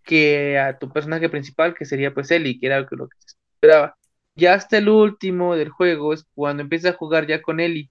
que 0.03 0.59
a 0.59 0.77
tu 0.77 0.91
personaje 0.91 1.29
principal, 1.29 1.73
que 1.73 1.85
sería, 1.85 2.13
pues, 2.13 2.29
Ellie, 2.31 2.59
que 2.59 2.67
era 2.67 2.81
lo 2.81 2.87
que, 2.87 2.95
lo 2.97 3.07
que 3.07 3.17
se 3.19 3.37
esperaba. 3.55 3.95
Ya 4.35 4.53
hasta 4.55 4.77
el 4.77 4.89
último 4.89 5.55
del 5.55 5.69
juego 5.69 6.13
es 6.13 6.25
cuando 6.35 6.63
empiezas 6.63 6.93
a 6.93 6.97
jugar 6.97 7.27
ya 7.27 7.41
con 7.41 7.59
Ellie, 7.59 7.89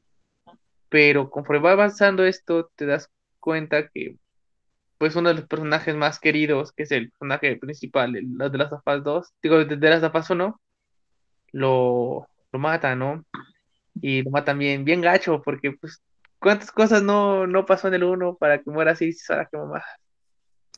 pero 0.89 1.31
conforme 1.31 1.63
va 1.63 1.73
avanzando 1.73 2.25
esto, 2.25 2.71
te 2.77 2.87
das 2.87 3.09
cuenta 3.41 3.89
que, 3.89 4.17
pues, 5.03 5.17
uno 5.17 5.31
de 5.31 5.35
los 5.35 5.49
personajes 5.49 5.97
más 5.97 6.21
queridos, 6.21 6.71
que 6.71 6.85
es 6.85 6.93
el 6.93 7.11
personaje 7.11 7.57
principal, 7.57 8.15
el, 8.15 8.39
de 8.39 8.57
las 8.57 8.71
of 8.71 8.83
Us 8.87 9.03
2, 9.03 9.33
digo, 9.43 9.65
de 9.65 9.91
las 9.91 10.01
of 10.05 10.15
Us 10.15 10.31
1, 10.31 10.61
lo, 11.51 12.29
lo 12.53 12.59
mata, 12.61 12.95
¿no? 12.95 13.25
Y 14.01 14.23
lo 14.23 14.31
matan 14.31 14.61
bien, 14.61 14.85
bien 14.85 15.01
gacho, 15.01 15.43
porque 15.43 15.73
pues 15.73 16.01
cuántas 16.39 16.71
cosas 16.71 17.03
no, 17.03 17.49
no 17.49 17.67
pasó 17.67 17.89
en 17.89 17.95
el 17.95 18.05
1 18.05 18.37
para 18.37 18.63
que 18.63 18.71
muera 18.71 18.93
así, 18.93 19.13
Sara, 19.13 19.49
que 19.51 19.57
mamá. 19.57 19.83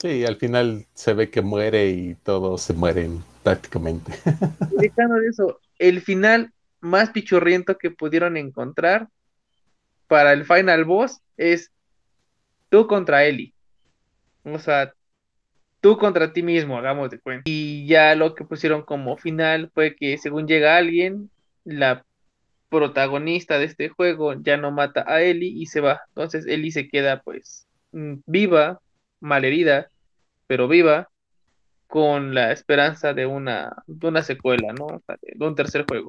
Sí, 0.00 0.24
al 0.24 0.36
final 0.36 0.86
se 0.94 1.12
ve 1.12 1.28
que 1.28 1.42
muere 1.42 1.90
y 1.90 2.14
todos 2.14 2.62
se 2.62 2.72
mueren 2.72 3.22
prácticamente. 3.42 4.10
Dejando 4.70 5.16
de 5.16 5.28
eso, 5.28 5.60
el 5.78 6.00
final 6.00 6.50
más 6.80 7.10
pichurriento 7.10 7.76
que 7.76 7.90
pudieron 7.90 8.38
encontrar 8.38 9.06
para 10.08 10.32
el 10.32 10.46
final 10.46 10.86
boss 10.86 11.20
es 11.36 11.70
tú 12.70 12.86
contra 12.86 13.26
Ellie. 13.26 13.53
O 14.44 14.58
sea, 14.58 14.92
tú 15.80 15.98
contra 15.98 16.32
ti 16.32 16.42
mismo, 16.42 16.78
hagamos 16.78 17.10
de 17.10 17.20
cuenta. 17.20 17.42
Y 17.46 17.86
ya 17.86 18.14
lo 18.14 18.34
que 18.34 18.44
pusieron 18.44 18.82
como 18.82 19.16
final 19.16 19.70
fue 19.74 19.96
que 19.96 20.18
según 20.18 20.46
llega 20.46 20.76
alguien, 20.76 21.30
la 21.64 22.04
protagonista 22.68 23.58
de 23.58 23.66
este 23.66 23.88
juego 23.88 24.34
ya 24.34 24.56
no 24.56 24.72
mata 24.72 25.04
a 25.06 25.22
Ellie 25.22 25.52
y 25.54 25.66
se 25.66 25.80
va. 25.80 26.02
Entonces 26.08 26.46
Ellie 26.46 26.72
se 26.72 26.88
queda 26.88 27.20
pues 27.22 27.66
mm, 27.92 28.14
viva, 28.26 28.80
malherida, 29.20 29.88
pero 30.46 30.68
viva, 30.68 31.08
con 31.86 32.34
la 32.34 32.52
esperanza 32.52 33.14
de 33.14 33.26
una, 33.26 33.72
de 33.86 34.08
una 34.08 34.22
secuela, 34.22 34.72
¿no? 34.72 35.02
De 35.22 35.46
un 35.46 35.54
tercer 35.54 35.84
juego. 35.88 36.08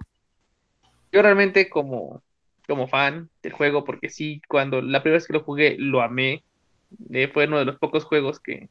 Yo 1.12 1.22
realmente 1.22 1.70
como, 1.70 2.24
como 2.68 2.88
fan 2.88 3.30
del 3.44 3.54
juego, 3.54 3.84
porque 3.84 4.10
sí, 4.10 4.42
cuando 4.48 4.82
la 4.82 5.02
primera 5.04 5.18
vez 5.18 5.28
que 5.28 5.34
lo 5.34 5.44
jugué 5.44 5.76
lo 5.78 6.02
amé, 6.02 6.44
eh, 7.12 7.30
fue 7.34 7.48
uno 7.48 7.60
de 7.60 7.66
los 7.66 7.78
pocos 7.78 8.06
juegos 8.06 8.40
que, 8.40 8.70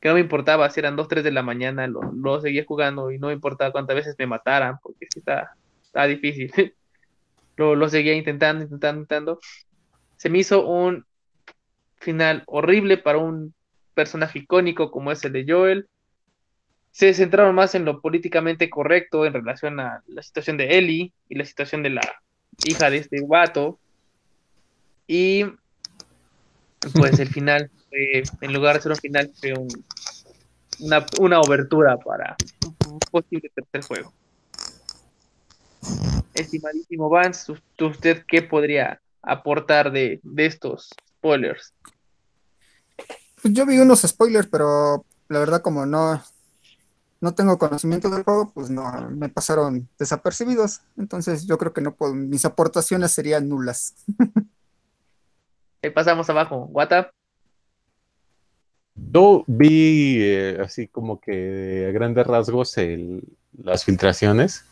que 0.00 0.08
no 0.08 0.14
me 0.14 0.20
importaba 0.20 0.70
si 0.70 0.80
eran 0.80 0.96
2, 0.96 1.08
3 1.08 1.24
de 1.24 1.30
la 1.32 1.42
mañana, 1.42 1.86
lo, 1.86 2.00
lo 2.12 2.40
seguía 2.40 2.64
jugando 2.64 3.10
y 3.10 3.18
no 3.18 3.28
me 3.28 3.32
importaba 3.32 3.72
cuántas 3.72 3.96
veces 3.96 4.16
me 4.18 4.26
mataran, 4.26 4.78
porque 4.82 5.06
sí 5.10 5.18
está, 5.20 5.54
está 5.82 6.04
difícil. 6.06 6.52
lo, 7.56 7.74
lo 7.74 7.88
seguía 7.88 8.14
intentando, 8.14 8.64
intentando, 8.64 9.02
intentando. 9.02 9.40
Se 10.16 10.30
me 10.30 10.38
hizo 10.38 10.66
un 10.66 11.04
final 11.96 12.44
horrible 12.46 12.96
para 12.96 13.18
un 13.18 13.54
personaje 13.94 14.38
icónico 14.38 14.90
como 14.90 15.10
es 15.10 15.24
el 15.24 15.32
de 15.32 15.44
Joel. 15.46 15.88
Se 16.92 17.12
centraron 17.14 17.54
más 17.54 17.74
en 17.74 17.84
lo 17.84 18.00
políticamente 18.00 18.70
correcto 18.70 19.26
en 19.26 19.32
relación 19.32 19.80
a 19.80 20.02
la 20.06 20.22
situación 20.22 20.56
de 20.56 20.78
Ellie 20.78 21.12
y 21.28 21.34
la 21.34 21.44
situación 21.44 21.82
de 21.82 21.90
la 21.90 22.20
hija 22.64 22.90
de 22.90 22.98
este 22.98 23.20
vato. 23.26 23.78
Y 25.06 25.44
pues 26.94 27.18
el 27.18 27.28
final, 27.32 27.70
fue, 27.88 28.22
en 28.40 28.52
lugar 28.52 28.76
de 28.76 28.82
ser 28.82 28.92
un 28.92 28.98
final, 28.98 29.32
fue 29.40 29.52
un, 29.54 29.68
una, 30.80 31.06
una 31.20 31.40
obertura 31.40 31.96
para 31.98 32.36
un 32.88 32.98
posible 33.10 33.50
tercer 33.54 33.82
juego. 33.82 34.12
Estimadísimo 36.34 37.08
Vance, 37.08 37.52
¿usted 37.80 38.24
qué 38.26 38.42
podría 38.42 39.00
aportar 39.22 39.90
de, 39.90 40.20
de 40.22 40.46
estos 40.46 40.90
spoilers? 41.08 41.72
Pues 43.42 43.54
yo 43.54 43.66
vi 43.66 43.78
unos 43.78 44.02
spoilers, 44.02 44.48
pero 44.48 45.04
la 45.28 45.38
verdad 45.38 45.62
como 45.62 45.86
no, 45.86 46.22
no 47.20 47.34
tengo 47.34 47.58
conocimiento 47.58 48.10
del 48.10 48.22
juego, 48.22 48.50
pues 48.52 48.70
no, 48.70 49.10
me 49.10 49.28
pasaron 49.28 49.88
desapercibidos. 49.98 50.82
Entonces 50.96 51.46
yo 51.46 51.58
creo 51.58 51.72
que 51.72 51.80
no 51.80 51.94
puedo, 51.94 52.14
mis 52.14 52.44
aportaciones 52.44 53.12
serían 53.12 53.48
nulas. 53.48 53.94
Pasamos 55.94 56.28
abajo. 56.28 56.68
WhatsApp. 56.72 57.10
Yo 58.94 59.44
vi 59.46 60.18
eh, 60.20 60.58
así 60.60 60.88
como 60.88 61.20
que 61.20 61.86
a 61.88 61.92
grandes 61.92 62.26
rasgos 62.26 62.76
el, 62.78 63.22
las 63.56 63.84
filtraciones, 63.84 64.64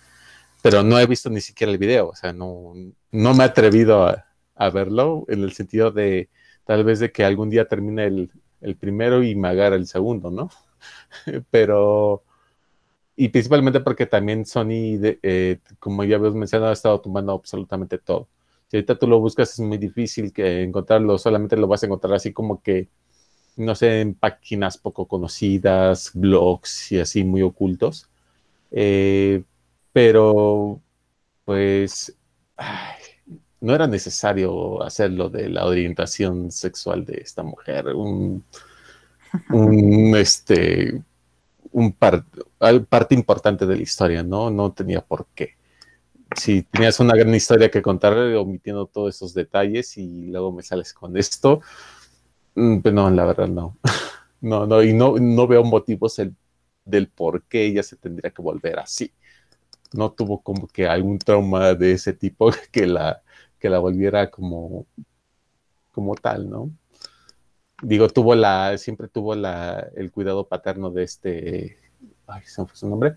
pero 0.63 0.83
no 0.83 0.99
he 0.99 1.07
visto 1.07 1.31
ni 1.31 1.41
siquiera 1.41 1.73
el 1.73 1.79
video, 1.79 2.09
o 2.09 2.15
sea, 2.15 2.33
no, 2.33 2.75
no 3.13 3.35
me 3.35 3.45
he 3.45 3.47
atrevido 3.47 4.07
a, 4.07 4.25
verlo 4.71 5.27
en 5.29 5.43
el 5.43 5.53
sentido 5.53 5.91
de 5.91 6.29
tal 6.65 6.83
vez 6.83 6.99
de 6.99 7.13
que 7.13 7.25
algún 7.25 7.51
día 7.51 7.69
termine 7.69 8.07
el, 8.07 8.31
primero 8.81 9.23
y 9.23 9.37
me 9.37 9.49
agarre 9.49 9.77
el 9.77 9.87
segundo, 9.87 10.31
¿no? 10.31 10.51
pero, 11.51 12.25
y 13.15 13.29
principalmente 13.29 13.81
porque 13.81 14.07
también 14.07 14.45
Sony, 14.45 14.99
eh, 15.23 15.61
como 15.79 16.03
ya 16.05 16.17
habíamos 16.17 16.37
mencionado, 16.37 16.71
ha 16.71 16.73
estado 16.73 17.01
tomando 17.01 17.33
absolutamente 17.33 17.99
todo. 17.99 18.29
Si 18.69 18.77
ahorita 18.77 18.99
tú 18.99 19.07
lo 19.07 19.21
buscas 19.21 19.53
es 19.53 19.61
muy 19.61 19.79
difícil 19.79 20.33
encontrarlo, 20.37 21.19
solamente 21.19 21.57
lo 21.57 21.69
vas 21.69 21.83
a 21.83 21.87
encontrar 21.87 22.15
así 22.15 22.33
como 22.33 22.63
que 22.63 22.89
no 23.57 23.75
sé, 23.75 24.01
en 24.01 24.15
páginas 24.15 24.79
poco 24.79 25.07
conocidas, 25.09 26.11
blogs 26.15 26.93
y 26.93 27.01
así 27.01 27.25
muy 27.25 27.43
ocultos. 27.43 28.09
Eh, 28.71 29.43
pero, 29.93 30.81
pues, 31.45 32.15
no 33.61 33.75
era 33.75 33.87
necesario 33.87 34.83
hacerlo 34.83 35.29
de 35.29 35.49
la 35.49 35.67
orientación 35.67 36.51
sexual 36.51 37.05
de 37.05 37.21
esta 37.23 37.43
mujer. 37.43 37.89
Un, 37.95 38.45
un 39.51 40.17
este, 40.17 41.03
un 41.73 41.93
parte 41.93 43.15
importante 43.15 43.67
de 43.67 43.77
la 43.77 43.83
historia, 43.83 44.23
¿no? 44.23 44.51
No 44.51 44.73
tenía 44.73 45.01
por 45.01 45.27
qué. 45.35 45.57
Si 46.35 46.63
tenías 46.63 46.99
una 47.01 47.15
gran 47.15 47.35
historia 47.35 47.71
que 47.71 47.83
contar, 47.83 48.15
omitiendo 48.35 48.87
todos 48.87 49.15
esos 49.15 49.33
detalles 49.33 49.97
y 49.97 50.27
luego 50.27 50.53
me 50.53 50.63
sales 50.63 50.93
con 50.93 51.17
esto, 51.17 51.61
Mm, 52.57 52.81
pues 52.81 52.95
no, 52.95 53.11
la 53.11 53.25
verdad 53.25 53.49
no. 53.49 53.79
No, 54.43 54.67
no, 54.67 54.83
y 54.83 54.93
no, 54.93 55.17
no 55.19 55.47
veo 55.47 55.65
motivos 55.65 56.21
del 56.85 57.09
por 57.09 57.45
qué 57.45 57.65
ella 57.65 57.83
se 57.83 57.97
tendría 57.97 58.31
que 58.31 58.43
volver 58.43 58.79
así. 58.79 59.13
No 59.95 60.13
tuvo 60.13 60.43
como 60.43 60.69
que 60.69 60.87
algún 60.87 61.19
trauma 61.19 61.75
de 61.75 61.93
ese 61.93 62.13
tipo 62.13 62.51
que 62.73 62.87
la, 62.87 63.23
que 63.59 63.71
la 63.71 63.79
volviera 63.79 64.31
como, 64.31 64.87
como 65.91 66.15
tal, 66.15 66.49
¿no? 66.51 66.71
Digo, 67.83 68.09
tuvo 68.09 68.35
la, 68.35 68.77
siempre 68.79 69.09
tuvo 69.09 69.35
la, 69.35 69.89
el 69.97 70.13
cuidado 70.13 70.47
paterno 70.47 70.91
de 70.91 71.05
este, 71.05 71.79
ay, 72.27 72.43
¿se 72.45 72.65
fue 72.67 72.77
su 72.77 72.89
nombre? 72.89 73.17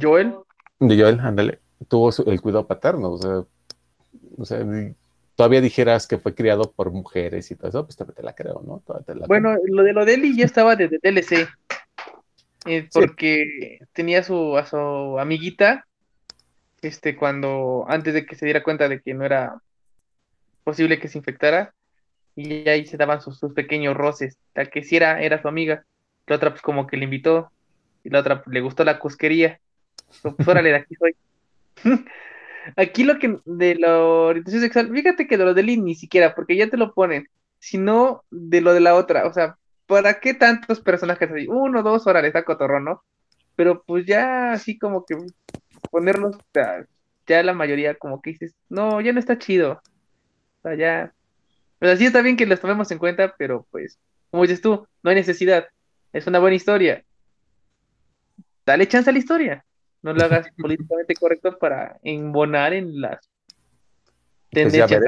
Joel. 0.00 0.36
De 0.78 1.00
Joel, 1.00 1.20
ándale. 1.20 1.63
Tuvo 1.88 2.10
el 2.26 2.40
cuidado 2.40 2.66
paterno, 2.66 3.12
o 3.12 3.18
sea, 3.18 3.44
o 4.38 4.44
sea, 4.44 4.64
todavía 5.36 5.60
dijeras 5.60 6.06
que 6.06 6.18
fue 6.18 6.34
criado 6.34 6.72
por 6.72 6.90
mujeres 6.90 7.50
y 7.50 7.56
todo 7.56 7.68
eso, 7.68 7.84
pues 7.84 7.96
también 7.96 8.16
te 8.16 8.22
la 8.22 8.34
creo, 8.34 8.62
¿no? 8.64 8.82
bueno, 9.26 9.56
lo 9.66 9.82
de 9.82 9.92
lo 9.92 10.04
de 10.04 10.14
Eli 10.14 10.36
ya 10.36 10.44
estaba 10.44 10.76
desde 10.76 10.98
DLC, 10.98 11.48
eh, 12.66 12.88
porque 12.92 13.78
tenía 13.92 14.22
su, 14.22 14.56
a 14.56 14.66
su 14.66 15.18
amiguita, 15.18 15.86
este, 16.82 17.16
cuando, 17.16 17.84
antes 17.88 18.14
de 18.14 18.26
que 18.26 18.36
se 18.36 18.46
diera 18.46 18.62
cuenta 18.62 18.88
de 18.88 19.00
que 19.00 19.14
no 19.14 19.24
era 19.24 19.60
posible 20.62 20.98
que 20.98 21.08
se 21.08 21.18
infectara, 21.18 21.74
y 22.36 22.68
ahí 22.68 22.86
se 22.86 22.96
daban 22.96 23.20
sus, 23.20 23.38
pequeños 23.54 23.96
roces, 23.96 24.38
la 24.54 24.66
que 24.66 24.82
sí 24.82 24.96
era, 24.96 25.20
era 25.20 25.40
su 25.40 25.48
amiga, 25.48 25.84
la 26.26 26.36
otra 26.36 26.50
pues 26.50 26.62
como 26.62 26.86
que 26.86 26.96
le 26.96 27.04
invitó, 27.04 27.50
y 28.02 28.10
la 28.10 28.20
otra 28.20 28.42
pues, 28.42 28.52
le 28.52 28.60
gustó 28.60 28.84
la 28.84 28.98
cusquería, 28.98 29.60
pues 30.22 30.48
órale, 30.48 30.70
de 30.70 30.76
aquí 30.76 30.94
soy. 30.94 31.14
Aquí 32.76 33.04
lo 33.04 33.18
que 33.18 33.38
de 33.44 33.74
la 33.76 34.02
orientación 34.02 34.62
sexual, 34.62 34.90
fíjate 34.92 35.26
que 35.26 35.36
de 35.36 35.44
lo 35.44 35.54
de 35.54 35.62
Lynn 35.62 35.84
ni 35.84 35.94
siquiera, 35.94 36.34
porque 36.34 36.56
ya 36.56 36.68
te 36.70 36.76
lo 36.76 36.94
ponen, 36.94 37.28
sino 37.58 38.24
de 38.30 38.60
lo 38.60 38.72
de 38.72 38.80
la 38.80 38.94
otra. 38.94 39.26
O 39.26 39.32
sea, 39.32 39.58
¿para 39.86 40.20
qué 40.20 40.34
tantos 40.34 40.80
personajes 40.80 41.30
así? 41.30 41.46
Uno, 41.48 41.82
dos, 41.82 42.06
horas 42.06 42.24
está 42.24 42.44
cotorrón, 42.44 42.84
¿no? 42.84 43.02
Pero 43.56 43.82
pues 43.84 44.06
ya 44.06 44.52
así 44.52 44.78
como 44.78 45.04
que 45.04 45.16
ponerlos, 45.90 46.36
ya 47.26 47.42
la 47.42 47.52
mayoría 47.52 47.94
como 47.96 48.22
que 48.22 48.30
dices, 48.30 48.54
no, 48.68 49.00
ya 49.00 49.12
no 49.12 49.20
está 49.20 49.38
chido. 49.38 49.80
O 50.62 50.72
ya. 50.72 51.12
Pues 51.78 51.92
así 51.92 52.06
está 52.06 52.22
bien 52.22 52.36
que 52.36 52.46
los 52.46 52.60
tomemos 52.60 52.90
en 52.90 52.98
cuenta, 52.98 53.34
pero 53.36 53.66
pues, 53.70 53.98
como 54.30 54.42
dices 54.44 54.60
tú, 54.62 54.86
no 55.02 55.10
hay 55.10 55.16
necesidad. 55.16 55.66
Es 56.12 56.26
una 56.26 56.38
buena 56.38 56.56
historia. 56.56 57.04
Dale 58.64 58.88
chance 58.88 59.10
a 59.10 59.12
la 59.12 59.18
historia 59.18 59.64
no 60.04 60.12
lo 60.12 60.22
hagas 60.22 60.46
políticamente 60.58 61.14
correcto 61.14 61.58
para 61.58 61.98
embonar 62.02 62.74
en 62.74 63.00
las 63.00 63.26
pues 64.50 64.70
tendencias. 64.70 65.02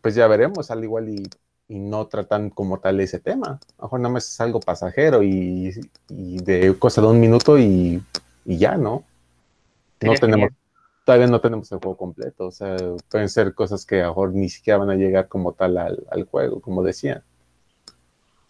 Pues 0.00 0.16
ya, 0.16 0.26
veremos, 0.26 0.72
al 0.72 0.82
igual 0.82 1.08
y, 1.08 1.22
no 1.68 2.06
tratan 2.08 2.50
como 2.50 2.80
tal 2.80 2.98
ese 3.00 3.20
tema. 3.20 3.60
A 3.78 3.82
mejor 3.82 4.00
nada 4.00 4.12
más 4.12 4.28
es 4.28 4.40
algo 4.40 4.58
pasajero 4.58 5.22
y, 5.22 5.72
de 6.08 6.76
cosa 6.78 7.00
de 7.00 7.06
un 7.06 7.20
minuto 7.20 7.56
y, 7.58 8.02
ya, 8.44 8.76
¿no? 8.76 9.04
No 10.00 10.14
tenemos, 10.14 10.50
todavía 11.04 11.28
no 11.28 11.40
tenemos 11.40 11.70
el 11.70 11.78
juego 11.78 11.96
completo. 11.96 12.48
O 12.48 12.50
sea, 12.50 12.76
pueden 13.08 13.28
ser 13.28 13.54
cosas 13.54 13.86
que 13.86 14.00
a 14.00 14.06
lo 14.06 14.08
mejor 14.08 14.34
ni 14.34 14.48
siquiera 14.48 14.78
van 14.78 14.90
a 14.90 14.96
llegar 14.96 15.28
como 15.28 15.52
tal 15.52 15.78
al, 15.78 16.04
al 16.10 16.24
juego, 16.24 16.60
como 16.60 16.82
decía. 16.82 17.22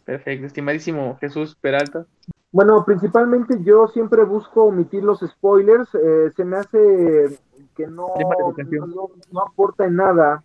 Perfecto, 0.06 0.46
estimadísimo 0.46 1.18
Jesús 1.20 1.54
Peralta. 1.60 2.06
Bueno, 2.52 2.84
principalmente 2.84 3.58
yo 3.62 3.88
siempre 3.88 4.24
busco 4.24 4.64
omitir 4.64 5.02
los 5.02 5.20
spoilers. 5.20 5.88
Eh, 5.94 6.30
se 6.36 6.44
me 6.44 6.58
hace 6.58 7.38
que 7.74 7.86
no, 7.86 8.08
no, 9.30 9.40
aporta 9.40 9.86
en 9.86 9.96
nada. 9.96 10.44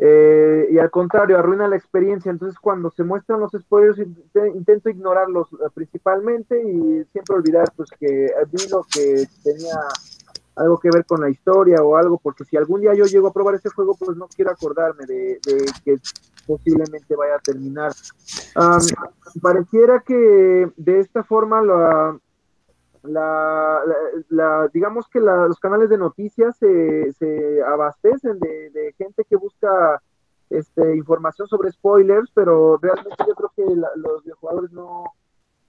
Eh, 0.00 0.66
y 0.72 0.78
al 0.78 0.90
contrario, 0.90 1.38
arruina 1.38 1.68
la 1.68 1.76
experiencia. 1.76 2.32
Entonces, 2.32 2.58
cuando 2.58 2.90
se 2.90 3.04
muestran 3.04 3.38
los 3.38 3.52
spoilers, 3.52 3.98
intento 4.54 4.90
ignorarlos 4.90 5.52
eh, 5.52 5.70
principalmente 5.72 6.60
y 6.60 7.04
siempre 7.12 7.36
olvidar 7.36 7.72
pues 7.76 7.88
que 7.90 8.34
vi 8.50 8.68
lo 8.68 8.84
que 8.92 9.28
tenía 9.44 9.78
algo 10.56 10.78
que 10.78 10.90
ver 10.92 11.04
con 11.04 11.20
la 11.20 11.30
historia 11.30 11.82
o 11.82 11.96
algo, 11.96 12.18
porque 12.18 12.44
si 12.44 12.56
algún 12.56 12.80
día 12.80 12.94
yo 12.94 13.04
llego 13.04 13.28
a 13.28 13.32
probar 13.32 13.54
ese 13.54 13.70
juego, 13.70 13.96
pues 13.98 14.16
no 14.16 14.28
quiero 14.28 14.50
acordarme 14.50 15.04
de, 15.06 15.40
que 15.84 15.98
posiblemente 16.46 17.16
vaya 17.16 17.36
a 17.36 17.40
terminar. 17.40 17.92
pareciera 19.42 20.00
que 20.00 20.70
de 20.76 21.00
esta 21.00 21.24
forma 21.24 21.62
la, 21.62 22.18
la, 24.28 24.68
digamos 24.72 25.08
que 25.08 25.20
los 25.20 25.58
canales 25.58 25.90
de 25.90 25.98
noticias 25.98 26.56
se, 26.56 27.12
se 27.12 27.62
abastecen 27.62 28.38
de, 28.38 28.94
gente 28.96 29.24
que 29.24 29.36
busca 29.36 30.00
este, 30.50 30.96
información 30.96 31.48
sobre 31.48 31.72
spoilers, 31.72 32.30
pero 32.34 32.78
realmente 32.78 33.24
yo 33.26 33.34
creo 33.34 33.52
que 33.56 33.76
los 33.96 34.22
jugadores 34.38 34.72
no, 34.72 35.04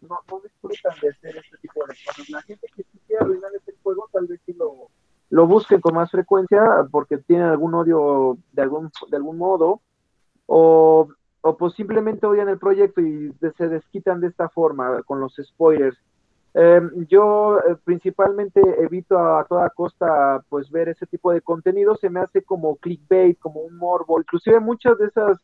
no, 0.01 0.19
disfrutan 0.43 0.93
de 1.01 1.09
hacer 1.09 1.37
este 1.37 1.57
tipo 1.57 1.81
de 1.81 1.95
cosas. 2.05 2.29
La 2.29 2.41
gente 2.43 2.67
que 2.75 2.83
quiere 2.83 3.23
arruinar 3.23 3.51
este 3.55 3.73
juego 3.83 4.07
tal 4.11 4.27
vez 4.27 4.39
sí 4.45 4.53
lo, 4.53 4.89
lo 5.29 5.47
busquen 5.47 5.81
con 5.81 5.95
más 5.95 6.11
frecuencia 6.11 6.87
porque 6.91 7.17
tienen 7.17 7.47
algún 7.47 7.73
odio 7.73 8.37
de 8.53 8.61
algún, 8.61 8.91
de 9.09 9.17
algún 9.17 9.37
modo 9.37 9.81
o, 10.45 11.07
o 11.41 11.57
pues 11.57 11.73
simplemente 11.73 12.25
odian 12.25 12.49
el 12.49 12.59
proyecto 12.59 13.01
y 13.01 13.33
se 13.57 13.67
desquitan 13.69 14.19
de 14.21 14.27
esta 14.27 14.49
forma 14.49 15.03
con 15.03 15.19
los 15.19 15.35
spoilers. 15.41 15.97
Em, 16.57 17.05
yo 17.07 17.59
eh, 17.59 17.75
principalmente 17.83 18.61
evito 18.81 19.19
a, 19.19 19.43
toda 19.43 19.69
costa 19.71 20.41
pues 20.47 20.71
ver 20.71 20.87
ese 20.87 21.05
tipo 21.05 21.33
de 21.33 21.41
contenido, 21.41 21.97
se 21.97 22.09
me 22.09 22.21
hace 22.21 22.43
como 22.43 22.77
clickbait, 22.77 23.37
como 23.39 23.59
un 23.59 23.75
morbo, 23.77 24.19
inclusive 24.21 24.61
muchas 24.61 24.97
de 24.97 25.07
esas 25.07 25.37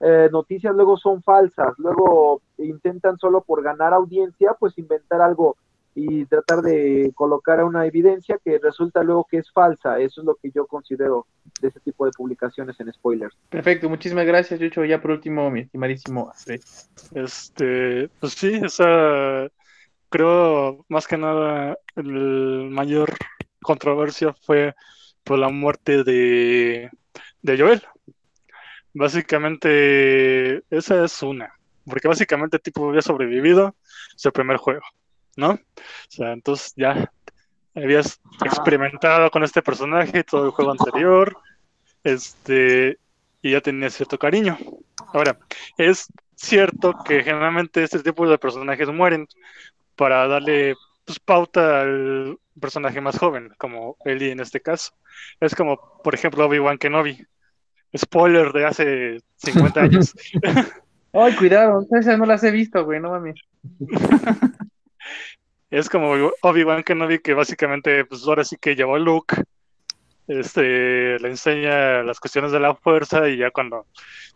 eh, 0.00 0.30
noticias 0.32 0.74
luego 0.74 0.96
son 0.96 1.22
falsas, 1.22 1.74
luego 1.76 2.40
intentan 2.56 3.18
solo 3.18 3.42
por 3.42 3.62
ganar 3.62 3.92
audiencia, 3.92 4.56
pues 4.58 4.78
inventar 4.78 5.20
algo 5.20 5.56
y 5.94 6.24
tratar 6.26 6.62
de 6.62 7.12
colocar 7.14 7.62
una 7.64 7.86
evidencia 7.86 8.38
que 8.44 8.58
resulta 8.58 9.02
luego 9.02 9.26
que 9.30 9.38
es 9.38 9.50
falsa. 9.52 9.98
Eso 9.98 10.20
es 10.20 10.26
lo 10.26 10.34
que 10.36 10.50
yo 10.50 10.66
considero 10.66 11.26
de 11.60 11.68
ese 11.68 11.80
tipo 11.80 12.04
de 12.06 12.12
publicaciones 12.12 12.78
en 12.80 12.92
spoilers. 12.92 13.36
Perfecto, 13.48 13.88
muchísimas 13.88 14.26
gracias, 14.26 14.60
Yucho. 14.60 14.84
Ya 14.84 15.00
por 15.00 15.12
último, 15.12 15.50
mi 15.50 15.60
estimadísimo 15.60 16.32
Este, 17.14 18.08
pues 18.20 18.32
sí, 18.32 18.60
esa 18.62 19.48
creo 20.08 20.84
más 20.88 21.06
que 21.06 21.16
nada 21.16 21.78
el 21.96 22.70
mayor 22.70 23.12
controversia 23.62 24.34
fue 24.42 24.74
por 25.24 25.38
la 25.38 25.48
muerte 25.48 26.04
de, 26.04 26.90
de 27.42 27.58
Joel, 27.58 27.82
Básicamente, 28.94 30.62
esa 30.70 31.04
es 31.04 31.20
una. 31.22 31.52
Porque 31.84 32.08
básicamente 32.08 32.56
el 32.56 32.62
tipo 32.62 32.88
había 32.88 33.02
sobrevivido 33.02 33.74
su 34.16 34.32
primer 34.32 34.56
juego, 34.56 34.82
¿no? 35.36 35.50
O 35.50 35.60
sea, 36.08 36.32
entonces 36.32 36.72
ya 36.76 37.10
habías 37.74 38.20
experimentado 38.44 39.30
con 39.30 39.42
este 39.42 39.62
personaje 39.62 40.24
todo 40.24 40.46
el 40.46 40.52
juego 40.52 40.72
anterior, 40.72 41.36
este, 42.04 42.98
y 43.42 43.52
ya 43.52 43.60
tenía 43.60 43.90
cierto 43.90 44.18
cariño. 44.18 44.58
Ahora, 45.12 45.38
es 45.76 46.06
cierto 46.34 46.94
que 47.04 47.22
generalmente 47.22 47.82
este 47.82 48.02
tipo 48.02 48.28
de 48.28 48.38
personajes 48.38 48.88
mueren 48.88 49.26
para 49.96 50.26
darle 50.26 50.74
pues, 51.04 51.18
pauta 51.18 51.82
al 51.82 52.38
personaje 52.60 53.00
más 53.00 53.18
joven, 53.18 53.52
como 53.58 53.96
Ellie 54.04 54.32
en 54.32 54.40
este 54.40 54.60
caso. 54.60 54.92
Es 55.40 55.54
como, 55.54 56.00
por 56.02 56.14
ejemplo, 56.14 56.46
Obi-Wan 56.46 56.78
Kenobi. 56.78 57.24
Spoiler 57.96 58.52
de 58.52 58.66
hace 58.66 59.20
50 59.36 59.80
años. 59.80 60.14
Ay, 61.12 61.36
cuidado, 61.36 61.86
esas 61.92 62.18
no 62.18 62.26
las 62.26 62.42
he 62.42 62.50
visto, 62.50 62.84
güey, 62.84 63.00
no 63.00 63.10
mames. 63.10 63.36
es 65.70 65.88
como 65.88 66.12
Obi-Wan 66.42 66.82
Kenobi 66.82 67.18
que 67.18 67.34
básicamente, 67.34 68.04
pues 68.04 68.26
ahora 68.26 68.44
sí 68.44 68.56
que 68.60 68.76
llevó 68.76 68.96
a 68.96 68.98
Luke, 68.98 69.36
este, 70.26 71.18
le 71.18 71.28
enseña 71.28 72.02
las 72.02 72.20
cuestiones 72.20 72.52
de 72.52 72.60
la 72.60 72.74
fuerza 72.74 73.28
y 73.28 73.38
ya 73.38 73.50
cuando 73.50 73.86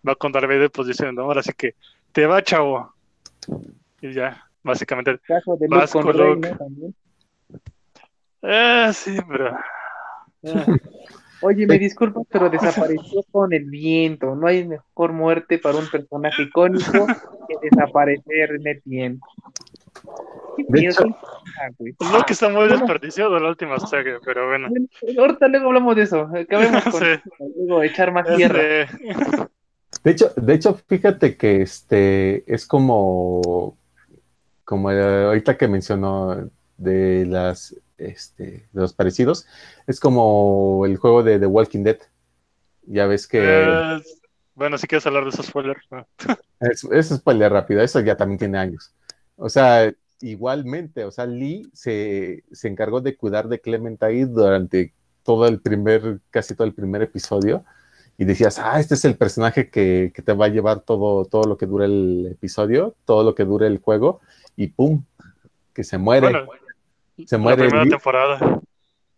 va 0.06 0.14
con 0.16 0.32
Darth 0.32 0.46
Vader, 0.46 0.70
pues 0.70 0.88
dice, 0.88 1.10
no, 1.12 1.22
ahora 1.22 1.42
sí 1.42 1.52
que 1.56 1.74
te 2.12 2.26
va, 2.26 2.42
chavo. 2.42 2.94
Y 4.00 4.12
ya, 4.12 4.48
básicamente. 4.62 5.18
Caso 5.26 5.56
de 5.56 5.68
Luke 5.68 5.88
con 5.90 6.12
Rey, 6.12 6.36
¿no? 6.36 6.92
Eh, 8.42 8.90
sí, 8.92 9.18
pero... 9.28 9.56
Ah. 10.44 10.66
Oye, 11.40 11.66
me 11.66 11.78
disculpo, 11.78 12.26
pero 12.28 12.50
desapareció 12.50 13.22
con 13.30 13.52
el 13.52 13.64
viento. 13.64 14.34
No 14.34 14.48
hay 14.48 14.66
mejor 14.66 15.12
muerte 15.12 15.58
para 15.58 15.78
un 15.78 15.88
personaje 15.88 16.42
icónico 16.42 17.06
que 17.48 17.70
desaparecer 17.70 18.56
en 18.56 18.66
el 18.66 18.82
viento. 18.84 19.26
De 20.57 20.80
hecho, 20.86 21.05
Ah, 21.61 21.68
güey. 21.78 21.94
Lo 22.12 22.24
que 22.24 22.32
está 22.32 22.49
muy 22.49 22.68
desperdiciado 22.68 23.38
la 23.38 23.49
última 23.49 23.78
saga, 23.80 24.18
pero 24.24 24.49
bueno. 24.49 24.68
Ahorita 25.18 25.49
luego 25.49 25.68
hablamos 25.68 25.96
de 25.96 26.03
eso. 26.03 26.28
Acabemos 26.34 26.84
con 26.90 27.01
Sí. 27.01 27.07
luego 27.66 27.82
echar 27.82 28.12
más 28.12 28.26
tierra. 28.36 28.61
Este, 28.82 29.49
De 30.05 30.11
hecho, 30.11 30.32
de 30.36 30.55
hecho, 30.55 30.74
fíjate 30.86 31.36
que 31.36 31.62
este 31.62 32.44
es 32.53 32.66
como, 32.66 33.76
como 34.64 34.90
eh, 34.92 35.24
ahorita 35.26 35.57
que 35.57 35.66
mencionó 35.68 36.49
de 36.76 37.26
las 37.26 37.74
este, 37.96 38.44
de 38.72 38.80
los 38.80 38.92
parecidos, 38.92 39.46
es 39.88 39.99
como 39.99 40.84
el 40.86 40.96
juego 40.99 41.22
de 41.24 41.38
The 41.40 41.46
Walking 41.46 41.82
Dead. 41.82 41.99
Ya 42.86 43.07
ves 43.07 43.26
que 43.26 43.40
eh, 43.42 44.01
bueno, 44.55 44.78
si 44.78 44.86
quieres 44.86 45.07
hablar 45.07 45.24
de 45.24 45.30
esos 45.30 45.46
spoilers. 45.46 45.84
¿no? 45.90 46.07
es, 46.61 46.84
es 46.84 47.09
spoiler 47.09 47.53
rápido, 47.53 47.80
eso 47.80 48.01
ya 48.01 48.16
también 48.16 48.38
tiene 48.38 48.59
años. 48.59 48.92
O 49.39 49.49
sea, 49.49 49.93
igualmente, 50.20 51.05
o 51.05 51.11
sea, 51.11 51.26
Lee 51.26 51.70
se, 51.72 52.45
se 52.53 52.68
encargó 52.68 53.01
de 53.01 53.16
cuidar 53.16 53.49
de 53.49 53.61
Clementine 53.61 54.26
durante 54.26 54.93
todo 55.22 55.47
el 55.47 55.61
primer, 55.61 56.20
casi 56.30 56.55
todo 56.55 56.66
el 56.66 56.74
primer 56.74 57.03
episodio. 57.03 57.64
Y 58.18 58.24
decías, 58.24 58.59
ah, 58.59 58.80
este 58.80 58.95
es 58.95 59.05
el 59.05 59.16
personaje 59.16 59.70
que, 59.70 60.11
que 60.12 60.22
te 60.22 60.32
va 60.32 60.47
a 60.47 60.49
llevar 60.49 60.80
todo, 60.80 61.24
todo 61.24 61.45
lo 61.45 61.57
que 61.57 61.66
dura 61.66 61.84
el 61.84 62.28
episodio, 62.32 62.97
todo 63.05 63.22
lo 63.22 63.36
que 63.36 63.45
dure 63.45 63.68
el 63.68 63.78
juego, 63.78 64.20
y 64.57 64.66
pum, 64.66 65.05
que 65.72 65.84
se 65.84 65.99
muere. 65.99 66.28
Bueno, 66.28 66.49
se 67.24 67.36
la 67.36 67.43
muere 67.43 67.62
primera 67.62 67.84
Lee, 67.84 67.91
temporada. 67.91 68.61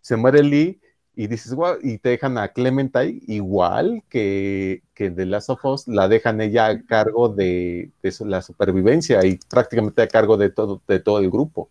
se 0.02 0.16
muere 0.16 0.42
Lee 0.42 0.80
y 1.20 1.26
dices, 1.26 1.54
wow, 1.54 1.76
y 1.82 1.98
te 1.98 2.08
dejan 2.08 2.38
a 2.38 2.48
Clementine 2.48 3.20
igual 3.26 4.02
que, 4.08 4.82
que 4.94 5.10
The 5.10 5.26
Last 5.26 5.50
of 5.50 5.62
Us, 5.66 5.86
la 5.86 6.08
dejan 6.08 6.40
ella 6.40 6.68
a 6.68 6.82
cargo 6.86 7.28
de, 7.28 7.90
de 8.02 8.14
la 8.24 8.40
supervivencia 8.40 9.22
y 9.26 9.38
prácticamente 9.50 10.00
a 10.00 10.08
cargo 10.08 10.38
de 10.38 10.48
todo, 10.48 10.80
de 10.88 10.98
todo 10.98 11.18
el 11.18 11.30
grupo. 11.30 11.68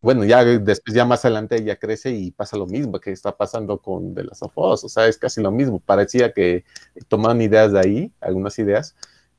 Bueno, 0.00 0.24
ya 0.24 0.44
después, 0.44 0.94
ya 0.94 1.04
más 1.04 1.24
adelante 1.24 1.56
ella 1.56 1.74
crece 1.74 2.12
y 2.12 2.30
pasa 2.30 2.56
lo 2.56 2.66
mismo 2.66 3.00
que 3.00 3.10
está 3.10 3.36
pasando 3.36 3.78
con 3.78 4.14
The 4.14 4.22
Last 4.22 4.44
of 4.44 4.52
Us, 4.56 4.84
o 4.84 4.88
sea, 4.88 5.08
es 5.08 5.18
casi 5.18 5.42
lo 5.42 5.50
mismo. 5.50 5.80
Parecía 5.80 6.32
que 6.32 6.64
tomaban 7.08 7.42
ideas 7.42 7.72
de 7.72 7.80
ahí, 7.80 8.12
algunas 8.20 8.56
ideas, 8.60 8.94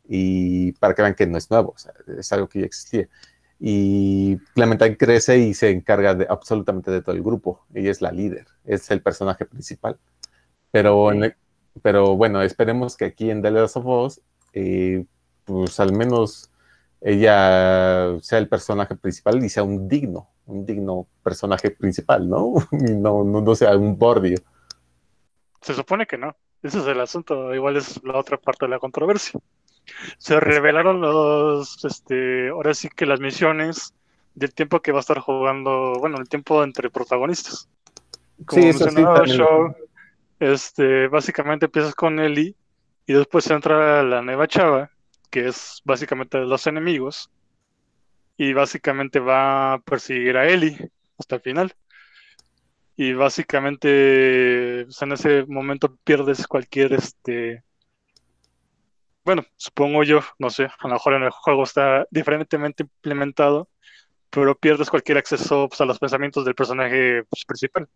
y 0.05 0.73
para 0.73 0.93
que 0.93 1.03
vean 1.03 1.15
que 1.15 1.27
no 1.27 1.37
es 1.37 1.49
nuevo, 1.49 1.73
o 1.73 1.77
sea, 1.77 1.93
es 2.17 2.29
algo 2.33 2.49
que 2.49 2.59
ya 2.59 2.65
existía. 2.65 3.07
Y 3.59 4.37
Clementine 4.53 4.97
crece 4.97 5.39
y 5.39 5.53
se 5.53 5.71
encarga 5.71 6.13
de 6.15 6.27
absolutamente 6.29 6.91
de 6.91 7.01
todo 7.01 7.15
el 7.15 7.23
grupo. 7.23 7.65
Ella 7.73 7.91
es 7.91 8.01
la 8.01 8.11
líder, 8.11 8.45
es 8.65 8.89
el 8.91 9.01
personaje 9.01 9.45
principal. 9.45 9.97
Pero, 10.71 11.11
en 11.11 11.23
el- 11.23 11.35
pero 11.81 12.15
bueno, 12.15 12.41
esperemos 12.41 12.95
que 12.97 13.05
aquí 13.05 13.29
en 13.31 13.41
The 13.41 13.51
Last 13.51 13.77
of 13.77 13.85
Us, 13.85 14.21
eh, 14.53 15.05
pues 15.45 15.79
al 15.79 15.93
menos 15.93 16.51
ella 17.01 18.17
sea 18.21 18.39
el 18.39 18.47
personaje 18.49 18.95
principal 18.95 19.43
y 19.43 19.49
sea 19.49 19.63
un 19.63 19.87
digno, 19.87 20.29
un 20.45 20.65
digno 20.65 21.07
personaje 21.23 21.71
principal, 21.71 22.27
¿no? 22.29 22.53
Y 22.71 22.93
no, 22.93 23.23
no, 23.23 23.41
no 23.41 23.55
sea 23.55 23.75
un 23.77 23.97
bordio. 23.97 24.37
Se 25.61 25.73
supone 25.73 26.05
que 26.05 26.17
no. 26.17 26.35
Ese 26.63 26.79
es 26.79 26.87
el 26.87 26.99
asunto. 26.99 27.53
Igual 27.53 27.77
es 27.77 28.03
la 28.03 28.17
otra 28.17 28.37
parte 28.37 28.65
de 28.65 28.69
la 28.69 28.79
controversia. 28.79 29.39
Se 30.17 30.39
revelaron 30.39 31.01
los, 31.01 31.83
este, 31.85 32.49
ahora 32.49 32.73
sí 32.73 32.89
que 32.89 33.05
las 33.05 33.19
misiones 33.19 33.93
del 34.35 34.53
tiempo 34.53 34.81
que 34.81 34.91
va 34.91 34.99
a 34.99 35.01
estar 35.01 35.19
jugando, 35.19 35.95
bueno, 35.99 36.17
el 36.19 36.29
tiempo 36.29 36.63
entre 36.63 36.89
protagonistas. 36.89 37.69
Como 38.45 38.61
Sí, 38.61 38.67
eso 38.69 38.89
sí, 38.89 39.01
Shaw, 39.01 39.75
este, 40.39 41.07
básicamente 41.07 41.65
empiezas 41.65 41.95
con 41.95 42.19
Ellie 42.19 42.55
y 43.07 43.13
después 43.13 43.49
entra 43.49 44.03
la 44.03 44.21
nueva 44.21 44.47
chava, 44.47 44.91
que 45.31 45.47
es 45.47 45.81
básicamente 45.85 46.37
de 46.37 46.45
los 46.45 46.67
enemigos, 46.67 47.31
y 48.37 48.53
básicamente 48.53 49.19
va 49.19 49.73
a 49.73 49.79
perseguir 49.79 50.37
a 50.37 50.47
Ellie 50.47 50.91
hasta 51.17 51.35
el 51.35 51.41
final. 51.41 51.73
Y 52.95 53.13
básicamente 53.13 54.85
pues, 54.85 55.01
en 55.01 55.11
ese 55.11 55.45
momento 55.47 55.95
pierdes 56.03 56.47
cualquier 56.47 56.93
este 56.93 57.63
bueno, 59.27 59.43
supongo 59.57 60.03
yo, 60.03 60.21
no 60.39 60.49
sé, 60.49 60.63
a 60.67 60.87
lo 60.87 60.93
mejor 60.93 61.13
en 61.15 61.23
el 61.23 61.31
juego 61.31 61.63
está 61.63 62.07
diferentemente 62.09 62.83
implementado, 62.83 63.67
pero 64.29 64.57
pierdes 64.57 64.89
cualquier 64.89 65.17
acceso 65.17 65.67
pues, 65.67 65.81
a 65.81 65.85
los 65.85 65.99
pensamientos 65.99 66.45
del 66.45 66.55
personaje 66.55 67.23
pues, 67.29 67.43
principal. 67.45 67.89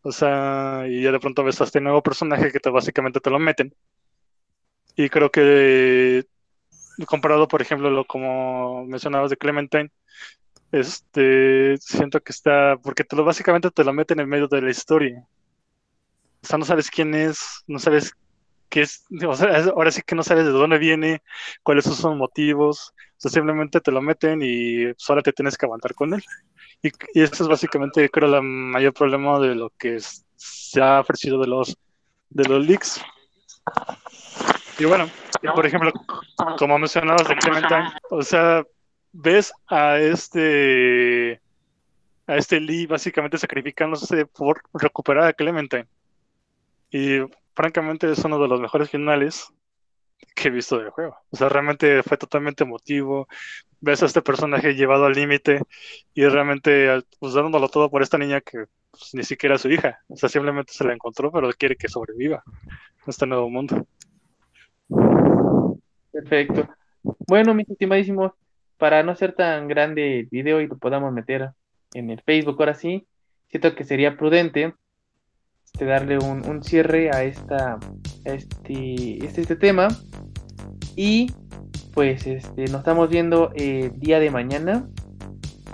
O 0.00 0.12
sea, 0.12 0.84
y 0.88 1.02
ya 1.02 1.12
de 1.12 1.20
pronto 1.20 1.44
ves 1.44 1.60
a 1.60 1.64
este 1.64 1.82
nuevo 1.82 2.02
personaje 2.02 2.50
que 2.50 2.58
te 2.58 2.70
básicamente 2.70 3.20
te 3.20 3.28
lo 3.28 3.38
meten. 3.38 3.74
Y 4.96 5.10
creo 5.10 5.30
que 5.30 6.24
comparado, 7.06 7.48
por 7.48 7.60
ejemplo, 7.60 7.90
lo 7.90 8.06
como 8.06 8.86
mencionabas 8.86 9.28
de 9.28 9.36
Clementine, 9.36 9.90
este 10.72 11.76
siento 11.80 12.22
que 12.22 12.32
está, 12.32 12.78
porque 12.82 13.04
te 13.04 13.14
lo 13.16 13.24
básicamente 13.24 13.70
te 13.70 13.84
lo 13.84 13.92
meten 13.92 14.20
en 14.20 14.28
medio 14.28 14.48
de 14.48 14.62
la 14.62 14.70
historia. 14.70 15.26
O 16.42 16.46
sea, 16.46 16.56
no 16.56 16.64
sabes 16.64 16.90
quién 16.90 17.14
es, 17.14 17.62
no 17.66 17.78
sabes 17.78 18.14
qué 18.72 18.80
es, 18.80 19.04
ahora 19.74 19.90
sí 19.90 20.00
que 20.00 20.14
no 20.14 20.22
sabes 20.22 20.46
de 20.46 20.50
dónde 20.50 20.78
viene, 20.78 21.22
cuáles 21.62 21.84
son 21.84 21.94
sus 21.94 22.16
motivos, 22.16 22.94
simplemente 23.18 23.82
te 23.82 23.92
lo 23.92 24.00
meten 24.00 24.40
y 24.42 24.94
solo 24.96 25.22
te 25.22 25.34
tienes 25.34 25.58
que 25.58 25.66
aguantar 25.66 25.94
con 25.94 26.14
él. 26.14 26.24
Y, 26.82 26.88
y 27.12 27.22
eso 27.22 27.44
es 27.44 27.48
básicamente, 27.48 28.08
creo, 28.08 28.34
el 28.34 28.42
mayor 28.42 28.94
problema 28.94 29.38
de 29.40 29.54
lo 29.54 29.70
que 29.78 29.98
se 30.36 30.80
ha 30.80 31.00
ofrecido 31.00 31.38
de 31.38 31.48
los, 31.48 31.76
de 32.30 32.48
los 32.48 32.66
leaks. 32.66 33.00
Y 34.78 34.86
bueno, 34.86 35.10
por 35.54 35.66
ejemplo, 35.66 35.92
como 36.58 36.78
mencionabas 36.78 37.28
de 37.28 37.36
Clementine, 37.36 37.92
o 38.08 38.22
sea, 38.22 38.64
ves 39.12 39.52
a 39.68 39.98
este 39.98 41.42
a 42.26 42.36
este 42.36 42.58
Lee 42.58 42.86
básicamente 42.86 43.36
sacrificándose 43.36 44.24
por 44.24 44.62
recuperar 44.72 45.24
a 45.24 45.32
Clementine. 45.34 45.86
Y 46.90 47.18
francamente 47.54 48.10
es 48.10 48.24
uno 48.24 48.40
de 48.40 48.48
los 48.48 48.60
mejores 48.60 48.90
finales 48.90 49.52
que 50.34 50.48
he 50.48 50.50
visto 50.50 50.78
del 50.78 50.90
juego. 50.90 51.16
O 51.30 51.36
sea, 51.36 51.48
realmente 51.48 52.02
fue 52.02 52.16
totalmente 52.16 52.64
emotivo. 52.64 53.28
Ves 53.80 54.02
a 54.02 54.06
este 54.06 54.22
personaje 54.22 54.74
llevado 54.74 55.06
al 55.06 55.14
límite 55.14 55.60
y 56.14 56.24
realmente 56.26 57.02
pues 57.18 57.34
dándolo 57.34 57.68
todo 57.68 57.90
por 57.90 58.02
esta 58.02 58.18
niña 58.18 58.40
que 58.40 58.66
pues, 58.90 59.14
ni 59.14 59.24
siquiera 59.24 59.56
es 59.56 59.62
su 59.62 59.70
hija. 59.70 60.00
O 60.08 60.16
sea, 60.16 60.28
simplemente 60.28 60.72
se 60.72 60.84
la 60.84 60.92
encontró, 60.92 61.32
pero 61.32 61.50
quiere 61.52 61.76
que 61.76 61.88
sobreviva 61.88 62.42
en 62.46 63.08
este 63.08 63.26
nuevo 63.26 63.50
mundo. 63.50 63.86
Perfecto. 66.12 66.68
Bueno, 67.02 67.54
mis 67.54 67.68
estimadísimos, 67.68 68.32
para 68.76 69.02
no 69.02 69.14
ser 69.16 69.34
tan 69.34 69.66
grande 69.66 70.20
el 70.20 70.26
video 70.26 70.60
y 70.60 70.68
lo 70.68 70.76
podamos 70.78 71.12
meter 71.12 71.50
en 71.94 72.10
el 72.10 72.20
Facebook 72.22 72.56
ahora 72.60 72.74
sí, 72.74 73.06
siento 73.48 73.74
que 73.74 73.84
sería 73.84 74.16
prudente 74.16 74.74
este, 75.72 75.86
darle 75.86 76.18
un, 76.18 76.46
un 76.46 76.62
cierre 76.62 77.10
a 77.10 77.24
esta 77.24 77.78
este, 78.24 79.24
este, 79.24 79.40
este 79.40 79.56
tema. 79.56 79.88
Y 80.96 81.32
pues 81.94 82.26
este, 82.26 82.64
nos 82.66 82.80
estamos 82.80 83.08
viendo 83.08 83.50
el 83.54 83.98
día 83.98 84.18
de 84.20 84.30
mañana 84.30 84.86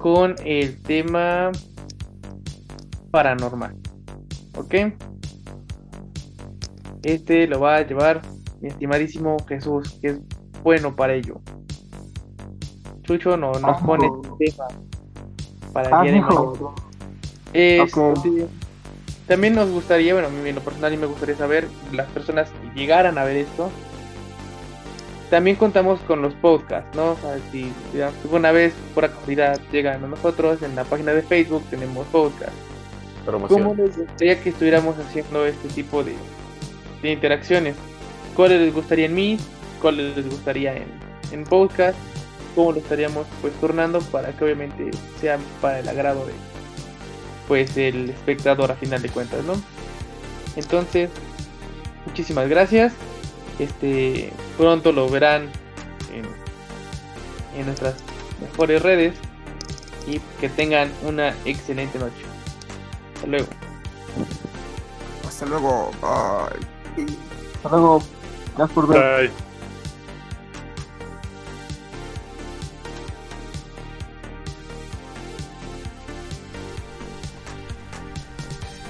con 0.01 0.37
el 0.45 0.81
tema 0.83 1.51
paranormal. 3.11 3.75
¿Ok? 4.57 4.75
Este 7.03 7.47
lo 7.49 7.61
va 7.61 7.77
a 7.77 7.87
llevar 7.87 8.23
mi 8.61 8.69
estimadísimo 8.69 9.37
Jesús, 9.49 9.99
que 10.01 10.09
es 10.09 10.21
bueno 10.63 10.95
para 10.95 11.15
ello. 11.15 11.41
Chucho 13.03 13.37
no, 13.37 13.53
nos 13.53 13.65
Ah, 13.65 13.83
pone 13.85 14.07
el 14.07 14.37
tema 14.39 14.65
para 15.73 15.89
el 15.89 15.95
Ah, 15.95 16.03
día 16.03 16.13
de 16.13 16.21
mañana. 16.21 16.35
hijo. 16.35 16.75
Este, 17.53 17.81
Ok. 18.01 18.51
También 19.29 19.55
nos 19.55 19.69
gustaría, 19.69 20.15
bueno, 20.15 20.29
a 20.29 20.31
mí 20.31 20.49
en 20.49 20.55
lo 20.55 20.63
personal 20.63 20.93
y 20.93 20.97
me 20.97 21.07
gustaría 21.07 21.37
saber, 21.37 21.69
las 21.93 22.09
personas 22.09 22.49
que 22.51 22.81
llegaran 22.81 23.19
a 23.19 23.25
ver 23.25 23.37
esto, 23.37 23.71
también 25.29 25.57
contamos 25.57 26.01
con 26.01 26.23
los 26.23 26.33
podcasts, 26.35 26.97
¿no? 26.97 27.13
O 27.13 27.17
sea, 27.17 27.39
si 27.53 27.71
alguna 28.01 28.53
vez 28.53 28.73
por 28.95 29.05
actualidad 29.05 29.61
llegan 29.71 30.03
a 30.03 30.09
nosotros, 30.09 30.63
en 30.63 30.75
la 30.75 30.85
página 30.85 31.13
de 31.13 31.21
Facebook 31.21 31.63
tenemos 31.69 32.07
podcast. 32.07 32.55
¿Cómo 33.49 33.75
les 33.75 33.99
gustaría 33.99 34.41
que 34.41 34.49
estuviéramos 34.49 34.97
haciendo 34.99 35.45
este 35.45 35.69
tipo 35.69 36.03
de, 36.03 36.15
de 37.03 37.13
interacciones? 37.13 37.77
¿Cuáles 38.35 38.63
les 38.63 38.75
gustaría 38.75 39.05
en 39.05 39.15
mí? 39.15 39.39
¿Cuáles 39.83 40.17
les 40.17 40.27
gustaría 40.27 40.75
en, 40.75 40.87
en 41.33 41.45
podcast? 41.45 41.99
¿Cómo 42.55 42.73
lo 42.73 42.79
estaríamos 42.79 43.27
pues 43.43 43.53
turnando 43.61 44.01
para 44.01 44.33
que 44.33 44.45
obviamente 44.45 44.91
sea 45.21 45.39
para 45.61 45.81
el 45.81 45.89
agrado 45.91 46.25
de 46.25 46.33
pues 47.49 47.77
el 47.77 48.11
espectador 48.11 48.71
a 48.71 48.77
final 48.77 49.03
de 49.03 49.09
cuentas, 49.09 49.45
¿no? 49.45 49.55
Entonces, 50.55 51.11
muchísimas 52.07 52.49
gracias. 52.49 52.93
Este 53.59 54.33
pronto 54.57 54.93
lo 54.93 55.09
verán 55.09 55.51
en, 56.13 56.25
en 57.59 57.67
nuestras 57.67 57.95
mejores 58.41 58.83
redes 58.83 59.15
y 60.07 60.21
que 60.41 60.49
tengan 60.49 60.93
una 61.03 61.35
excelente 61.45 61.99
noche. 61.99 62.23
Hasta 63.15 63.27
luego. 63.27 63.49
Hasta 65.27 65.47
luego. 65.47 65.91
Bye. 66.01 67.07
Hasta 67.57 67.69
luego. 67.71 68.03
Gracias 68.57 68.75
por 68.75 68.87
ver. 68.89 69.29
Bye. 69.29 69.48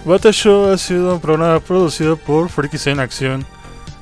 Bata 0.09 0.33
Show 0.33 0.73
ha 0.73 0.79
sido 0.79 1.17
un 1.17 1.21
programa 1.21 1.61
producido 1.61 2.17
por 2.17 2.49
Freakies 2.49 2.87
en 2.87 2.99
Acción. 2.99 3.45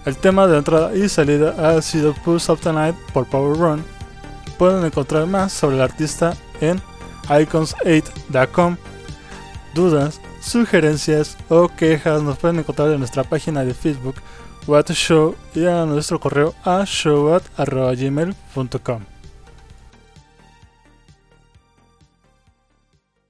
El 0.04 0.16
tema 0.16 0.46
de 0.46 0.56
entrada 0.56 0.94
y 0.94 1.08
salida 1.08 1.56
ha 1.58 1.82
sido 1.82 2.14
Pulse 2.14 2.52
of 2.52 2.60
the 2.60 2.72
Night 2.72 2.94
por 3.12 3.26
Power 3.26 3.58
Run. 3.58 3.84
Pueden 4.56 4.84
encontrar 4.84 5.26
más 5.26 5.52
sobre 5.52 5.74
el 5.74 5.82
artista 5.82 6.36
en 6.60 6.80
icons8.com. 7.24 8.76
Dudas, 9.74 10.20
sugerencias 10.40 11.36
o 11.48 11.66
quejas 11.66 12.22
nos 12.22 12.38
pueden 12.38 12.60
encontrar 12.60 12.92
en 12.92 13.00
nuestra 13.00 13.24
página 13.24 13.64
de 13.64 13.74
Facebook 13.74 14.14
What 14.68 14.88
Show 14.92 15.34
y 15.56 15.66
a 15.66 15.84
nuestro 15.86 16.20
correo 16.20 16.54
a 16.64 16.84
show@gmail.com. 16.86 19.15